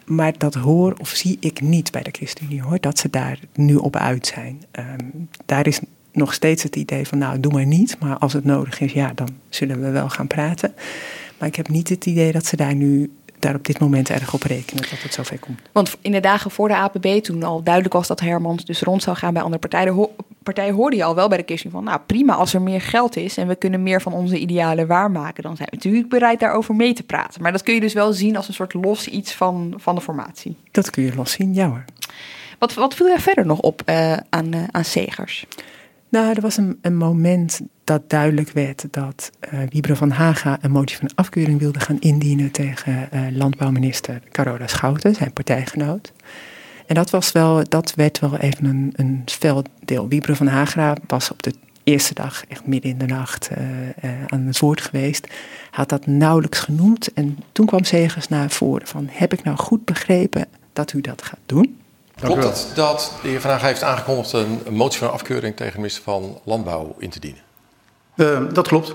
[0.05, 3.75] Maar dat hoor of zie ik niet bij de ChristenUnie hoor, dat ze daar nu
[3.75, 4.61] op uit zijn.
[4.79, 5.79] Um, daar is
[6.11, 9.11] nog steeds het idee van nou doe maar niet, maar als het nodig is, ja
[9.15, 10.73] dan zullen we wel gaan praten.
[11.37, 13.11] Maar ik heb niet het idee dat ze daar nu
[13.41, 15.59] daar op dit moment erg op rekenen dat het zover komt.
[15.71, 19.03] Want in de dagen voor de APB, toen al duidelijk was dat Hermans dus rond
[19.03, 21.83] zou gaan bij andere partijen, ho partijen hoorde je al wel bij de kist van,
[21.83, 25.43] nou prima, als er meer geld is en we kunnen meer van onze idealen waarmaken,
[25.43, 27.41] dan zijn we natuurlijk bereid daarover mee te praten.
[27.41, 30.01] Maar dat kun je dus wel zien als een soort los iets van, van de
[30.01, 30.55] formatie.
[30.71, 31.85] Dat kun je los zien, ja hoor.
[32.59, 35.45] Wat, wat viel er verder nog op uh, aan, uh, aan Segers?
[36.11, 40.71] Nou, er was een, een moment dat duidelijk werd dat uh, Wiebren van Haga een
[40.71, 46.13] motie van afkeuring wilde gaan indienen tegen uh, landbouwminister Carola Schouten, zijn partijgenoot.
[46.85, 50.07] En dat, was wel, dat werd wel even een, een veldeel.
[50.07, 51.53] Wiebren van Haga was op de
[51.83, 55.27] eerste dag, echt midden in de nacht, uh, aan het woord geweest.
[55.71, 57.13] Had dat nauwelijks genoemd.
[57.13, 61.21] En toen kwam Zegers naar voren van, heb ik nou goed begrepen dat u dat
[61.21, 61.80] gaat doen?
[62.21, 65.77] Klopt het dat de heer Van Haga heeft aangekondigd een, motie van afkeuring tegen de
[65.77, 67.41] minister van Landbouw in te dienen?
[68.15, 68.93] Uh, dat klopt.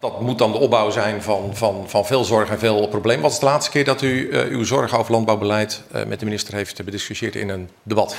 [0.00, 3.22] Dat moet dan de opbouw zijn van, van, van veel zorg en veel problemen.
[3.22, 6.24] Wat is de laatste keer dat u uh, uw zorg over landbouwbeleid uh, met de
[6.24, 8.12] minister heeft bediscussieerd in een debat?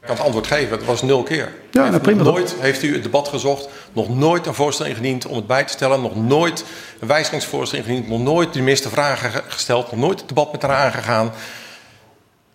[0.00, 1.54] Ik kan het antwoord geven, het was nul keer.
[1.70, 2.22] Ja, nou, prima.
[2.22, 5.64] Nog nooit heeft u het debat gezocht, nog nooit een voorstel ingediend om het bij
[5.64, 6.64] te stellen, nog nooit
[7.00, 10.76] een wijzigingsvoorstel ingediend, nog nooit de minister vragen gesteld, nog nooit het debat met haar
[10.76, 11.32] aangegaan.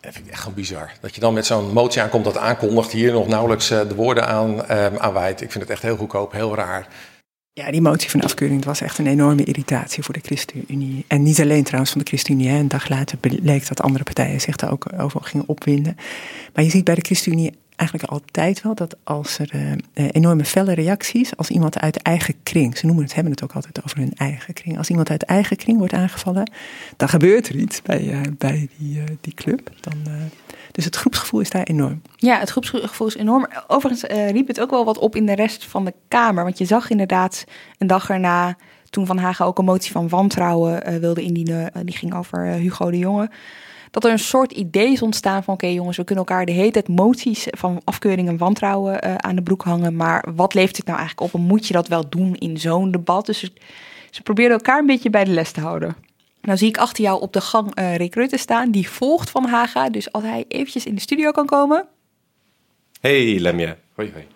[0.07, 0.91] Dat vind ik echt gewoon bizar.
[1.01, 4.67] Dat je dan met zo'n motie aankomt dat aankondigt, hier nog nauwelijks de woorden aan,
[4.99, 5.41] aanwijdt.
[5.41, 6.87] Ik vind het echt heel goedkoop, heel raar.
[7.53, 11.05] Ja, die motie van afkeuring was echt een enorme irritatie voor de ChristenUnie.
[11.07, 12.49] En niet alleen trouwens van de ChristenUnie.
[12.49, 15.95] Een dag later bleek dat andere partijen zich daar ook over gingen opwinden.
[16.53, 20.73] Maar je ziet bij de ChristenUnie eigenlijk altijd wel dat als er uh, enorme felle
[20.73, 24.13] reacties, als iemand uit eigen kring, ze noemen het, hebben het ook altijd over hun
[24.15, 26.51] eigen kring, als iemand uit eigen kring wordt aangevallen,
[26.97, 29.71] dan gebeurt er iets bij, uh, bij die, die club.
[29.81, 29.93] Dan,
[30.71, 32.01] dus het groepsgevoel is daar enorm.
[32.15, 33.47] Ja, het groepsgevoel is enorm.
[33.67, 36.65] Overigens riep het ook wel wat op in de rest van de Kamer, want je
[36.65, 37.43] zag inderdaad
[37.77, 38.57] een dag erna,
[38.89, 42.97] toen Van Hagen ook een motie van wantrouwen wilde indienen, die ging over Hugo de
[42.97, 43.29] Jonge
[43.97, 45.53] dat er een soort idee is ontstaan van...
[45.53, 49.15] oké okay, jongens, we kunnen elkaar de hele tijd moties van afkeuring en wantrouwen uh,
[49.15, 49.95] aan de broek hangen...
[49.95, 52.91] maar wat leeft dit nou eigenlijk op en moet je dat wel doen in zo'n
[52.91, 53.25] debat?
[53.25, 53.51] Dus ze,
[54.09, 55.95] ze probeerden elkaar een beetje bij de les te houden.
[56.41, 59.45] Nou zie ik achter jou op de gang uh, Rick Rutte staan, die volgt Van
[59.45, 59.89] Haga.
[59.89, 61.87] Dus als hij eventjes in de studio kan komen...
[62.99, 64.27] Hey Lemje, hoi hoi.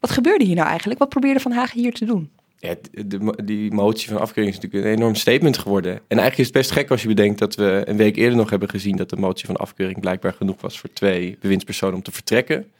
[0.00, 0.98] Wat gebeurde hier nou eigenlijk?
[0.98, 2.30] Wat probeerde Van Haga hier te doen?
[2.60, 5.92] De, die motie van afkeuring is natuurlijk een enorm statement geworden.
[5.92, 8.50] En eigenlijk is het best gek als je bedenkt dat we een week eerder nog
[8.50, 12.12] hebben gezien dat de motie van afkeuring blijkbaar genoeg was voor twee bewindspersonen om te
[12.12, 12.70] vertrekken.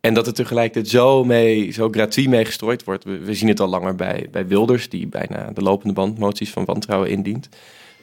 [0.00, 3.04] En dat het tegelijkertijd zo, mee, zo gratuit mee gestrooid wordt.
[3.04, 6.64] We, zien het al langer bij, bij Wilders, die bijna de lopende band moties van
[6.64, 7.48] wantrouwen indient.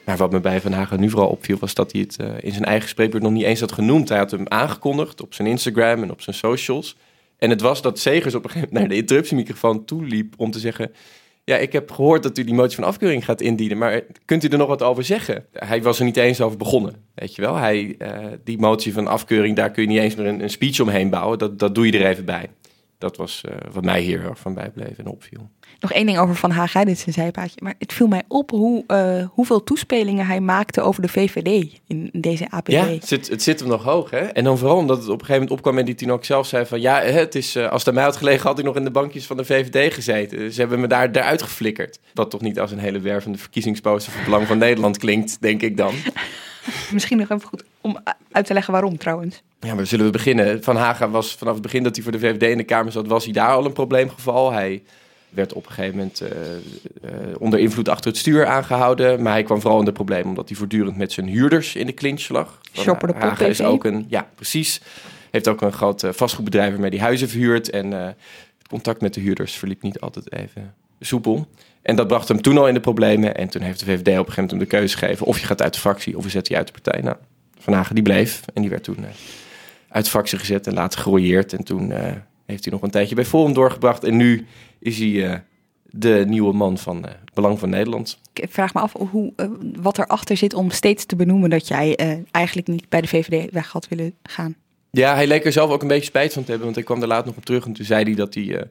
[0.04, 2.52] Maar wat me bij Van Hagen nu vooral opviel, was dat hij het uh, in
[2.52, 4.08] zijn eigen spreekbeurt nog niet eens had genoemd.
[4.08, 6.96] Hij had hem aangekondigd op zijn Instagram en op zijn socials.
[7.38, 10.58] En het was dat Segers op een gegeven moment naar de interruptiemicrofoon toeliep om te
[10.58, 10.92] zeggen...
[11.44, 14.48] Ja, ik heb gehoord dat u die motie van afkeuring gaat indienen, maar kunt u
[14.48, 15.46] er nog wat over zeggen?
[15.52, 17.56] Hij was er niet eens over begonnen, weet je wel.
[17.56, 18.08] Hij, uh,
[18.44, 21.38] die motie van afkeuring, daar kun je niet eens meer een, een speech omheen bouwen.
[21.38, 22.50] Dat, dat doe je er even bij
[22.98, 25.50] dat was uh, wat mij hier van bijbleef en opviel.
[25.80, 27.56] Nog één ding over Van Haga, dit is een zijpaadje.
[27.62, 32.10] Maar het viel mij op hoe, uh, hoeveel toespelingen hij maakte over de VVD in
[32.12, 32.70] deze APD.
[32.70, 34.10] Ja, het zit, het zit hem nog hoog.
[34.10, 34.18] Hè?
[34.18, 36.46] En dan vooral omdat het op een gegeven moment opkwam en die toen ook zelf
[36.46, 36.80] zei van...
[36.80, 38.90] ja, het is, uh, als het aan mij had gelegen had ik nog in de
[38.90, 40.52] bankjes van de VVD gezeten.
[40.52, 42.00] Ze hebben me daar eruit geflikkerd.
[42.14, 45.62] Wat toch niet als een hele wervende verkiezingsposter voor het Belang van Nederland klinkt, denk
[45.62, 45.94] ik dan.
[46.92, 47.98] Misschien nog even goed om
[48.30, 49.42] uit te leggen waarom trouwens.
[49.60, 50.62] Ja, maar zullen we beginnen?
[50.62, 53.06] Van Haga was vanaf het begin dat hij voor de VVD in de Kamer zat,
[53.06, 54.52] was hij daar al een probleemgeval.
[54.52, 54.82] Hij
[55.28, 59.22] werd op een gegeven moment uh, uh, onder invloed achter het stuur aangehouden.
[59.22, 61.94] Maar hij kwam vooral in de problemen omdat hij voortdurend met zijn huurders in de
[61.94, 62.60] clinch lag.
[62.72, 64.80] Shopper de Haga is ook een, ja, precies.
[65.30, 67.70] Heeft ook een groot uh, vastgoedbedrijf waarmee die huizen verhuurt.
[67.70, 71.48] En het contact met de huurders verliep niet altijd even soepel.
[71.88, 73.34] En dat bracht hem toen al in de problemen.
[73.34, 75.26] En toen heeft de VVD op een gegeven moment hem de keuze gegeven...
[75.26, 77.00] of je gaat uit de fractie of we zetten je uit de partij.
[77.02, 77.16] Nou,
[77.58, 79.06] Van Hagen die bleef en die werd toen uh,
[79.88, 81.52] uit de fractie gezet en later gerooieerd.
[81.52, 81.98] En toen uh,
[82.46, 84.04] heeft hij nog een tijdje bij Forum doorgebracht.
[84.04, 84.46] En nu
[84.78, 85.34] is hij uh,
[85.82, 88.18] de nieuwe man van Belang van Nederland.
[88.32, 89.32] Ik vraag me af hoe,
[89.80, 91.50] wat erachter zit om steeds te benoemen...
[91.50, 91.96] dat jij
[92.30, 94.56] eigenlijk niet bij de VVD weg had willen gaan.
[94.90, 96.66] Ja, hij leek er zelf ook een beetje spijt van te hebben.
[96.66, 98.68] Want ik kwam er later nog op terug en toen zei hij dat hij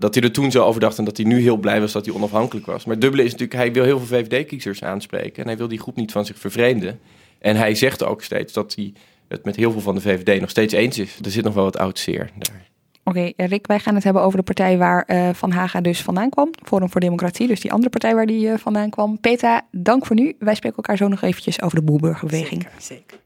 [0.00, 2.04] dat hij er toen zo over dacht en dat hij nu heel blij was dat
[2.04, 2.84] hij onafhankelijk was.
[2.84, 5.80] Maar het dubbele is natuurlijk, hij wil heel veel VVD-kiezers aanspreken en hij wil die
[5.80, 7.00] groep niet van zich vervreemden.
[7.38, 8.92] En hij zegt ook steeds dat hij
[9.28, 11.18] het met heel veel van de VVD nog steeds eens is.
[11.22, 12.68] Er zit nog wel wat oud zeer daar.
[13.04, 16.02] Oké, okay, Rick, wij gaan het hebben over de partij waar uh, Van Haga dus
[16.02, 16.50] vandaan kwam.
[16.64, 19.20] Forum voor Democratie, dus die andere partij waar die uh, vandaan kwam.
[19.20, 20.36] Petra, dank voor nu.
[20.38, 22.62] Wij spreken elkaar zo nog eventjes over de Boelburgerbeweging.
[22.62, 23.18] Zeker, zeker.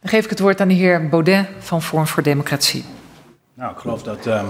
[0.00, 2.84] Dan geef ik het woord aan de heer Baudet van Forum voor Democratie.
[3.54, 4.46] Nou, ik geloof dat um,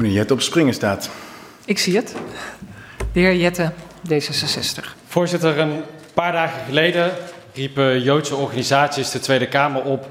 [0.00, 1.10] meneer Jette op springen staat.
[1.64, 2.14] Ik zie het.
[3.12, 3.72] De heer Jette,
[4.08, 4.84] D66.
[5.06, 5.82] Voorzitter, een
[6.14, 7.12] paar dagen geleden
[7.54, 10.06] riepen Joodse organisaties de Tweede Kamer op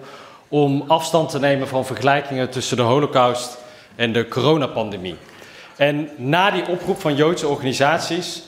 [0.48, 3.58] om afstand te nemen van vergelijkingen tussen de Holocaust
[3.96, 5.16] en de coronapandemie.
[5.76, 8.44] En na die oproep van Joodse organisaties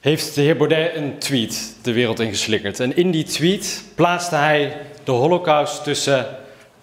[0.00, 2.80] heeft de heer Baudet een tweet de wereld ingeslikkerd.
[2.80, 6.26] En in die tweet plaatste hij de Holocaust tussen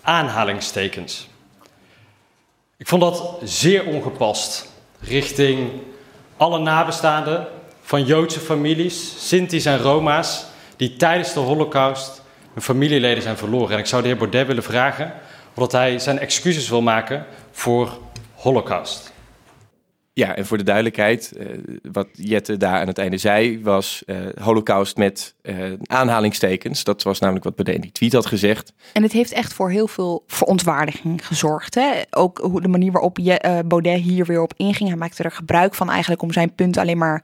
[0.01, 1.29] aanhalingstekens.
[2.79, 4.67] Ik vond dat zeer ongepast
[4.99, 5.69] richting
[6.37, 7.47] alle nabestaanden
[7.81, 10.45] van Joodse families, Sinti's en Roma's,
[10.77, 12.21] die tijdens de Holocaust
[12.53, 13.71] hun familieleden zijn verloren.
[13.73, 15.13] En ik zou de heer Baudet willen vragen
[15.55, 17.97] of hij zijn excuses wil maken voor
[18.35, 19.11] Holocaust.
[20.19, 21.47] Ja, en voor de duidelijkheid, uh,
[21.91, 26.83] wat Jette daar aan het einde zei, was uh, holocaust met uh, aanhalingstekens.
[26.83, 28.73] Dat was namelijk wat Baudet in die tweet had gezegd.
[28.93, 31.75] En het heeft echt voor heel veel verontwaardiging gezorgd.
[31.75, 32.01] Hè?
[32.09, 34.89] Ook hoe de manier waarop je, Baudet hier weer op inging.
[34.89, 37.23] Hij maakte er gebruik van eigenlijk om zijn punt alleen maar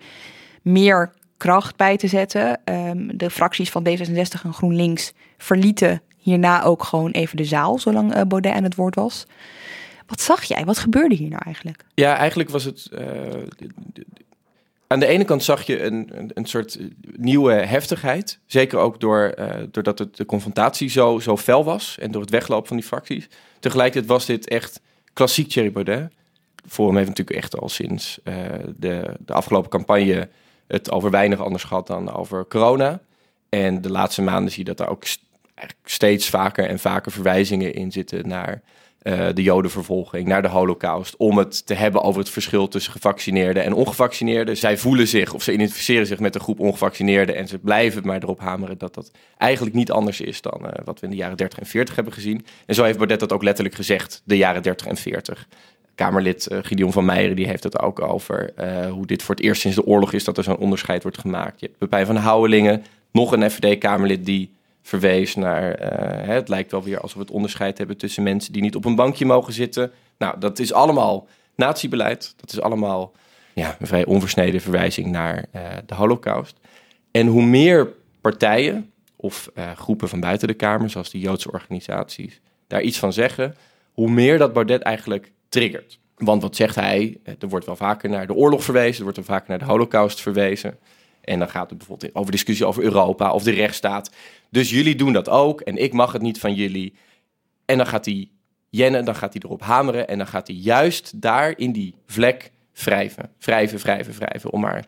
[0.62, 2.60] meer kracht bij te zetten.
[2.66, 8.28] Um, de fracties van D66 en GroenLinks verlieten hierna ook gewoon even de zaal, zolang
[8.28, 9.26] Baudet aan het woord was.
[10.08, 10.66] Wat zag jij?
[10.66, 11.86] Wat gebeurde hier nou eigenlijk?
[11.94, 12.90] Ja, eigenlijk was het.
[12.92, 13.00] Uh,
[14.88, 16.80] aan de ene kant zag je een, een, een, soort
[17.16, 18.40] nieuwe heftigheid.
[18.46, 22.30] Zeker ook door, uh, doordat het, de confrontatie zo, zo fel was en door het
[22.30, 23.28] weglopen van die fracties.
[23.60, 24.82] Tegelijkertijd was dit echt
[25.14, 26.12] klassiek Thierry Baudet.
[26.68, 28.36] Forum heeft natuurlijk echt al sinds uh,
[28.78, 30.30] de, de afgelopen campagne
[30.68, 33.00] het over weinig anders gehad dan over corona.
[33.50, 35.24] En de laatste maanden zie je dat er ook st
[35.84, 38.62] steeds vaker en vaker verwijzingen in zitten naar
[39.08, 43.64] uh, de jodenvervolging, naar de holocaust, om het te hebben over het verschil tussen gevaccineerden
[43.64, 44.58] en ongevaccineerden.
[44.58, 48.24] Zij voelen zich of ze identificeren zich met de groep ongevaccineerden en ze blijven maar
[48.24, 51.38] erop hameren dat dat eigenlijk niet anders is dan uh, wat we in de jaren
[51.38, 52.46] 30 en 40 hebben gezien.
[52.66, 55.48] En zo heeft Baudet dat ook letterlijk gezegd, de jaren 30 en 40.
[55.96, 58.54] Kamerlid uh, Gideon van Meijeren die heeft het ook over
[58.90, 61.60] hoe dit voor het eerst sinds de oorlog is dat er zo'n onderscheid wordt gemaakt.
[61.60, 64.54] Je hebt Pepijn van Houwelingen, nog een FVD-Kamerlid die
[64.86, 65.80] verwees naar.
[66.26, 68.86] Hè, het lijkt wel weer alsof we het onderscheid hebben tussen mensen die niet op
[68.86, 69.92] een bankje mogen zitten.
[70.18, 72.34] Nou, dat is allemaal natiebeleid.
[72.38, 73.12] Dat is allemaal
[73.54, 76.58] ja, een vrij onversneden verwijzing naar uh, de Holocaust.
[77.12, 82.42] En hoe meer partijen of uh, groepen van buiten de Kamer, zoals die Joodse organisaties,
[82.68, 83.56] daar iets van zeggen,
[83.94, 86.00] hoe meer dat Baudet eigenlijk triggert.
[86.16, 87.18] Want wat zegt hij?
[87.24, 90.22] Er wordt wel vaker naar de oorlog verwezen, er wordt wel vaker naar de Holocaust
[90.22, 90.78] verwezen.
[91.26, 94.12] En dan gaat het bijvoorbeeld over discussie over Europa of de rechtsstaat.
[94.50, 96.94] Dus jullie doen dat ook en ik mag het niet van jullie.
[97.66, 98.30] En dan gaat hij
[98.70, 102.52] jennen, dan gaat hij erop hameren en dan gaat hij juist daar in die vlek
[102.74, 103.30] wrijven.
[103.40, 104.86] Wrijven, wrijven, wrijven, om maar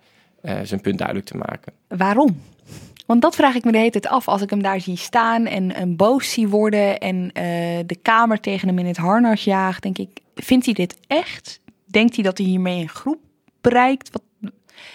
[0.63, 1.73] zijn punt duidelijk te maken.
[1.87, 2.41] Waarom?
[3.05, 5.45] Want dat vraag ik me de hele tijd af als ik hem daar zie staan
[5.45, 7.27] en, en boos zie worden en
[7.85, 9.83] de Kamer tegen hem in het harnas jaagt.
[9.83, 11.61] Denk ik, vindt hij dit echt?
[11.85, 13.19] Denkt hij dat hij hiermee een groep
[13.61, 14.09] bereikt?
[14.11, 14.51] Wat,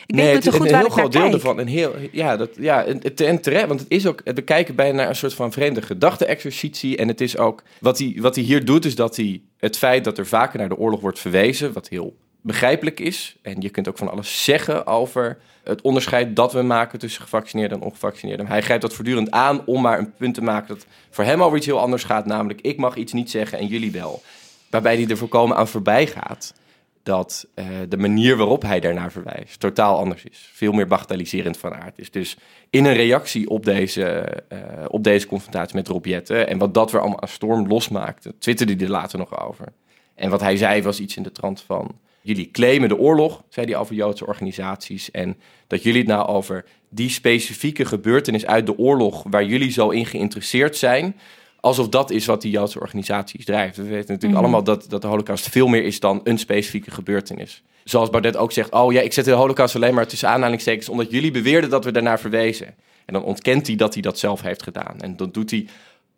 [0.07, 1.59] ik nee, weet niet zo goed een, heel groot deel ervan.
[1.59, 5.09] Een heel, ja, dat, ja en, terecht, want het is ook, we kijken bijna naar
[5.09, 6.97] een soort van vreemde gedachte-exercitie.
[6.97, 10.05] En het is ook, wat hij, wat hij hier doet, is dat hij het feit
[10.05, 13.37] dat er vaker naar de oorlog wordt verwezen, wat heel begrijpelijk is.
[13.43, 17.79] En je kunt ook van alles zeggen over het onderscheid dat we maken tussen gevaccineerden
[17.79, 18.47] en ongevaccineerden.
[18.47, 21.57] Hij grijpt dat voortdurend aan om maar een punt te maken dat voor hem over
[21.57, 22.27] iets heel anders gaat.
[22.27, 24.23] Namelijk, ik mag iets niet zeggen en jullie wel.
[24.71, 26.55] Waarbij hij er voorkomen aan voorbij gaat
[27.03, 30.51] dat uh, de manier waarop hij daarnaar verwijst totaal anders is.
[30.53, 32.11] Veel meer bagatelliserend van aard is.
[32.11, 32.37] Dus
[32.71, 34.59] in een reactie op deze, uh,
[34.89, 38.83] op deze confrontatie met Rob en wat dat weer allemaal aan storm losmaakte, twitterde hij
[38.85, 39.67] er later nog over.
[40.15, 41.99] En wat hij zei was iets in de trant van...
[42.21, 45.11] jullie claimen de oorlog, zei hij over Joodse organisaties...
[45.11, 49.25] en dat jullie het nou over die specifieke gebeurtenis uit de oorlog...
[49.31, 51.17] waar jullie zo in geïnteresseerd zijn
[51.63, 53.77] alsof dat is wat die Joodse organisaties drijft.
[53.77, 54.37] We weten natuurlijk mhm.
[54.37, 57.63] allemaal dat, dat de holocaust veel meer is dan een specifieke gebeurtenis.
[57.85, 60.89] Zoals Baudet ook zegt, oh ja, ik zet de holocaust alleen maar tussen aanhalingstekens...
[60.89, 62.67] omdat jullie beweerden dat we daarnaar verwezen.
[63.05, 65.01] En dan ontkent hij dat hij dat zelf heeft gedaan.
[65.01, 65.67] En dan doet hij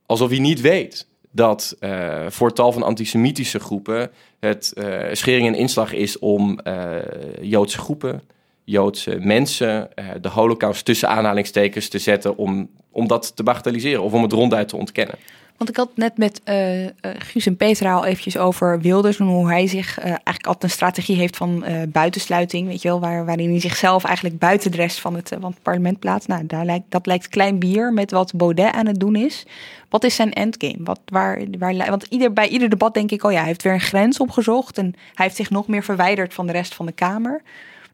[0.07, 4.11] alsof hij niet weet dat uh, voor tal van antisemitische groepen...
[4.41, 6.97] het uh, schering en inslag is om uh,
[7.41, 8.23] Joodse groepen...
[8.65, 9.89] Joodse mensen
[10.20, 14.69] de holocaust tussen aanhalingstekens te zetten om om dat te bagatelliseren of om het ronduit
[14.69, 15.15] te ontkennen.
[15.57, 16.86] Want ik had net met uh,
[17.19, 21.16] Guus en Petra al eventjes over Wilders en hoe hij zich eigenlijk altijd een strategie
[21.16, 25.15] heeft van buitensluiting, weet je wel, waar, waarin hij zichzelf eigenlijk buiten de rest van
[25.15, 26.28] het, van parlement plaatst.
[26.28, 29.47] Nou, daar lijkt, dat lijkt klein bier met wat Baudet aan het doen is.
[29.89, 30.78] Wat is zijn endgame?
[30.78, 33.73] Wat, waar, waar, want ieder, bij ieder debat denk ik, oh ja, hij heeft weer
[33.73, 36.93] een grens opgezocht en hij heeft zich nog meer verwijderd van de rest van de
[36.93, 37.43] Kamer.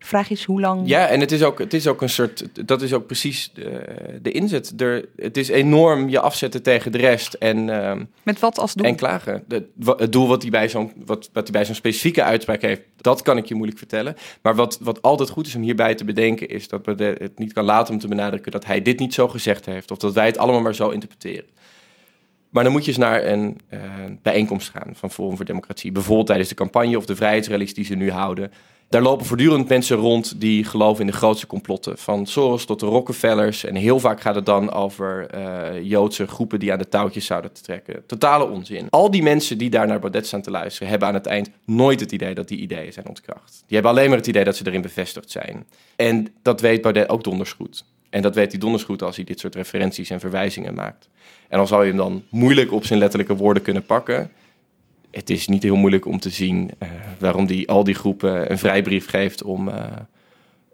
[0.01, 0.89] De vraag is hoe lang.
[0.89, 2.67] Ja, en het is ook, het is ook een soort.
[2.67, 4.81] Dat is ook precies de, de inzet.
[4.81, 7.35] Er, het is enorm je afzetten tegen de rest.
[7.35, 8.87] En, uh, Met wat als doel?
[8.87, 9.45] En klagen.
[9.49, 9.67] De,
[9.97, 13.23] het doel wat hij bij zo'n wat, wat hij bij zo'n specifieke uitspraak heeft, dat
[13.23, 14.17] kan ik je moeilijk vertellen.
[14.43, 17.53] Maar wat, wat altijd goed is om hierbij te bedenken, is dat we het niet
[17.53, 19.91] kan laten om te benadrukken dat hij dit niet zo gezegd heeft.
[19.91, 21.49] Of dat wij het allemaal maar zo interpreteren.
[22.51, 23.81] Maar dan moet je eens naar een uh,
[24.23, 25.93] bijeenkomst gaan van Forum voor Democratie.
[25.93, 28.53] Bijvoorbeeld tijdens de campagne of de vrijheidsrallies die ze nu houden.
[28.91, 31.99] Daar lopen voortdurend mensen rond die geloven in de grootste complotten.
[31.99, 33.65] Van Soros tot de Rockefellers.
[33.65, 37.53] En heel vaak gaat het dan over uh, Joodse groepen die aan de touwtjes zouden
[37.53, 38.07] trekken.
[38.07, 38.87] Totale onzin.
[38.91, 40.89] Al die mensen die daar naar Baudet staan te luisteren...
[40.89, 43.51] hebben aan het eind nooit het idee dat die ideeën zijn ontkracht.
[43.67, 45.67] Die hebben alleen maar het idee dat ze erin bevestigd zijn.
[45.97, 47.85] En dat weet Baudet ook donders goed.
[48.09, 51.09] En dat weet hij donders goed als hij dit soort referenties en verwijzingen maakt.
[51.49, 54.31] En dan zou je hem dan moeilijk op zijn letterlijke woorden kunnen pakken
[55.11, 56.89] het is niet heel moeilijk om te zien uh,
[57.19, 59.85] waarom die al die groepen een vrijbrief geeft om, uh,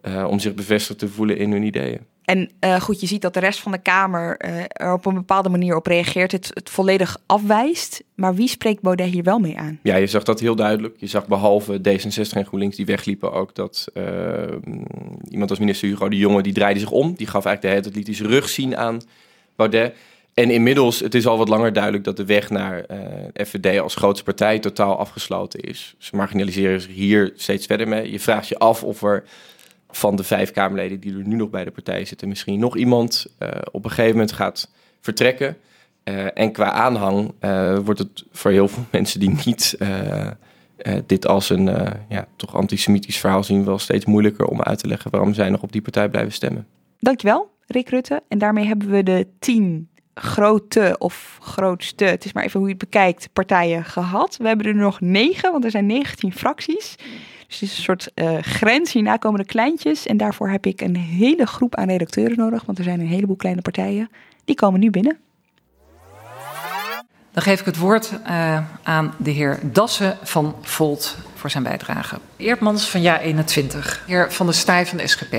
[0.09, 2.01] uh, om zich bevestigd te voelen in hun ideeën.
[2.25, 2.51] En
[2.81, 4.37] goed, je ziet dat de rest van de Kamer
[4.69, 8.05] er op een bepaalde manier op reageert, het, het volledig afwijst.
[8.15, 9.79] Maar wie spreekt Baudet hier wel mee aan?
[9.83, 10.95] Ja, je zag dat heel duidelijk.
[10.99, 13.89] Je zag behalve D66 en GroenLinks die wegliepen ook dat
[15.29, 17.15] iemand als minister Hugo de Jonge, die draaide zich om.
[17.15, 19.01] Die gaf eigenlijk de hele tijd liet hij zijn rug zien aan
[19.57, 19.95] Baudet.
[20.37, 23.81] En inmiddels, het is al wat langer duidelijk dat de weg naar uh, eh, FVD
[23.81, 25.95] als grootste partij totaal afgesloten is.
[25.99, 28.11] Ze marginaliseren zich hier steeds verder mee.
[28.11, 29.25] Je vraagt je af of er
[29.91, 33.27] van de vijf Kamerleden die er nu nog bij de partij zitten, misschien nog iemand
[33.39, 35.57] uh, op een gegeven moment gaat vertrekken.
[36.05, 37.35] Uh, en qua aanhang
[37.85, 39.79] wordt het voor heel veel mensen die niet
[41.07, 41.65] dit als een
[42.09, 45.63] ja, toch antisemitisch verhaal zien, wel steeds moeilijker om uit te leggen waarom zij nog
[45.63, 46.67] op die partij blijven stemmen.
[46.99, 48.23] Dankjewel, Rick Rutte.
[48.29, 49.89] En daarmee hebben we de tien
[50.21, 54.37] grote of grootste, het is maar even hoe je het bekijkt, partijen gehad.
[54.37, 56.97] We hebben er nog negen, want er zijn 19 fracties.
[57.47, 58.93] Dus het is een soort uh, grens.
[58.93, 60.07] Hierna komen de kleintjes.
[60.07, 62.65] En daarvoor heb ik een hele groep aan redacteuren nodig.
[62.65, 64.11] Want er zijn een heleboel kleine partijen.
[64.45, 65.19] Die komen nu binnen.
[67.33, 71.17] Dan geef ik het woord uh, aan de heer Dassen van Volt
[71.47, 72.19] voor zijn bijdrage.
[72.37, 74.07] Eertmans van Ja21.
[74.07, 75.35] Heer Van der Staaij van de SGP.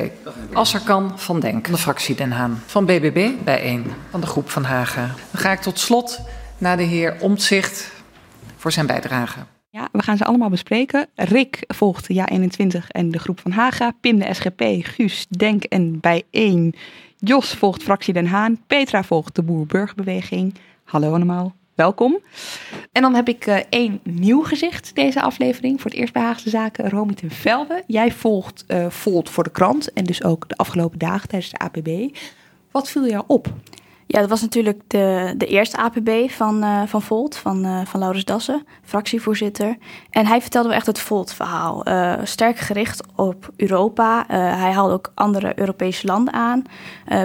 [0.53, 2.61] Asserkan van Denk van de fractie Den Haan.
[2.65, 5.13] Van BBB bij 1 van de groep van Hagen.
[5.31, 6.19] Dan ga ik tot slot
[6.57, 7.91] naar de heer Omtzigt
[8.55, 9.39] voor zijn bijdrage.
[9.69, 11.07] Ja, we gaan ze allemaal bespreken.
[11.15, 13.91] Rick volgt Ja21 en de groep van Haga.
[14.01, 16.75] Pim de SGP, Guus, Denk en bij 1.
[17.17, 18.59] Jos volgt fractie Den Haan.
[18.67, 20.53] Petra volgt de Boer-Burgerbeweging.
[20.83, 22.19] Hallo allemaal welkom.
[22.91, 25.81] En dan heb ik uh, één nieuw gezicht deze aflevering.
[25.81, 27.83] Voor het eerst bij Haagse Zaken, Romy ten Velde.
[27.87, 31.57] Jij volgt uh, Volt voor de krant en dus ook de afgelopen dagen tijdens de
[31.57, 32.17] APB.
[32.71, 33.53] Wat viel jou op?
[34.09, 37.99] Ja, dat was natuurlijk de, de eerste APB van, uh, van Volt, van, uh, van
[37.99, 39.77] Laurens Dassen, fractievoorzitter.
[40.09, 41.87] En hij vertelde wel echt het Volt-verhaal.
[41.87, 44.23] Uh, sterk gericht op Europa.
[44.27, 46.63] hij haalde ook andere Europese landen aan,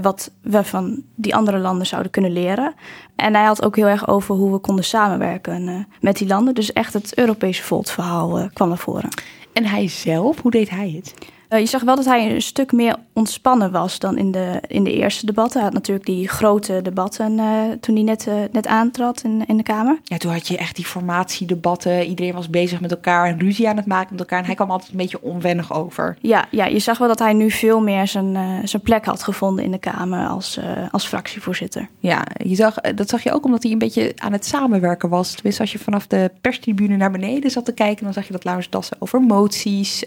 [0.03, 2.75] wat we van die andere landen zouden kunnen leren.
[3.17, 6.55] En hij had ook heel erg over hoe we konden samenwerken met die landen.
[6.55, 9.09] Dus echt het Europese Volt-verhaal kwam naar voren.
[9.53, 11.15] En hij zelf, hoe deed hij het?
[11.53, 14.85] Uh, je zag wel dat hij een stuk meer ontspannen was dan in de, in
[14.85, 15.55] de eerste debatten.
[15.55, 17.47] Hij had natuurlijk die grote debatten uh,
[17.81, 19.99] toen hij net, uh, net aantrad in, in de Kamer.
[20.05, 22.05] Ja, toen had je echt die formatiedebatten.
[22.05, 24.39] Iedereen was bezig met elkaar en ruzie aan het maken met elkaar.
[24.39, 26.17] En hij kwam altijd een beetje onwennig over.
[26.21, 28.37] Ja, ja je zag wel dat hij nu veel meer zijn,
[28.69, 30.61] zijn plek had gevonden in de Kamer als,
[30.91, 31.89] als fractievoorzitter.
[31.99, 35.33] Ja, je zag, dat zag je ook omdat hij een beetje aan het samenwerken was.
[35.33, 38.05] Tenminste, als je vanaf de perstribune naar beneden zat te kijken...
[38.05, 40.03] dan zag je dat Laurens Dassen over moties.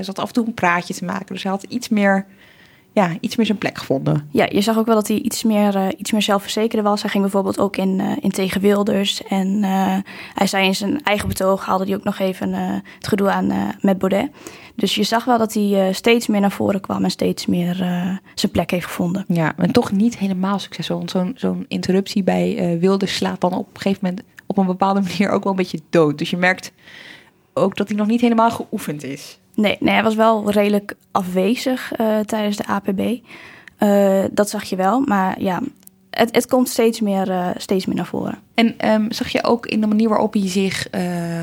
[0.00, 1.26] zat af en toe een praatje te maken.
[1.26, 2.26] Dus hij had iets meer,
[2.92, 4.28] ja, iets meer zijn plek gevonden.
[4.30, 7.00] Ja, je zag ook wel dat hij iets meer, uh, iets meer zelfverzekerd was.
[7.00, 9.22] Hij ging bijvoorbeeld ook in, uh, in tegen Wilders.
[9.22, 9.96] En uh,
[10.34, 13.98] hij zei in zijn eigen betoog, haalde hij ook nog even het gedoe aan met
[13.98, 14.30] Baudet.
[14.74, 17.74] Dus je zag wel dat hij steeds meer naar voren kwam en steeds meer
[18.34, 19.24] zijn plek heeft gevonden.
[19.28, 20.96] Ja, maar toch niet helemaal succesvol.
[20.96, 25.00] Want zo'n zo'n interruptie bij Wilders slaat dan op een gegeven moment op een bepaalde
[25.08, 26.18] manier ook wel een beetje dood.
[26.18, 26.72] Dus je merkt
[27.52, 29.38] ook dat hij nog niet helemaal geoefend is.
[29.60, 32.98] Nee, nee, hij was wel redelijk afwezig uh, tijdens de APB.
[32.98, 35.60] Uh, eh, dat zag je wel, maar ja,
[36.10, 38.38] het, het komt steeds meer, uh, steeds meer naar voren.
[38.54, 40.86] En um, zag je ook in de manier waarop hij zich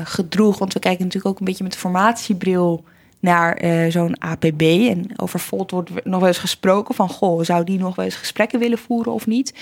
[0.04, 2.84] gedroeg, want we kijken natuurlijk ook een beetje met de formatiebril
[3.20, 3.60] naar
[3.90, 4.62] zo'n APB.
[4.62, 8.14] En over Volt wordt nog wel eens gesproken van, goh, zou die nog wel eens
[8.14, 9.54] gesprekken willen voeren of niet?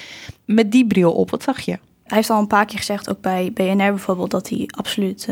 [0.45, 1.79] Met die bril op, wat zag je?
[2.05, 5.29] Hij heeft al een paar keer gezegd, ook bij BNR bijvoorbeeld, dat hij absoluut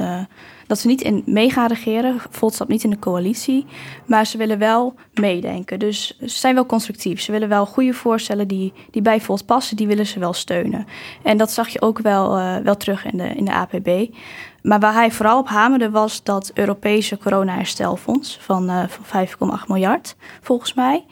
[0.73, 2.16] dat ze niet in mee gaan regeren.
[2.31, 3.66] Volt stapt niet in de coalitie.
[4.07, 5.78] Maar ze willen wel meedenken.
[5.78, 7.20] Dus ze zijn wel constructief.
[7.20, 9.77] Ze willen wel goede voorstellen die, die bij Volt passen.
[9.77, 10.86] Die willen ze wel steunen.
[11.23, 14.15] En dat zag je ook wel, uh, wel terug in de, in de APB.
[14.62, 19.27] Maar waar hij vooral op hamerde was dat Europese corona-herstelfonds van, uh, van
[19.61, 21.05] 5,8 miljard, volgens mij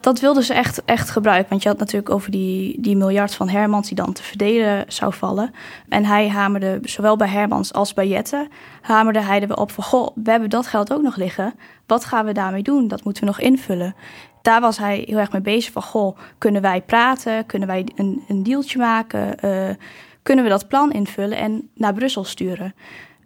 [0.00, 1.48] dat wilden ze echt, echt gebruiken.
[1.48, 5.14] Want je had natuurlijk over die, die miljard van Hermans die dan te verdelen zou
[5.14, 5.50] vallen.
[5.88, 8.48] En hij hamerde, zowel bij Hermans als bij Jette,
[8.80, 9.84] hamerde hij er op van...
[9.84, 11.54] goh, we hebben dat geld ook nog liggen.
[11.86, 12.88] Wat gaan we daarmee doen?
[12.88, 13.94] Dat moeten we nog invullen.
[14.42, 15.82] Daar was hij heel erg mee bezig van...
[15.82, 17.46] goh, kunnen wij praten?
[17.46, 19.34] Kunnen wij een, een dealtje maken?
[19.44, 19.74] Uh,
[20.22, 22.74] kunnen we dat plan invullen en naar Brussel sturen?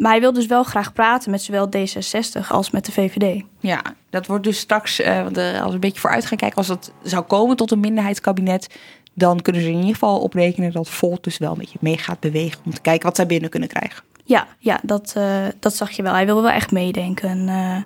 [0.02, 3.42] Maar hij wil dus wel graag praten met zowel D66 als met de VVD.
[3.60, 6.92] Ja, dat wordt dus straks, uh, als we een beetje vooruit gaan kijken, als het
[7.02, 8.66] zou komen tot een minderheidskabinet,
[9.14, 12.20] dan kunnen ze in ieder geval oprekenen dat Volt dus wel een beetje mee gaat
[12.20, 14.04] bewegen om te kijken wat zij binnen kunnen krijgen.
[14.24, 16.12] Ja, ja dat, uh, dat zag je wel.
[16.12, 17.48] Hij wilde wel echt meedenken.
[17.48, 17.76] Uh,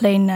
[0.00, 0.30] alleen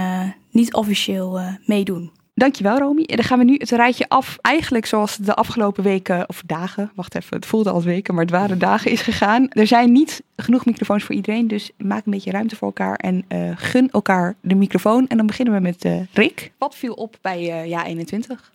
[0.50, 2.12] niet officieel meedoen.
[2.40, 3.02] Dankjewel, Romy.
[3.02, 4.38] En dan gaan we nu het rijtje af.
[4.40, 8.32] Eigenlijk zoals de afgelopen weken, of dagen, wacht even, het voelde als weken, maar het
[8.32, 9.48] waren dagen, is gegaan.
[9.48, 13.24] Er zijn niet genoeg microfoons voor iedereen, dus maak een beetje ruimte voor elkaar en
[13.28, 15.08] uh, gun elkaar de microfoon.
[15.08, 16.52] En dan beginnen we met uh, Rick.
[16.58, 18.50] Wat viel op bij uh, Ja 21?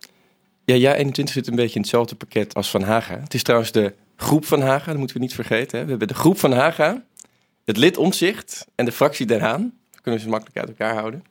[0.64, 3.18] Ja, Ja 21 zit een beetje in hetzelfde pakket als Van Haga.
[3.20, 5.78] Het is trouwens de groep Van Haga, dat moeten we niet vergeten.
[5.78, 5.84] Hè.
[5.84, 7.02] We hebben de groep Van Haga,
[7.64, 9.72] het lid Omzicht en de fractie Den Haan.
[9.90, 11.24] Dat kunnen we ze makkelijk uit elkaar houden.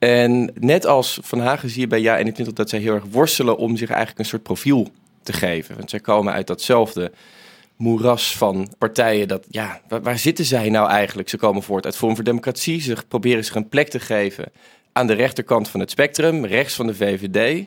[0.00, 3.76] En net als Van Hagen zie je bij Ja21 dat zij heel erg worstelen om
[3.76, 4.88] zich eigenlijk een soort profiel
[5.22, 5.76] te geven.
[5.76, 7.12] Want zij komen uit datzelfde
[7.76, 9.28] moeras van partijen.
[9.28, 11.28] Dat, ja, waar, zitten zij nou eigenlijk?
[11.28, 12.80] Ze komen voort uit Vorm voor Democratie.
[12.80, 14.44] Ze proberen zich een plek te geven
[14.92, 17.66] aan de rechterkant van het spectrum, rechts van de VVD.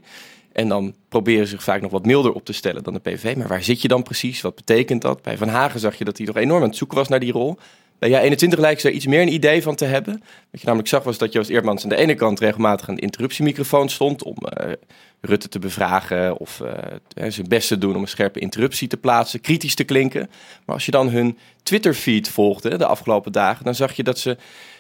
[0.52, 3.36] En dan proberen ze zich vaak nog wat milder op te stellen dan de PV.
[3.38, 4.42] Maar waar zit je dan precies?
[4.42, 5.22] Wat betekent dat?
[5.22, 7.32] Bij Van Hagen zag je dat hij nog enorm aan het zoeken was naar die
[7.32, 7.58] rol.
[8.04, 10.24] Bij ja, 21 lijkt ze er iets meer een idee van te hebben.
[10.52, 13.90] Wat je namelijk zag was dat Joost Eerdmans aan de ene kant regelmatig de interruptiemicrofoon
[13.90, 14.74] stond om uh,
[15.22, 19.42] Rutte te bevragen of uh, zijn best te doen om een scherpe interruptie te plaatsen,
[19.42, 20.30] kritisch te klinken.
[20.66, 24.38] Maar als je dan hun Twitter-feed volgde de afgelopen dagen, dan zag je dat ze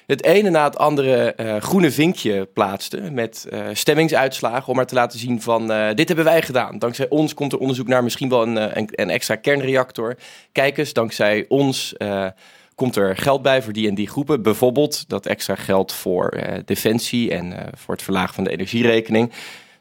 [0.08, 5.20] het ene na het andere uh, groene vinkje plaatsten met stemmingsuitslagen om maar te laten
[5.20, 6.80] zien van dit hebben wij gedaan.
[6.80, 10.18] Dankzij ons komt er onderzoek naar misschien wel een, een, een extra kernreactor.
[10.52, 11.96] Kijk eens, dankzij ons
[12.76, 14.42] komt er geld bij voor die en die groepen.
[14.42, 19.32] Bijvoorbeeld dat extra geld voor uh, defensie en uh, voor het verlagen van de energierekening.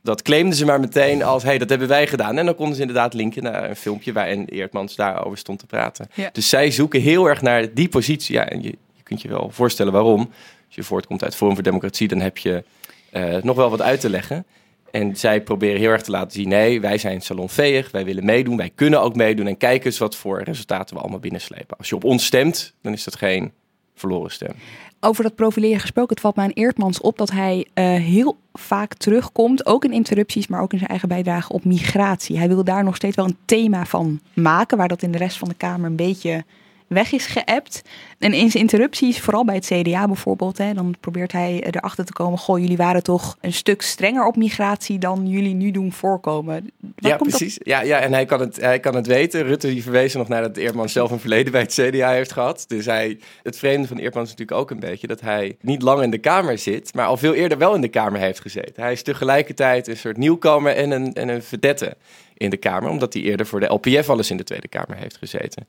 [0.03, 2.39] Dat claimden ze maar meteen als, hey, dat hebben wij gedaan.
[2.39, 6.09] En dan konden ze inderdaad linken naar een filmpje waarin Eertmans daarover stond te praten.
[6.15, 6.31] Ja.
[6.33, 8.35] Dus zij zoeken heel erg naar die positie.
[8.35, 10.31] Ja, en je, je kunt je wel voorstellen waarom.
[10.67, 12.65] Als je voortkomt uit Forum voor Democratie, dan heb je
[13.13, 14.45] uh, nog wel wat uit te leggen.
[14.93, 18.57] En zij proberen heel erg te laten zien: nee, wij zijn salonveeg, wij willen meedoen,
[18.57, 19.47] wij kunnen ook meedoen.
[19.47, 21.77] En kijk eens wat voor resultaten we allemaal binnenslepen.
[21.79, 23.53] Als je op ons stemt, dan is dat geen
[23.95, 24.53] verloren stem.
[25.01, 28.95] Over dat profileren gesproken, het valt mij aan Eertmans op dat hij uh, heel vaak
[28.95, 32.39] terugkomt, ook in interrupties, maar ook in zijn eigen bijdrage op migratie.
[32.39, 35.39] Hij wil daar nog steeds wel een thema van maken, waar dat in de rest
[35.39, 36.45] van de Kamer een beetje
[36.93, 37.83] weg is geëpt.
[38.19, 42.13] En in zijn interrupties, vooral bij het CDA bijvoorbeeld, hè, dan probeert hij erachter te
[42.13, 46.71] komen: goh, jullie waren toch een stuk strenger op migratie dan jullie nu doen voorkomen.
[46.97, 47.59] ja, precies.
[47.63, 49.43] Ja, ja, en hij kan, het, hij kan het weten.
[49.43, 52.65] Rutte die verwezen nog naar dat Eerdman zelf een verleden bij het CDA heeft gehad.
[52.69, 56.03] Dus hij, het vreemde van Eerdman is natuurlijk ook een beetje dat hij niet lang
[56.03, 58.83] in de Kamer zit, maar al veel eerder wel in de Kamer heeft gezeten.
[58.83, 61.97] Hij is tegelijkertijd een soort nieuwkomer en een, en een vedette
[62.37, 65.17] in de Kamer, omdat hij eerder voor de LPF alles in de Tweede Kamer heeft
[65.17, 65.67] gezeten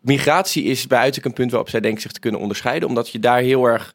[0.00, 2.88] migratie is bij een punt waarop zij denken zich te kunnen onderscheiden.
[2.88, 3.94] Omdat je daar heel erg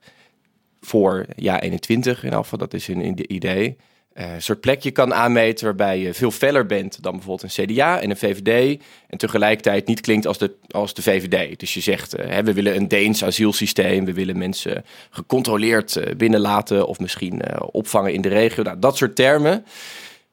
[0.81, 3.77] voor ja 21 in afval, dat is een idee.
[4.13, 8.01] Uh, een soort plekje kan aanmeten waarbij je veel feller bent dan bijvoorbeeld een CDA
[8.01, 8.81] en een VVD.
[9.07, 11.59] En tegelijkertijd niet klinkt als de, als de VVD.
[11.59, 14.05] Dus je zegt, uh, we willen een Deens asielsysteem.
[14.05, 17.41] We willen mensen gecontroleerd uh, binnenlaten of misschien
[17.71, 18.63] opvangen in de regio.
[18.63, 19.65] Nou, dat soort termen.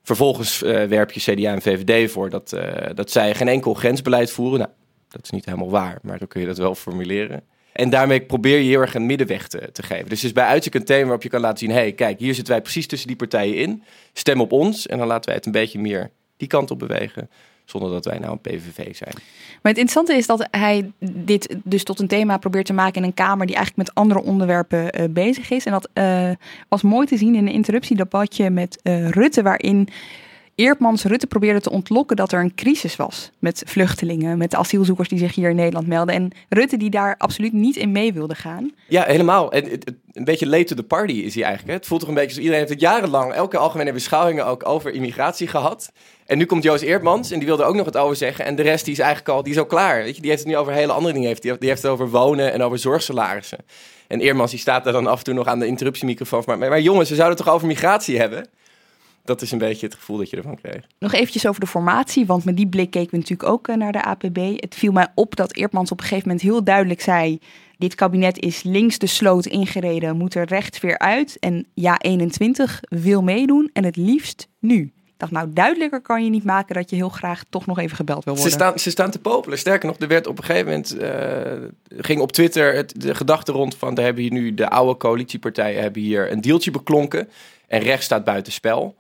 [0.03, 2.57] Vervolgens werp je CDA en VVD voor dat,
[2.95, 4.59] dat zij geen enkel grensbeleid voeren.
[4.59, 4.71] Nou,
[5.09, 7.43] dat is niet helemaal waar, maar dan kun je dat wel formuleren.
[7.73, 10.09] En daarmee probeer je heel erg een middenweg te, te geven.
[10.09, 11.71] Dus het is bij uitstek een thema waarop je kan laten zien...
[11.71, 13.83] hey, kijk, hier zitten wij precies tussen die partijen in.
[14.13, 17.31] Stem op ons en dan laten wij het een beetje meer die kant op bewegen
[17.65, 19.15] zonder dat wij nou een PVV zijn.
[19.63, 23.09] Maar het interessante is dat hij dit dus tot een thema probeert te maken in
[23.09, 25.65] een Kamer die eigenlijk met andere onderwerpen uh, bezig is.
[25.65, 26.31] En dat uh,
[26.69, 29.89] was mooi te zien in een interruptiedebatje met uh, Rutte, waarin
[30.59, 35.19] Eerpmans Rutte probeerde te ontlokken dat er een crisis was met vluchtelingen, met asielzoekers die
[35.19, 36.15] zich hier in Nederland melden.
[36.15, 38.73] En Rutte die daar absoluut niet in mee wilde gaan.
[38.89, 39.53] Ja, helemaal.
[39.53, 39.71] En,
[40.13, 41.75] een beetje late to the party is hij eigenlijk.
[41.79, 44.93] Het voelt toch een beetje als iedereen heeft het jarenlang, elke algemene beschouwingen ook over
[44.93, 45.93] immigratie gehad.
[46.27, 48.45] En nu komt Joost Eertmans en die wilde ook nog het over zeggen.
[48.45, 50.03] En de rest die is eigenlijk al, die is al klaar.
[50.03, 50.21] Weet je?
[50.21, 51.37] Die heeft het nu over hele andere dingen.
[51.41, 53.59] Die heeft het over wonen en over zorgsalarissen.
[54.09, 56.43] En Eermans die staat daar dan af en toe nog aan de interruptiemicrofoon.
[56.47, 58.49] Maar, maar, maar jongens, we zouden het toch over migratie hebben?
[59.29, 60.87] Dat is een beetje het gevoel dat je ervan kreeg.
[60.99, 63.93] Nog eventjes over de formatie, want met die blik keken we natuurlijk ook eh, naar
[63.93, 64.37] de APB.
[64.37, 67.39] Het viel mij op dat Eertmans op een gegeven moment heel duidelijk zei...
[67.79, 71.37] dit kabinet is links de sloot ingereden, moet er rechts weer uit.
[71.39, 74.93] En ja, 21 wil meedoen en het liefst nu.
[75.07, 77.97] Ik dacht, nou duidelijker kan je niet maken dat je heel graag toch nog even
[77.97, 78.53] gebeld wil worden.
[78.53, 79.59] Ze staan, ze staan te popelen.
[79.59, 83.53] Sterker nog, er werd op een gegeven moment, uh, ging op Twitter het, de gedachte
[83.53, 87.29] rond van, daar hebben hier nu de oude coalitiepartijen hebben hier een deeltje beklonken.
[87.67, 88.97] En rechts staat buiten spel.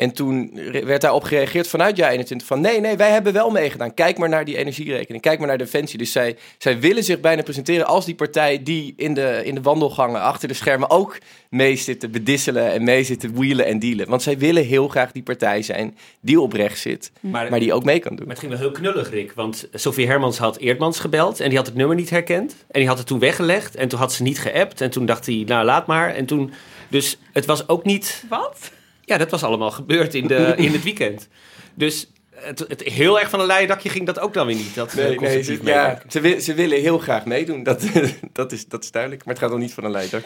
[0.00, 0.50] En toen
[0.84, 3.94] werd daarop gereageerd vanuit jaar 21 van nee, nee, wij hebben wel meegedaan.
[3.94, 5.98] Kijk maar naar die energierekening, kijk maar naar Defensie.
[5.98, 9.60] Dus zij, zij willen zich bijna presenteren als die partij die in de, in de
[9.60, 11.18] wandelgangen achter de schermen ook
[11.50, 14.08] mee zit te bedisselen en mee zit te wheelen en dealen.
[14.08, 17.84] Want zij willen heel graag die partij zijn die op rechts zit, maar, die ook
[17.84, 18.26] mee kan doen.
[18.26, 19.32] Maar het ging wel heel knullig, Rick.
[19.32, 22.56] Want Sofie Hermans had Eerdmans gebeld en die had het nummer niet herkend.
[22.70, 24.80] En die had het toen weggelegd en toen had ze niet geappt.
[24.80, 26.14] En toen dacht hij, nou laat maar.
[26.14, 26.52] En toen,
[26.88, 28.24] dus het was ook niet...
[28.28, 28.70] Wat?
[29.10, 31.28] Ja, dat was allemaal gebeurd in, de, in het weekend.
[31.74, 34.74] Dus het, het, heel erg van een leien dakje ging dat ook dan weer niet.
[34.74, 37.62] Dat nee, nee ze, ja, ze, ze, willen heel graag meedoen.
[37.62, 37.86] Dat,
[38.32, 39.24] dat, is, dat is duidelijk.
[39.24, 40.22] Maar het gaat nog niet van een leien.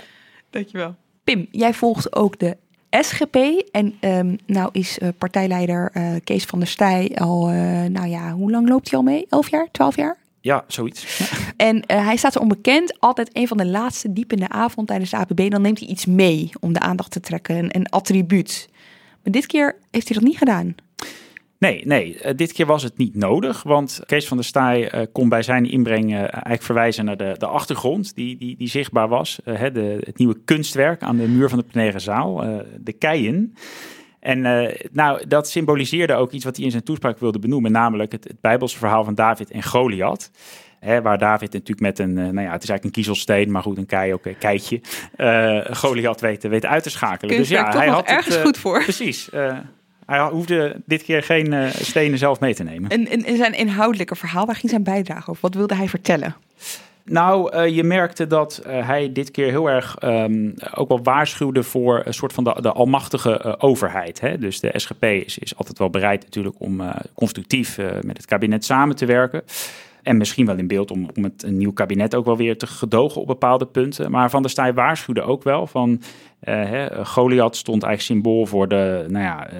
[0.50, 0.94] Dankjewel.
[1.24, 2.56] Pim, jij volgt ook de
[2.90, 3.36] SGP.
[3.70, 8.32] En um, nou is uh, partijleider uh, Kees van der Stij al, uh, nou ja,
[8.32, 9.26] hoe lang loopt hij al mee?
[9.28, 9.68] Elf jaar?
[9.72, 10.16] Twaalf jaar?
[10.44, 11.20] Ja, zoiets.
[11.56, 13.00] En uh, hij staat er onbekend.
[13.00, 15.50] Altijd een van de laatste diep in de avond tijdens de APB.
[15.50, 17.56] Dan neemt hij iets mee om de aandacht te trekken.
[17.56, 18.68] Een, een attribuut.
[19.24, 20.74] Maar dit keer heeft hij dat niet gedaan.
[21.58, 23.62] Nee, nee, uh, dit keer was het niet nodig.
[23.62, 27.34] Want Kees van der Staaij uh, kon bij zijn inbreng uh, eigenlijk verwijzen naar de,
[27.38, 29.40] de achtergrond die, die, die zichtbaar was.
[29.44, 33.54] Hè, de, het nieuwe kunstwerk aan de muur van de plenaire zaal, de keien.
[34.20, 34.40] En
[34.92, 38.40] nou, dat symboliseerde ook iets wat hij in zijn toespraak wilde benoemen, namelijk het, het
[38.40, 40.30] Bijbelse verhaal van David en Goliath.
[40.84, 43.78] Hè, waar David natuurlijk met een, nou ja, het is eigenlijk een kiezelsteen, maar goed,
[43.78, 44.80] een kei ook een keitje.
[45.16, 47.36] Uh, Goliath weet, weet uit te schakelen.
[47.36, 48.82] dus ja, hij had ergens het, goed voor.
[48.82, 49.30] Precies.
[50.06, 52.90] Hij hoefde dit keer geen uh, stenen zelf mee te nemen.
[52.90, 55.42] En in zijn inhoudelijke verhaal, waar ging zijn bijdrage over?
[55.42, 56.34] Wat wilde hij vertellen?
[57.04, 61.62] Nou, uh, je merkte dat uh, hij dit keer heel erg um, ook wel waarschuwde
[61.62, 64.20] voor een soort van de, de almachtige overheid.
[64.20, 64.38] Hè?
[64.38, 66.82] Dus de SGP is, is altijd wel bereid natuurlijk om
[67.14, 69.42] constructief met het kabinet samen te werken.
[70.04, 72.66] En misschien wel in beeld om, om het een nieuw kabinet ook wel weer te
[72.66, 74.10] gedogen op bepaalde punten.
[74.10, 76.00] Maar Van der Staaij waarschuwde ook wel van...
[76.48, 79.58] Uh, Goliath stond eigenlijk symbool voor de, nou ja, uh,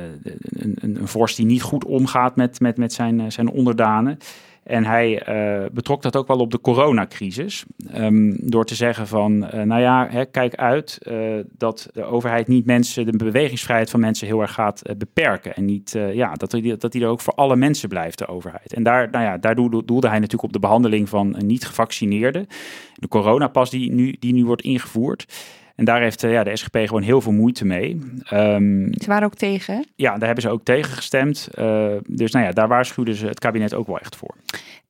[0.49, 4.19] een, een, een vorst die niet goed omgaat met, met, met zijn, zijn onderdanen.
[4.65, 7.65] En hij uh, betrok dat ook wel op de coronacrisis.
[7.97, 12.49] Um, door te zeggen van, uh, nou ja, hè, kijk uit uh, dat de overheid
[12.49, 15.55] niet mensen, de bewegingsvrijheid van mensen heel erg gaat beperken.
[15.55, 18.73] En niet, ja, dat, die, dat die er ook voor alle mensen blijft, de overheid.
[18.75, 22.47] En daar, nou ja, daar doelde, doelde hij natuurlijk op de behandeling van niet-gevaccineerden.
[22.95, 25.27] De coronapas die nu, die nu wordt ingevoerd.
[25.75, 27.99] En daar heeft ja, de SGP gewoon heel veel moeite mee.
[28.33, 29.85] Um, ze waren ook tegen?
[29.97, 31.49] Ja, daar hebben ze ook tegen gestemd.
[31.59, 34.35] Uh, dus nou ja, daar waarschuwden ze het kabinet ook wel echt voor.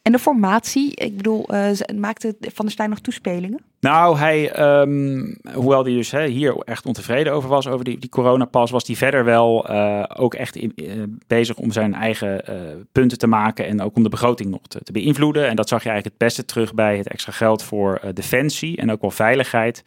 [0.03, 3.61] En de formatie, ik bedoel, uh, maakte Van der Stijn nog toespelingen?
[3.81, 8.11] Nou, hij, um, hoewel hij dus hè, hier echt ontevreden over was, over die, die
[8.11, 12.43] coronapas, was hij verder wel uh, ook echt in, uh, bezig om zijn eigen
[12.93, 15.49] punten te maken en ook om de begroting nog te, te, beïnvloeden.
[15.49, 18.91] En dat zag je eigenlijk het beste terug bij het extra geld voor defensie en
[18.91, 19.85] ook wel veiligheid.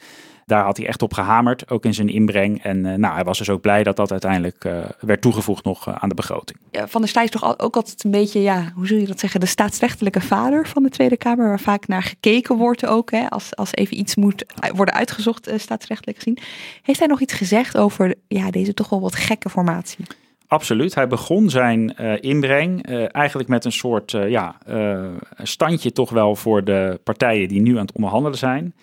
[0.48, 2.64] Daar had hij echt op gehamerd, ook in zijn inbreng.
[2.64, 5.88] En uh, nou, hij was dus ook blij dat dat uiteindelijk uh, werd toegevoegd nog
[5.88, 6.60] uh, aan de begroting.
[6.72, 9.20] Ja, van der Staaij is toch ook altijd een beetje, ja, hoe zul je dat
[9.20, 13.30] zeggen, de staatsrechtelijke vader van de Tweede Kamer, waar vaak naar gekeken wordt ook, hè,
[13.30, 14.46] als, als even iets moet
[14.76, 16.38] worden uitgezocht, staatsrechtelijk gezien.
[16.82, 20.06] Heeft hij nog iets gezegd over ja, deze toch wel wat gekke formatie?
[20.48, 20.96] Absoluut.
[20.96, 24.56] Hij begon zijn uh, inbreng uh, eigenlijk met een soort uh, ja,
[25.44, 28.74] standje toch wel voor de partijen die nu aan het onderhandelen zijn.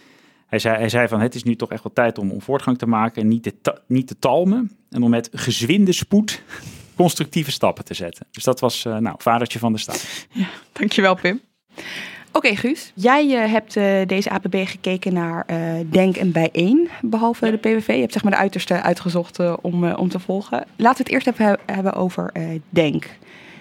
[0.55, 2.79] Hij zei, hij zei van het is nu toch echt wel tijd om, om voortgang
[2.79, 4.71] te maken en niet te, niet te talmen.
[4.91, 6.43] En om met gezwinde spoed
[6.97, 8.27] constructieve stappen te zetten.
[8.31, 10.27] Dus dat was uh, nou, vadertje van de staat.
[10.31, 11.41] Ja, dankjewel Pim.
[11.77, 11.85] Oké
[12.33, 15.47] okay, Guus, jij uh, hebt uh, deze APB gekeken naar
[15.91, 17.53] Denk en Bijeen, behalve ja.
[17.53, 17.87] de PVV.
[17.87, 20.67] Je hebt zeg maar de uiterste uitgezocht om, om te volgen.
[20.77, 22.33] Laten we het eerst even hebben over
[22.69, 23.11] Denk.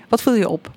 [0.10, 0.72] Wat viel je op?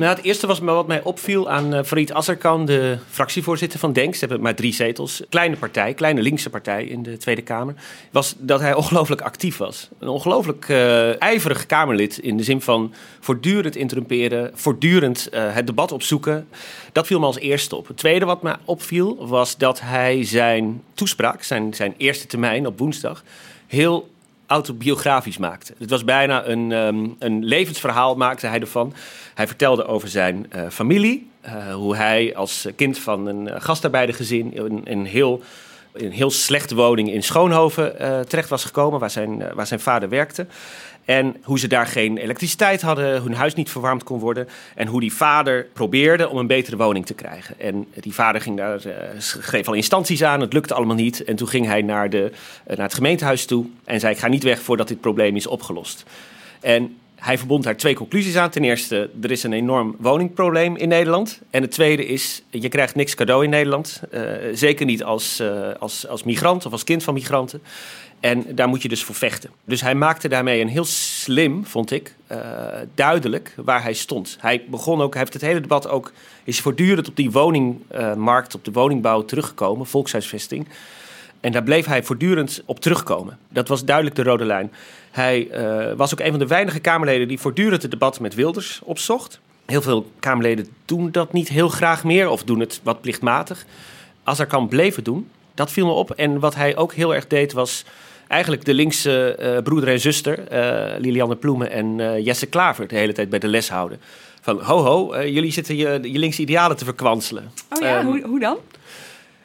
[0.00, 4.14] Nou, het eerste was wat mij opviel aan uh, Farid Azarkan, de fractievoorzitter van Denk.
[4.14, 5.22] Ze hebben maar drie zetels.
[5.28, 7.74] Kleine partij, kleine linkse partij in de Tweede Kamer.
[8.10, 9.88] Was dat hij ongelooflijk actief was.
[9.98, 15.92] Een ongelooflijk uh, ijverig Kamerlid in de zin van voortdurend interrumperen, voortdurend uh, het debat
[15.92, 16.48] opzoeken.
[16.92, 17.86] Dat viel me als eerste op.
[17.86, 22.78] Het tweede wat me opviel was dat hij zijn toespraak, zijn, zijn eerste termijn op
[22.78, 23.24] woensdag,
[23.66, 24.08] heel
[24.50, 25.74] autobiografisch maakte.
[25.78, 28.94] Het was bijna een, um, een levensverhaal, maakte hij ervan.
[29.34, 34.54] Hij vertelde over zijn uh, familie, uh, hoe hij als kind van een uh, gastarbeidergezin
[34.54, 35.42] in een heel,
[35.92, 37.96] een heel slechte woning in Schoonhoven
[38.28, 40.46] terecht was gekomen, waar zijn, waar zijn vader werkte.
[41.10, 44.48] En hoe ze daar geen elektriciteit hadden, hun huis niet verwarmd kon worden.
[44.74, 47.60] En hoe die vader probeerde om een betere woning te krijgen.
[47.60, 51.24] En die vader ging daar, uh, schreef al instanties aan, het lukte allemaal niet.
[51.24, 52.30] En toen ging hij naar, de,
[52.70, 55.46] uh, naar het gemeentehuis toe en zei: Ik ga niet weg voordat dit probleem is
[55.46, 56.04] opgelost.
[56.60, 58.50] En hij verbond daar twee conclusies aan.
[58.50, 61.40] Ten eerste, er is een enorm woningprobleem in Nederland.
[61.50, 64.02] En het tweede is, je krijgt niks cadeau in Nederland.
[64.14, 64.22] Uh,
[64.52, 65.42] zeker niet als,
[65.78, 67.62] als, als migrant of als kind van migranten.
[68.20, 69.50] En daar moet je dus voor vechten.
[69.64, 72.38] Dus hij maakte daarmee een heel slim, vond ik, uh,
[72.94, 74.36] duidelijk waar hij stond.
[74.40, 76.12] Hij begon ook, hij heeft het hele debat ook,
[76.44, 80.68] is voortdurend op die woningmarkt, op de woningbouw teruggekomen, volkshuisvesting.
[81.40, 83.38] En daar bleef hij voortdurend op terugkomen.
[83.48, 84.72] Dat was duidelijk de rode lijn.
[85.10, 88.80] Hij uh, was ook een van de weinige Kamerleden die voortdurend het debat met Wilders
[88.84, 89.40] opzocht.
[89.66, 93.64] Heel veel Kamerleden doen dat niet heel graag meer of doen het wat plichtmatig.
[94.22, 96.10] Als er kan bleven doen, dat viel me op.
[96.10, 97.84] En wat hij ook heel erg deed was
[98.30, 102.96] eigenlijk de linkse uh, broeder en zuster, uh, Lilianne Ploemen en uh, Jesse Klaver, de
[102.96, 104.00] hele tijd bij de les houden.
[104.40, 107.50] Van ho ho, jullie zitten je, je linkse idealen te verkwanselen.
[107.70, 108.56] Oh ja, um, hoe, hoe dan?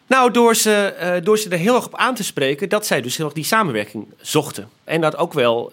[0.08, 3.18] Nou, door ze, door ze er heel erg op aan te spreken dat zij dus
[3.18, 4.70] heel erg die samenwerking zochten.
[4.84, 5.72] En dat ook wel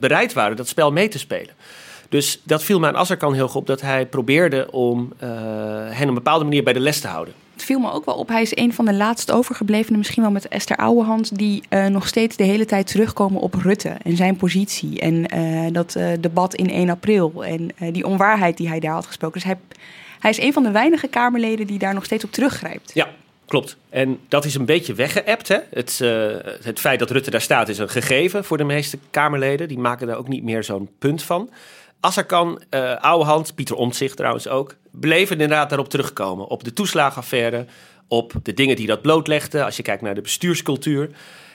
[0.00, 1.54] bereid waren dat spel mee te spelen.
[2.08, 6.08] Dus dat viel me aan Azarkan heel goed op dat hij probeerde om hen op
[6.08, 7.34] een bepaalde manier bij de les te houden.
[7.64, 8.28] Viel me ook wel op.
[8.28, 12.08] Hij is een van de laatst overgeblevenen, misschien wel met Esther Ouwehand, die uh, nog
[12.08, 15.00] steeds de hele tijd terugkomen op Rutte en zijn positie.
[15.00, 19.06] En uh, dat uh, debat in 1 april en die onwaarheid die hij daar had
[19.06, 19.40] gesproken.
[19.40, 19.58] Dus hij,
[20.18, 22.90] hij is een van de weinige Kamerleden die daar nog steeds op teruggrijpt.
[22.94, 23.08] Ja,
[23.46, 23.76] Klopt.
[23.88, 25.48] En dat is een beetje weggeëpt.
[25.48, 25.58] Hè?
[25.70, 25.98] Het,
[26.62, 29.68] het feit dat Rutte daar staat is een gegeven voor de meeste Kamerleden.
[29.68, 31.50] Die maken daar ook niet meer zo'n punt van.
[32.00, 36.46] Azarkan, uh, Ouwehand, Pieter Omtzigt trouwens ook, bleven inderdaad daarop terugkomen.
[36.46, 37.66] Op de toeslagenaffaire,
[38.08, 39.64] op de dingen die dat blootlegden.
[39.64, 41.10] Als je kijkt naar de bestuurscultuur.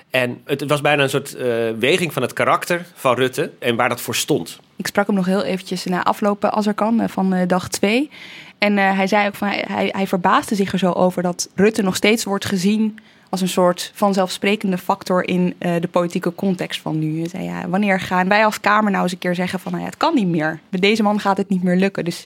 [0.10, 1.44] En het was bijna een soort uh,
[1.80, 4.60] weging van het karakter van Rutte en waar dat voor stond.
[4.76, 8.10] Ik sprak hem nog heel eventjes na aflopen Azarkan van uh, dag 2.
[8.58, 11.96] En hij zei ook van hij, hij verbaasde zich er zo over dat Rutte nog
[11.96, 13.00] steeds wordt gezien
[13.36, 17.26] als een soort vanzelfsprekende factor in uh, de politieke context van nu.
[17.26, 19.90] Zei, ja, wanneer gaan wij als Kamer nou eens een keer zeggen van nou ja,
[19.90, 20.60] het kan niet meer.
[20.70, 22.06] Met deze man gaat het niet meer lukken.
[22.06, 22.26] Dus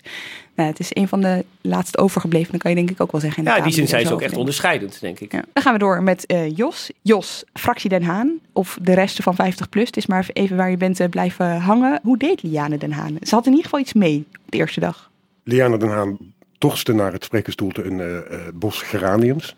[0.55, 3.45] nou, het is een van de laatst overgeblevenen, kan je denk ik ook wel zeggen.
[3.45, 5.31] In ja, die zin zijn ze ook echt onderscheidend, denk ik.
[5.31, 5.43] Ja.
[5.53, 6.91] Dan gaan we door met uh, Jos.
[7.01, 9.85] Jos, fractie Den Haan, of de resten van 50 plus.
[9.85, 11.99] Het is maar even waar je bent uh, blijven hangen.
[12.03, 13.17] Hoe deed Liane Den Haan?
[13.21, 15.09] Ze had in ieder geval iets mee de eerste dag.
[15.43, 16.17] Liana Den Haan
[16.57, 19.55] torste naar het sprekersstoelte een uh, bos geraniums.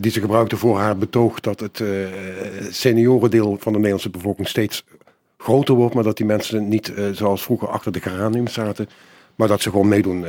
[0.00, 1.82] Die ze gebruikte voor haar betoog dat het
[2.70, 4.84] seniorendeel van de Nederlandse bevolking steeds
[5.36, 5.94] groter wordt.
[5.94, 8.88] Maar dat die mensen niet zoals vroeger achter de geraniums zaten.
[9.34, 10.24] Maar dat ze gewoon meedoen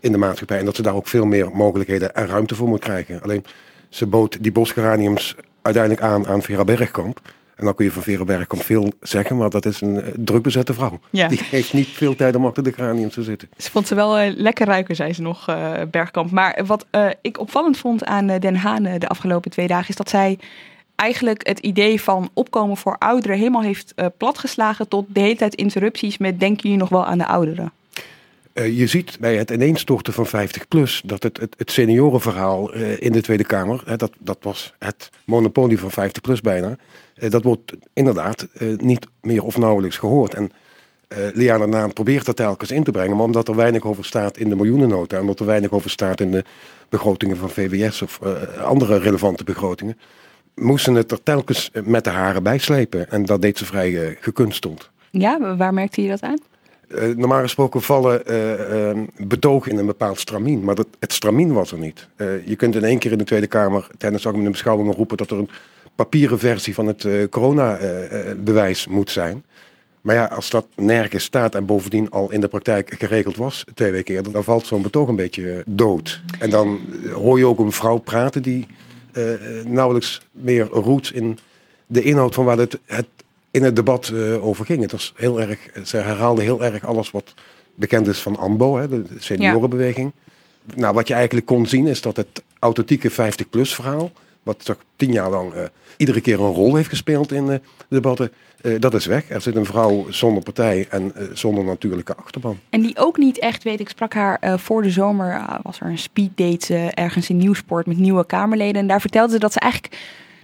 [0.00, 0.58] in de maatschappij.
[0.58, 3.22] En dat ze daar ook veel meer mogelijkheden en ruimte voor moet krijgen.
[3.22, 3.44] Alleen
[3.88, 7.20] ze bood die bosgeraniums uiteindelijk aan aan Vera Bergkamp.
[7.62, 10.42] En dan kun je van Vera Bergkamp veel zeggen, maar dat is een uh, druk
[10.42, 11.00] bezette vrouw.
[11.10, 11.28] Ja.
[11.28, 13.48] Die heeft niet veel tijd om achter de geraniums te zitten.
[13.56, 16.30] Ze vond ze wel uh, lekker ruiken, zei ze nog, uh, Bergkamp.
[16.30, 16.86] Maar wat
[17.20, 19.88] ik opvallend vond aan Den Haan de afgelopen twee dagen...
[19.88, 20.38] is dat zij
[20.96, 23.36] eigenlijk het idee van opkomen voor ouderen...
[23.36, 26.40] helemaal heeft platgeslagen tot de hele tijd interrupties met...
[26.40, 27.72] denken jullie nog wel aan de ouderen?
[28.54, 33.12] Uh, je ziet bij het ineenstorten van 50PLUS dat het, het, het seniorenverhaal uh, in
[33.12, 36.76] de Tweede Kamer, hè, dat, dat was het monopolie van 50PLUS bijna,
[37.14, 40.34] dat wordt inderdaad niet meer of nauwelijks gehoord.
[40.34, 40.50] En
[41.34, 44.48] Liana Naan probeert dat telkens in te brengen, maar omdat er weinig over staat in
[44.48, 46.44] de miljoenennota en omdat er weinig over staat in de
[46.88, 48.20] begrotingen van VWS of
[48.62, 49.98] andere relevante begrotingen,
[50.54, 53.10] moesten het er telkens met de haren bijslepen.
[53.10, 54.90] En dat deed ze vrij gekunsteld.
[55.10, 56.38] Ja, waar merkte je dat aan?
[57.16, 60.64] Normaal gesproken vallen uh, uh, betogen in een bepaald stramien.
[60.64, 62.08] Maar dat, het stramien was er niet.
[62.44, 65.38] je kunt in één keer in de Tweede Kamer tijdens de beschouwingen roepen dat er
[65.38, 65.50] een
[65.94, 69.44] papieren versie van het coronabewijs moet zijn.
[70.00, 73.92] Maar ja, als dat nergens staat en bovendien al in de praktijk geregeld was twee
[73.92, 76.20] weken eerder, dan valt zo'n betoog een beetje dood.
[76.38, 76.80] En dan
[77.12, 78.66] hoor je ook een vrouw praten die
[79.64, 81.38] nauwelijks meer roet in
[81.86, 83.06] de inhoud van waar het, het
[83.52, 84.80] in het debat uh, over ging.
[84.80, 87.34] Het was heel erg, ze herhaalde heel erg alles wat
[87.74, 90.12] bekend is van AMBO, hè, de seniorenbeweging.
[90.74, 94.12] Nou, wat je eigenlijk kon zien is dat het authentieke 50-plus verhaal,
[94.42, 95.62] wat toch tien jaar lang uh,
[95.96, 98.32] iedere keer een rol heeft gespeeld in de debatten,
[98.78, 99.30] dat is weg.
[99.30, 102.58] Er zit een vrouw zonder partij en zonder natuurlijke achterban.
[102.70, 105.98] En die ook niet echt weet, ik sprak haar voor de zomer, was er een
[105.98, 108.80] speeddate ergens in Nieuwsport met nieuwe Kamerleden.
[108.80, 109.96] En daar vertelde ze dat ze eigenlijk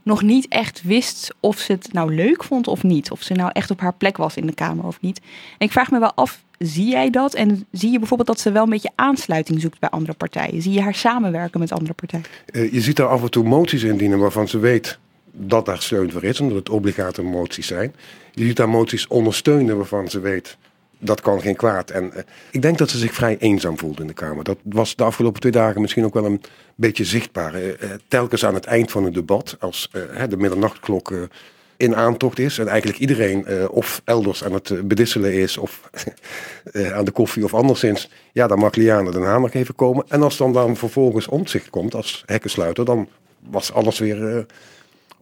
[0.09, 3.11] nog niet echt wist of ze het nou leuk vond of niet.
[3.11, 5.21] Of ze nou echt op haar plek was in de Kamer of niet.
[5.59, 7.35] En ik vraag me wel af, zie jij dat?
[7.35, 10.63] En zie je bijvoorbeeld dat ze wel een beetje aansluiting zoekt bij andere partijen?
[10.63, 12.27] Zie je haar samenwerken met andere partijen?
[12.53, 14.99] Uh, je ziet daar af en toe moties indienen waarvan ze weet
[15.33, 16.41] dat daar steun voor is.
[16.41, 17.95] En dat het obligate moties zijn.
[18.33, 20.57] Je ziet daar moties ondersteunen waarvan ze weet
[20.99, 21.91] dat kan geen kwaad.
[21.91, 24.45] En uh, ik denk dat ze zich vrij eenzaam voelt in de Kamer.
[24.45, 26.41] Dat was de afgelopen twee dagen misschien ook wel een
[26.75, 27.63] beetje zichtbaar.
[27.63, 27.73] Uh,
[28.09, 29.91] telkens aan het eind van het debat, als
[30.29, 31.29] de middernachtkklok
[31.77, 35.91] in aantocht is en eigenlijk iedereen of elders aan het bedisselen is of
[36.97, 40.05] aan de koffie of anderszins, ja, dan mag Liana Haan nog even komen.
[40.09, 43.09] En als dan, dan vervolgens omzicht komt als hekkensluiter, dan
[43.51, 44.47] was alles weer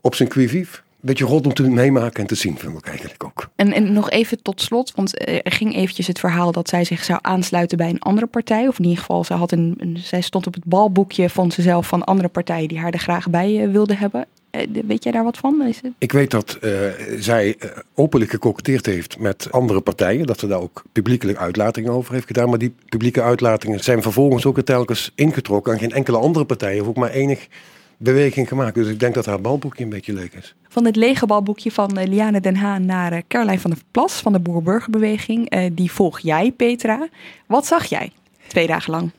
[0.00, 0.66] op zijn qui
[1.06, 3.48] beetje rot om te meemaken en te zien, vind ik eigenlijk ook.
[3.56, 7.04] En, en nog even tot slot, want er ging eventjes het verhaal dat zij zich
[7.04, 8.68] zou aansluiten bij een andere partij.
[8.68, 11.62] Of in ieder geval, ze had een, een zij stond op het balboekje, vond ze
[11.62, 14.26] zelf, van andere partijen die haar er graag bij uh, wilden hebben.
[14.50, 15.62] Uh, weet jij daar wat van?
[15.62, 15.92] Is het...
[15.98, 16.70] Ik weet dat uh,
[17.18, 17.56] zij
[17.94, 20.26] openlijk gekoketteerd heeft met andere partijen.
[20.26, 22.48] Dat ze daar ook publiekelijk uitlatingen over heeft gedaan.
[22.48, 26.80] Maar die publieke uitlatingen zijn vervolgens ook telkens ingetrokken aan geen enkele andere partij.
[26.80, 27.48] Of ook maar enig
[27.97, 28.74] beweging gemaakt.
[28.74, 30.55] Dus ik denk dat haar balboekje een beetje leuk is.
[30.68, 34.12] Van het lege balboekje van uh, Liane Den Haan naar uh, Caroline van der Plas
[34.20, 35.55] van de Boer-Burgerbeweging.
[35.55, 37.09] Uh, die volg jij, Petra.
[37.47, 38.12] Wat zag jij
[38.47, 39.10] twee dagen lang?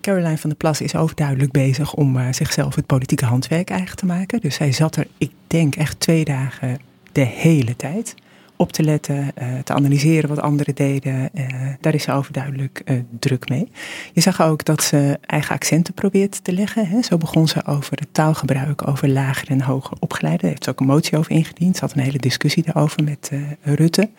[0.00, 4.40] Caroline van der Plas is overduidelijk bezig om zichzelf het politieke handwerk eigen te maken.
[4.40, 6.78] Dus zij zat er, ik denk, echt twee dagen
[7.12, 8.14] de hele tijd
[8.62, 11.30] op te letten, uh, te analyseren wat anderen deden.
[11.34, 11.46] Uh,
[11.80, 13.70] daar is ze overduidelijk uh, druk mee.
[14.12, 17.04] Je zag ook dat ze eigen accenten probeert te leggen.
[17.04, 20.40] Zo begon ze over het taalgebruik, over lager en hoger opgeleiden.
[20.42, 21.76] Daar heeft ze ook een motie over ingediend.
[21.76, 23.30] Ze had een hele discussie daarover met
[23.62, 24.10] Rutte.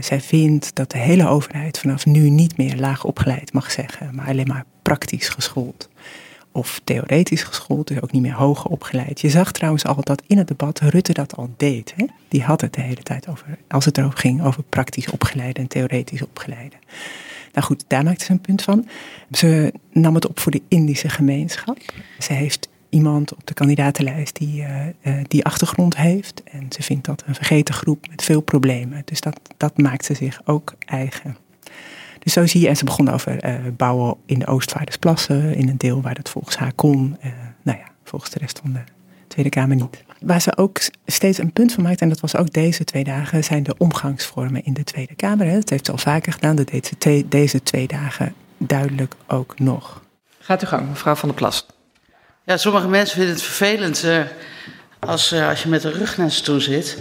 [0.00, 4.28] zij vindt dat de hele overheid vanaf nu niet meer laag opgeleid mag zeggen, maar
[4.28, 5.89] alleen maar praktisch geschoold
[6.52, 9.20] of theoretisch geschoold, dus ook niet meer hoger opgeleid.
[9.20, 11.92] Je zag trouwens al dat in het debat Rutte dat al deed.
[11.96, 12.06] Hè?
[12.28, 15.66] Die had het de hele tijd over, als het erover ging, over praktisch opgeleide en
[15.66, 16.76] theoretisch opgeleide.
[17.52, 18.88] Nou goed, daar maakte ze een punt van.
[19.32, 21.78] Ze nam het op voor de Indische gemeenschap.
[22.18, 26.42] Ze heeft iemand op de kandidatenlijst die uh, uh, die achtergrond heeft.
[26.44, 29.02] En ze vindt dat een vergeten groep met veel problemen.
[29.04, 31.36] Dus dat, dat maakt ze zich ook eigen.
[32.20, 35.78] Dus zo zie je, en ze begon over uh, bouwen in de Oostvaardersplassen, in een
[35.78, 37.16] deel waar dat volgens haar kon.
[37.24, 37.32] Uh,
[37.62, 38.80] nou ja, volgens de rest van de
[39.28, 40.04] Tweede Kamer niet.
[40.20, 43.44] Waar ze ook steeds een punt van maakt, en dat was ook deze twee dagen,
[43.44, 45.46] zijn de omgangsvormen in de Tweede Kamer.
[45.46, 45.54] Hè.
[45.54, 50.02] Dat heeft ze al vaker gedaan, dat deed ze deze twee dagen duidelijk ook nog.
[50.38, 51.66] Gaat u gang, mevrouw van der Plas.
[52.44, 54.22] Ja, sommige mensen vinden het vervelend uh,
[54.98, 56.98] als, als je met de rug naar ze toe zit.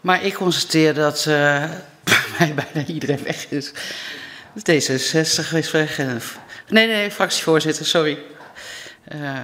[0.00, 1.22] Maar ik constateer dat
[2.04, 3.72] bij mij bijna iedereen weg is.
[4.58, 5.98] D66 is weg.
[5.98, 6.20] En,
[6.68, 8.18] nee, nee, fractievoorzitter, sorry.
[9.14, 9.38] Uh,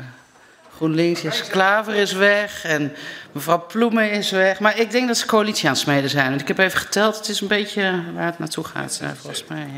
[0.77, 2.93] GroenLinks, is Klaver is weg en
[3.33, 4.61] mevrouw Ploemen is weg.
[4.61, 6.29] Maar ik denk dat ze coalitie aan het smeden zijn.
[6.29, 9.45] Want ik heb even geteld, het is een beetje waar het naartoe gaat, uh, volgens
[9.49, 9.69] mij.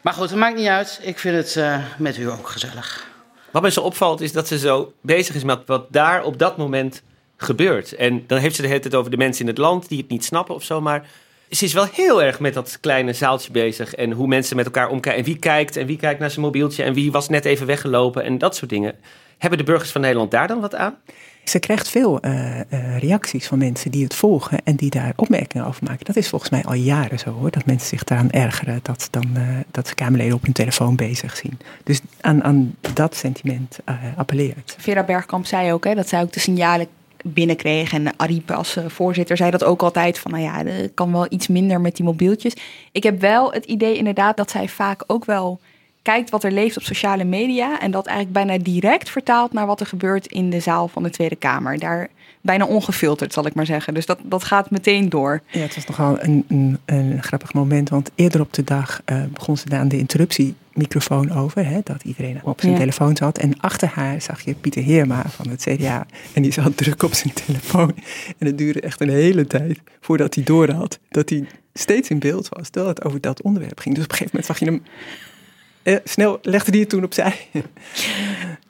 [0.00, 1.00] Maar goed, het maakt niet uit.
[1.02, 3.10] Ik vind het met u ook gezellig.
[3.50, 6.56] Wat mij zo opvalt is dat ze zo bezig is met wat daar op dat
[6.56, 7.02] moment
[7.36, 7.94] gebeurt.
[7.94, 10.08] En dan heeft ze de hele tijd over de mensen in het land die het
[10.08, 10.80] niet snappen of zo.
[10.80, 11.06] Maar
[11.56, 13.94] ze is wel heel erg met dat kleine zaaltje bezig.
[13.94, 15.20] En hoe mensen met elkaar omkijken.
[15.20, 16.82] En wie kijkt en wie kijkt naar zijn mobieltje.
[16.82, 18.24] En wie was net even weggelopen.
[18.24, 18.94] En dat soort dingen.
[19.38, 20.96] Hebben de burgers van Nederland daar dan wat aan?
[21.44, 25.66] Ze krijgt veel uh, uh, reacties van mensen die het volgen en die daar opmerkingen
[25.66, 26.04] over maken.
[26.04, 27.50] Dat is volgens mij al jaren zo hoor.
[27.50, 31.36] Dat mensen zich daaraan ergeren dat, dan, uh, dat ze Kamerleden op hun telefoon bezig
[31.36, 31.58] zien.
[31.84, 33.78] Dus aan, aan dat sentiment
[34.16, 34.76] appelleert.
[34.78, 36.86] Vera Bergkamp zei ook hè, dat zij ook de signalen
[37.22, 37.92] binnenkreeg.
[37.92, 41.48] En Ariep als voorzitter zei dat ook altijd van, nou ja, er kan wel iets
[41.48, 42.54] minder met die mobieltjes.
[42.92, 45.60] Ik heb wel het idee inderdaad dat zij vaak ook wel
[46.02, 49.80] kijkt wat er leeft op sociale media en dat eigenlijk bijna direct vertaalt naar wat
[49.80, 51.78] er gebeurt in de zaal van de Tweede Kamer.
[51.78, 52.08] Daar
[52.40, 53.94] bijna ongefilterd, zal ik maar zeggen.
[53.94, 55.40] Dus dat, dat gaat meteen door.
[55.50, 59.24] Ja, het was nogal een, een, een grappig moment, want eerder op de dag uh,
[59.32, 59.98] begon ze aan de
[60.74, 63.38] interruptiemicrofoon over, hè, dat iedereen op zijn telefoon zat.
[63.38, 67.14] En achter haar zag je Pieter Heerma van het CDA en die zat druk op
[67.14, 67.94] zijn telefoon.
[68.38, 72.48] En het duurde echt een hele tijd voordat hij doorhad dat hij steeds in beeld
[72.48, 73.94] was, terwijl het over dat onderwerp ging.
[73.94, 74.82] Dus op een gegeven moment zag je hem
[75.82, 77.34] uh, snel legde die het toen opzij.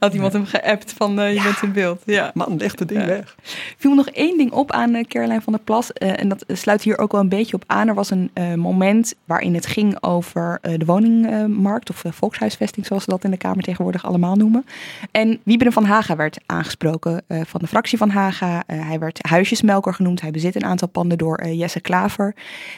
[0.02, 1.42] Had iemand hem geappt van uh, je ja.
[1.42, 2.02] bent in beeld.
[2.04, 2.30] Ja.
[2.34, 3.06] Man, leg het ding ja.
[3.06, 3.36] weg.
[3.78, 5.92] viel me nog één ding op aan uh, Caroline van der Plas.
[5.92, 7.88] en dat sluit hier ook wel een beetje op aan.
[7.88, 11.90] Er was een moment waarin het ging over de woningmarkt.
[11.90, 14.66] Of volkshuisvesting zoals ze dat in de Kamer tegenwoordig allemaal noemen.
[15.10, 18.62] En Wieberen van Haga werd aangesproken van de fractie van Haga.
[18.66, 20.20] hij werd huisjesmelker genoemd.
[20.20, 22.34] Hij bezit een aantal panden door Jesse Klaver.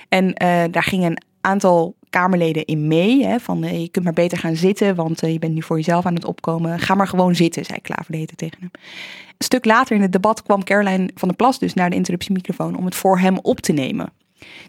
[0.09, 0.35] En
[0.71, 3.25] daar ging een aantal Kamerleden in mee.
[3.25, 5.77] Hè, van uh, je kunt maar beter gaan zitten, want uh, je bent nu voor
[5.77, 6.79] jezelf aan het opkomen.
[6.79, 8.71] Ga maar gewoon zitten, zei Klaver de hete tegen hem.
[8.73, 12.77] Een stuk later in het debat kwam Caroline van der Plas dus naar de interruptiemicrofoon
[12.77, 14.13] om het voor hem op te nemen.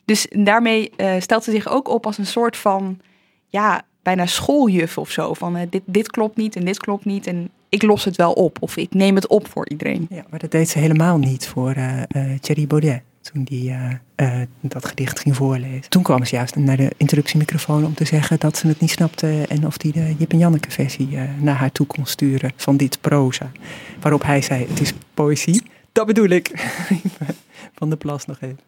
[0.06, 3.00] Dus daarmee uh, stelt ze zich ook op als een soort van,
[3.48, 5.34] ja, bijna schooljuf of zo.
[5.34, 8.58] Van dit, dit klopt niet en dit klopt niet en ik los het wel op.
[8.60, 10.08] Of ik neem het op voor iedereen.
[10.10, 11.76] Ja, maar dat deed ze helemaal niet voor
[12.42, 15.90] Thierry Baudet toen die uh, uh, dat gedicht ging voorlezen.
[15.90, 19.46] Toen kwam ze juist naar de interruptiemicrofoon om te zeggen dat ze het niet snapte
[19.48, 22.78] en of die de Jip en Janneke versie uh, naar haar toe kon sturen van
[22.78, 23.52] dit proza.
[24.00, 25.64] Waarop hij zei, het is poëzie.
[25.92, 26.52] Dat bedoel ik.
[27.78, 28.60] van de Plas nog even.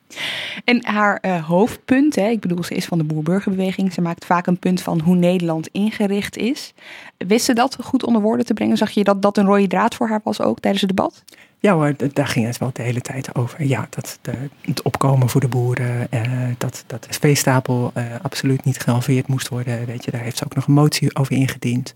[0.64, 3.94] En haar uh, hoofdpunt, hè, ik bedoel, ze is van de boerburgerbeweging.
[3.94, 6.74] Ze maakt vaak een punt van hoe Nederland ingericht is.
[7.18, 8.78] Wist ze dat goed onder woorden te brengen?
[8.78, 11.24] Zag je dat dat een rode draad voor haar was ook tijdens het debat?
[11.60, 13.64] Ja hoor, daar ging het wel de hele tijd over.
[13.64, 14.32] Ja, dat de,
[14.62, 16.22] het opkomen voor de boeren, eh,
[16.58, 19.86] dat, dat de veestapel eh, absoluut niet gehalveerd moest worden.
[19.86, 21.94] Weet je, daar heeft ze ook nog een motie over ingediend.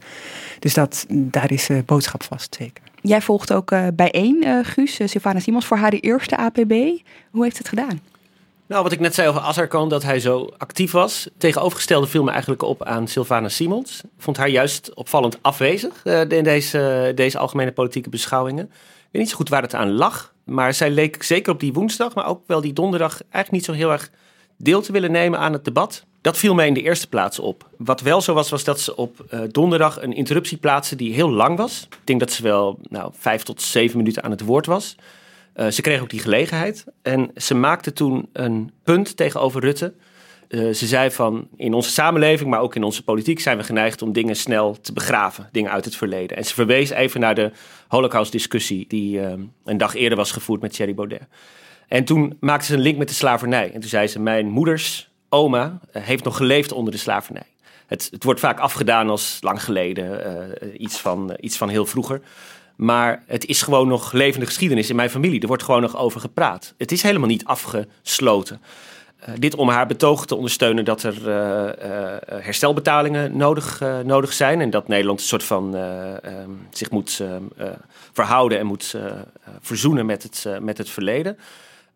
[0.60, 2.84] Dus dat, daar is uh, boodschap vast, zeker.
[3.02, 6.72] Jij volgt ook uh, bijeen, uh, Guus, Sylvana Simons, voor haar de eerste APB.
[7.32, 8.02] Hoe heeft het gedaan?
[8.68, 11.30] Nou, wat ik net zei over Azarkan, dat hij zo actief was.
[11.38, 14.02] Tegenovergestelde viel me eigenlijk op aan Sylvana Simons.
[14.04, 18.72] Ik vond haar juist opvallend afwezig in deze, deze algemene politieke beschouwingen.
[19.12, 20.34] Weet niet zo goed waar het aan lag.
[20.44, 23.22] Maar zij leek zeker op die woensdag, maar ook wel die donderdag...
[23.22, 24.12] eigenlijk niet zo heel erg
[24.58, 26.06] deel te willen nemen aan het debat.
[26.22, 27.70] Dat viel mij in de eerste plaats op.
[27.78, 31.32] Wat wel zo was, was dat ze op uh, donderdag een interruptie plaatste die heel
[31.32, 31.88] lang was.
[31.90, 34.96] Ik denk dat ze wel nou, vijf tot zeven minuten aan het woord was.
[35.56, 36.86] Uh, ze kreeg ook die gelegenheid.
[37.02, 39.94] En ze maakte toen een punt tegenover Rutte.
[40.52, 44.02] Uh, ze zei van in onze samenleving, maar ook in onze politiek zijn we geneigd
[44.02, 46.38] om dingen snel te begraven, dingen uit het verleden.
[46.38, 47.52] En ze verwees even naar de
[47.88, 49.20] Holocaust-discussie die
[49.64, 51.28] een dag eerder was gevoerd met Thierry Baudet.
[51.88, 53.72] En toen maakte ze een link met de slavernij.
[53.74, 57.48] En toen zei ze: Mijn moeders oma uh, heeft nog geleefd onder de slavernij.
[57.88, 62.22] Het, het, wordt vaak afgedaan als lang geleden, iets, van, iets van heel vroeger.
[62.76, 65.42] Maar het is gewoon nog levende geschiedenis in mijn familie.
[65.42, 66.74] Er wordt gewoon nog over gepraat.
[66.78, 68.62] Het is helemaal niet afgesloten.
[69.40, 71.16] Dit om haar betoog te ondersteunen dat er
[72.44, 74.62] herstelbetalingen nodig, nodig zijn.
[74.62, 77.24] En dat Nederland een soort van ehm, zich moet
[78.12, 78.96] verhouden en moet
[79.62, 81.38] verzoenen met het, met het verleden.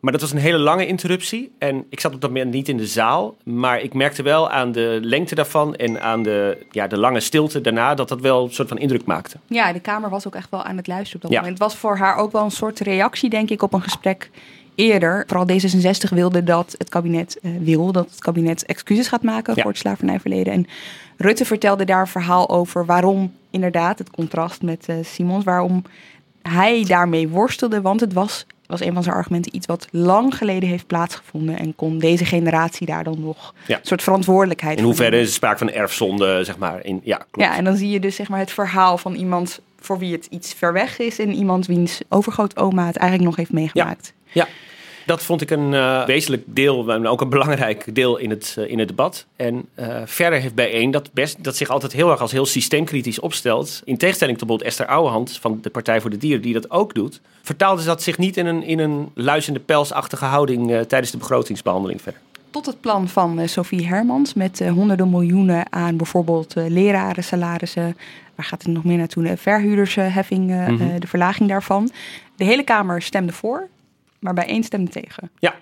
[0.06, 1.52] Maar dat was een hele lange interruptie.
[1.58, 3.36] En ik zat op dat moment niet in de zaal.
[3.44, 7.62] Maar ik merkte wel aan de lengte daarvan en aan de, ja, de lange stilte
[7.62, 9.38] daarna dat dat wel een soort van indruk maakte.
[9.48, 11.40] Ja, de Kamer was ook echt wel aan het luisteren op dat ja.
[11.40, 11.60] moment.
[11.60, 14.30] Het was voor haar ook wel een soort reactie, denk ik, op een gesprek
[14.76, 15.24] eerder.
[15.28, 19.62] Vooral D66 wilde dat het kabinet uh, wil dat het kabinet excuses gaat maken ja.
[19.62, 20.54] voor het slavernijverleden.
[20.54, 20.68] En
[21.18, 25.84] Rutte vertelde daar een verhaal over waarom inderdaad het contrast met uh, Simons, waarom
[26.42, 30.70] hij daarmee worstelde, want het was was een van zijn argumenten iets wat lang geleden
[30.70, 31.60] heeft plaatsgevonden.
[31.60, 33.76] En kon deze generatie daar dan nog Ja.
[33.78, 36.86] een soort verantwoordelijkheid In voor hoeverre is er sprake van erfzonde, zeg maar?
[36.86, 37.50] In, ja, klopt.
[37.50, 40.26] Ja, en dan zie je dus zeg maar het verhaal van iemand voor wie het
[40.30, 41.20] iets ver weg is.
[41.20, 44.14] En iemand wiens overgrootoma het eigenlijk nog heeft meegemaakt.
[44.32, 44.48] Ja,
[45.06, 48.70] dat vond ik een eh, wezenlijk deel, maar ook een belangrijk deel in het, eh,
[48.70, 49.26] in het debat.
[49.36, 53.20] En eh, verder heeft bijeen dat, best, dat zich altijd heel erg als heel systeemkritisch
[53.20, 53.82] opstelt.
[53.86, 56.94] In tegenstelling tot bijvoorbeeld Esther Ouwehand van de Partij voor de Dieren, die dat ook
[56.94, 57.22] doet.
[57.42, 62.02] Vertaalde ze dat zich niet in een, in een luizende pelsachtige houding tijdens de begrotingsbehandeling
[62.02, 62.22] verder.
[62.50, 67.98] Tot het plan van Sophie Hermans met honderden miljoenen aan bijvoorbeeld leraren, salarissen.
[68.36, 69.24] Waar gaat het nog meer naartoe?
[69.24, 71.00] De verhuurdersheffing, Mhm.
[71.00, 71.92] de verlaging daarvan.
[72.36, 73.68] De hele Kamer stemde voor,
[74.20, 75.32] maar bij één stemde tegen.
[75.40, 75.56] Ja.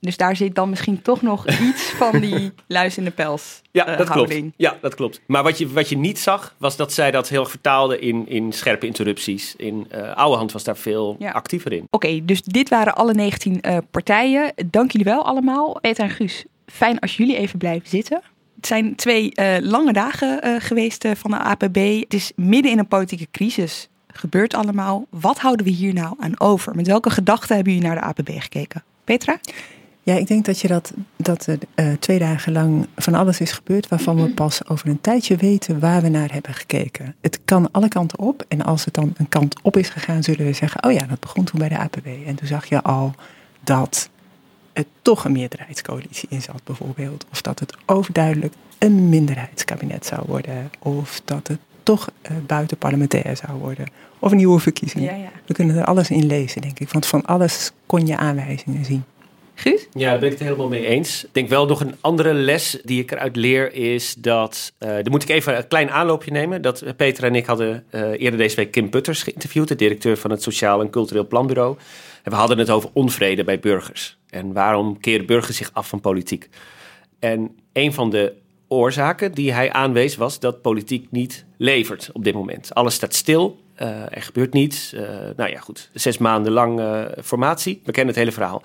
[0.00, 3.86] Dus daar zit dan misschien toch nog iets van die luis in de pels Ja,
[3.86, 4.40] eh, dat houding.
[4.40, 4.54] klopt.
[4.56, 5.20] Ja, dat klopt.
[5.26, 8.28] Maar wat je, wat je niet zag, was dat zij dat heel erg vertaalde in,
[8.28, 9.54] in scherpe interrupties.
[9.56, 11.30] In uh, Ouwehand was daar veel Ja.
[11.30, 11.86] actiever in.
[11.90, 14.52] Oké, dus dit waren alle 19 eh, partijen.
[14.66, 15.80] Dank jullie wel allemaal.
[15.80, 18.22] Peter en Guus, fijn als jullie even blijven zitten.
[18.56, 21.76] Het zijn twee eh, lange dagen eh, geweest eh, van de APB.
[22.00, 23.88] Het is midden in een politieke crisis.
[24.18, 25.06] Gebeurt allemaal.
[25.10, 26.74] Wat houden we hier nou aan over?
[26.74, 28.82] Met welke gedachten hebben jullie naar de APB gekeken?
[29.04, 29.40] Petra?
[30.02, 33.52] Ja, ik denk dat je dat, dat er eh, twee dagen lang van alles is
[33.52, 37.14] gebeurd waarvan we pas over een tijdje weten waar we naar hebben gekeken.
[37.20, 40.46] Het kan alle kanten op en als het dan een kant op is gegaan, zullen
[40.46, 42.06] we zeggen, oh ja, dat begon toen bij de APB.
[42.26, 43.14] En toen zag je al
[43.60, 44.08] dat
[44.72, 47.26] er toch een meerderheidscoalitie in zat bijvoorbeeld.
[47.30, 50.70] Of dat het overduidelijk een minderheidskabinet zou worden.
[50.78, 53.86] Of dat het toch uh, buitenparlementair zou worden.
[54.18, 55.14] Of nieuwe verkiezingen.
[55.14, 55.30] Ja, ja.
[55.46, 56.92] We kunnen er alles in lezen, denk ik.
[56.92, 59.04] Want van alles kon je aanwijzingen zien.
[59.54, 59.86] Guus?
[59.92, 61.24] Ja, daar ben ik het helemaal mee eens.
[61.24, 64.72] Ik denk wel nog een andere les die ik eruit leer is dat...
[64.78, 66.62] Uh, dan moet ik even een klein aanloopje nemen.
[66.62, 69.68] Dat Peter en ik hadden uh, eerder deze week Kim Putters geïnterviewd...
[69.68, 71.76] de directeur van het Sociaal en Cultureel Planbureau.
[72.22, 74.18] En we hadden het over onvrede bij burgers.
[74.30, 76.48] En waarom keren burgers zich af van politiek?
[77.18, 78.32] En een van de
[78.68, 82.74] oorzaken die hij aanwees was dat politiek niet levert op dit moment.
[82.74, 84.94] Alles staat stil, uh, er gebeurt niets.
[84.94, 85.00] Uh,
[85.36, 87.80] nou ja, goed, zes maanden lang uh, formatie.
[87.84, 88.62] We kennen het hele verhaal.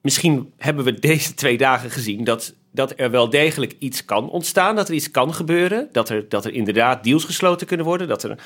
[0.00, 4.76] Misschien hebben we deze twee dagen gezien dat, dat er wel degelijk iets kan ontstaan,
[4.76, 8.22] dat er iets kan gebeuren, dat er, dat er inderdaad deals gesloten kunnen worden, dat
[8.22, 8.38] er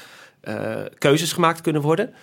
[0.98, 2.14] keuzes gemaakt kunnen worden.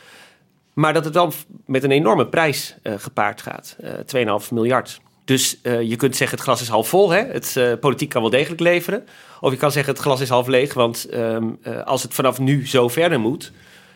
[0.73, 1.31] Maar dat het dan
[1.65, 3.77] met een enorme prijs gepaard gaat.
[4.13, 5.01] Uh, 2,5 miljard.
[5.29, 7.09] Dus uh, je kunt zeggen het glas is half vol.
[7.09, 7.19] Hè?
[7.19, 9.05] Het uh, politiek kan wel degelijk leveren.
[9.41, 10.73] Of je kan zeggen het glas is half leeg.
[10.73, 13.51] Want um, uh, als het vanaf nu zo verder moet,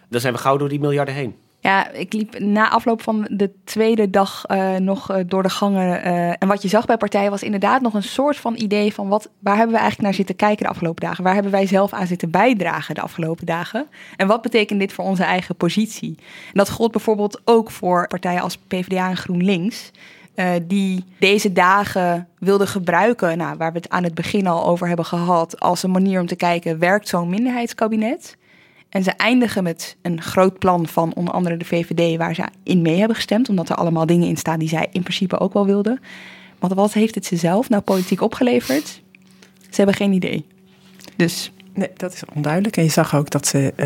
[0.09, 1.35] dan zijn we gauw door die miljarden heen.
[1.59, 4.45] Ja, ik liep na afloop van de tweede dag
[4.77, 6.03] nog door de gangen.
[6.37, 9.29] En wat je zag bij partijen was inderdaad nog een soort van idee van wat,
[9.39, 11.23] waar hebben we eigenlijk naar zitten kijken de afgelopen dagen?
[11.23, 13.87] Waar hebben wij zelf aan zitten bijdragen de afgelopen dagen?
[14.15, 16.15] En wat betekent dit voor onze eigen positie?
[16.17, 19.91] En dat gold bijvoorbeeld ook voor partijen als PvdA en GroenLinks.
[20.35, 24.87] Uh, die deze dagen wilden gebruiken, nou, waar we het aan het begin al over
[24.87, 28.37] hebben gehad, als een manier om te kijken, werkt zo'n minderheidskabinet?
[28.89, 32.81] En ze eindigen met een groot plan van onder andere de VVD, waar ze in
[32.81, 35.65] mee hebben gestemd, omdat er allemaal dingen in staan die zij in principe ook wel
[35.65, 35.99] wilden.
[36.59, 39.01] Want wat heeft het ze zelf nou politiek opgeleverd?
[39.69, 40.45] Ze hebben geen idee.
[41.15, 42.77] Dus Nee, dat is onduidelijk.
[42.77, 43.85] En je zag ook dat ze uh,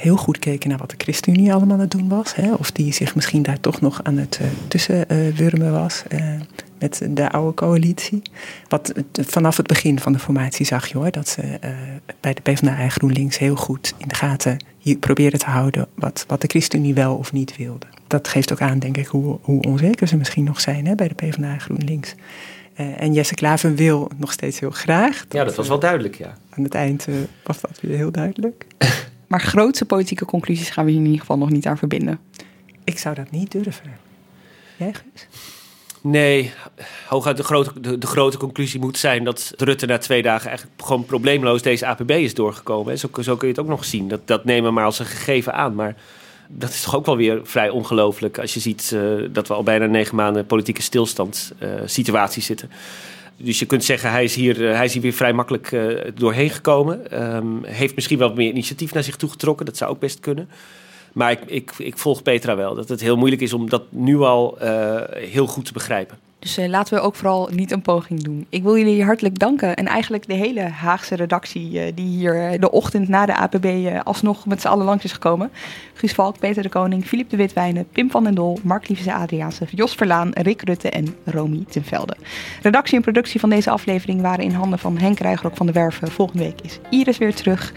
[0.00, 2.34] heel goed keken naar wat de ChristenUnie allemaal aan het doen was.
[2.34, 2.54] Hè?
[2.54, 6.02] Of die zich misschien daar toch nog aan het uh, tussenwurmen was
[6.78, 8.22] met de oude coalitie.
[8.68, 11.58] Wat vanaf het begin van de formatie zag je hoor, dat ze
[12.20, 14.58] bij de PvdA en GroenLinks heel goed in de gaten
[14.94, 17.86] proberen te houden wat, wat de ChristenUnie wel of niet wilde.
[18.06, 21.08] Dat geeft ook aan, denk ik, hoe, hoe onzeker ze misschien nog zijn hè, bij
[21.08, 22.14] de PvdA en GroenLinks.
[22.80, 25.18] Uh, en Jesse Klaver wil nog steeds heel graag.
[25.18, 26.36] Dat, ja, dat was wel duidelijk, ja.
[26.50, 28.66] Aan het eind uh, was dat weer heel duidelijk.
[29.28, 32.18] maar grootse politieke conclusies gaan we hier in ieder geval nog niet aan verbinden.
[32.84, 33.98] Ik zou dat niet durven.
[34.76, 35.26] Jij, Guus?
[36.00, 36.52] Nee,
[37.06, 40.82] hooguit de grote, de, de, grote conclusie moet zijn dat Rutte na twee dagen eigenlijk
[40.82, 42.98] gewoon probleemloos deze APB is doorgekomen.
[42.98, 44.08] Zo, zo kun je het ook nog zien.
[44.08, 45.74] Dat, dat nemen we maar als een gegeven aan.
[45.74, 45.94] Maar
[46.48, 49.62] dat is toch ook wel weer vrij ongelooflijk als je ziet uh, dat we al
[49.62, 52.70] bijna negen maanden politieke stilstand uh, situatie zitten.
[53.36, 55.76] Dus je kunt zeggen, hij is hier, uh, hij is hier weer vrij makkelijk
[56.14, 57.24] doorheen gekomen.
[57.36, 60.48] Um, heeft misschien wel meer initiatief naar zich toe getrokken, dat zou ook best kunnen.
[61.12, 64.18] Maar ik, ik, ik volg Petra wel, dat het heel moeilijk is om dat nu
[64.18, 64.58] al
[65.10, 66.25] heel goed te begrijpen.
[66.46, 68.46] Dus uh, laten we ook vooral niet een poging doen.
[68.48, 69.76] Ik wil jullie hartelijk danken.
[69.76, 73.66] En eigenlijk de hele Haagse redactie uh, die hier de ochtend na de APB
[74.04, 75.50] alsnog met z'n allen langs is gekomen.
[75.94, 79.66] Guus Valk, Peter de Koning, Filip de Witwijnen, Pim van den Dol, Mark Liefse Adriaanse,
[79.70, 82.16] Jos Verlaan, Rick Rutte en Romy Tenvelde.
[82.62, 86.10] Redactie en productie van deze aflevering waren in handen van Henk Rijgerok van de Werven.
[86.10, 87.72] Volgende week is Iris weer terug.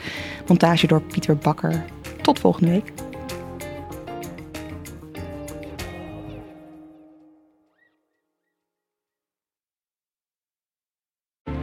[0.48, 1.86] Montage door Pieter Bakker.
[2.22, 3.09] Tot volgende week.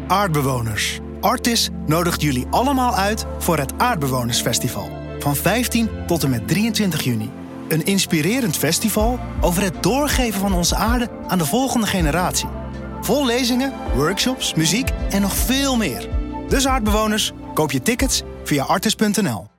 [0.07, 1.01] Aardbewoners.
[1.21, 4.89] Artis nodigt jullie allemaal uit voor het Aardbewonersfestival.
[5.19, 7.31] Van 15 tot en met 23 juni.
[7.69, 12.49] Een inspirerend festival over het doorgeven van onze aarde aan de volgende generatie.
[13.01, 16.09] Vol lezingen, workshops, muziek en nog veel meer.
[16.49, 19.56] Dus aardbewoners, koop je tickets via artis.nl.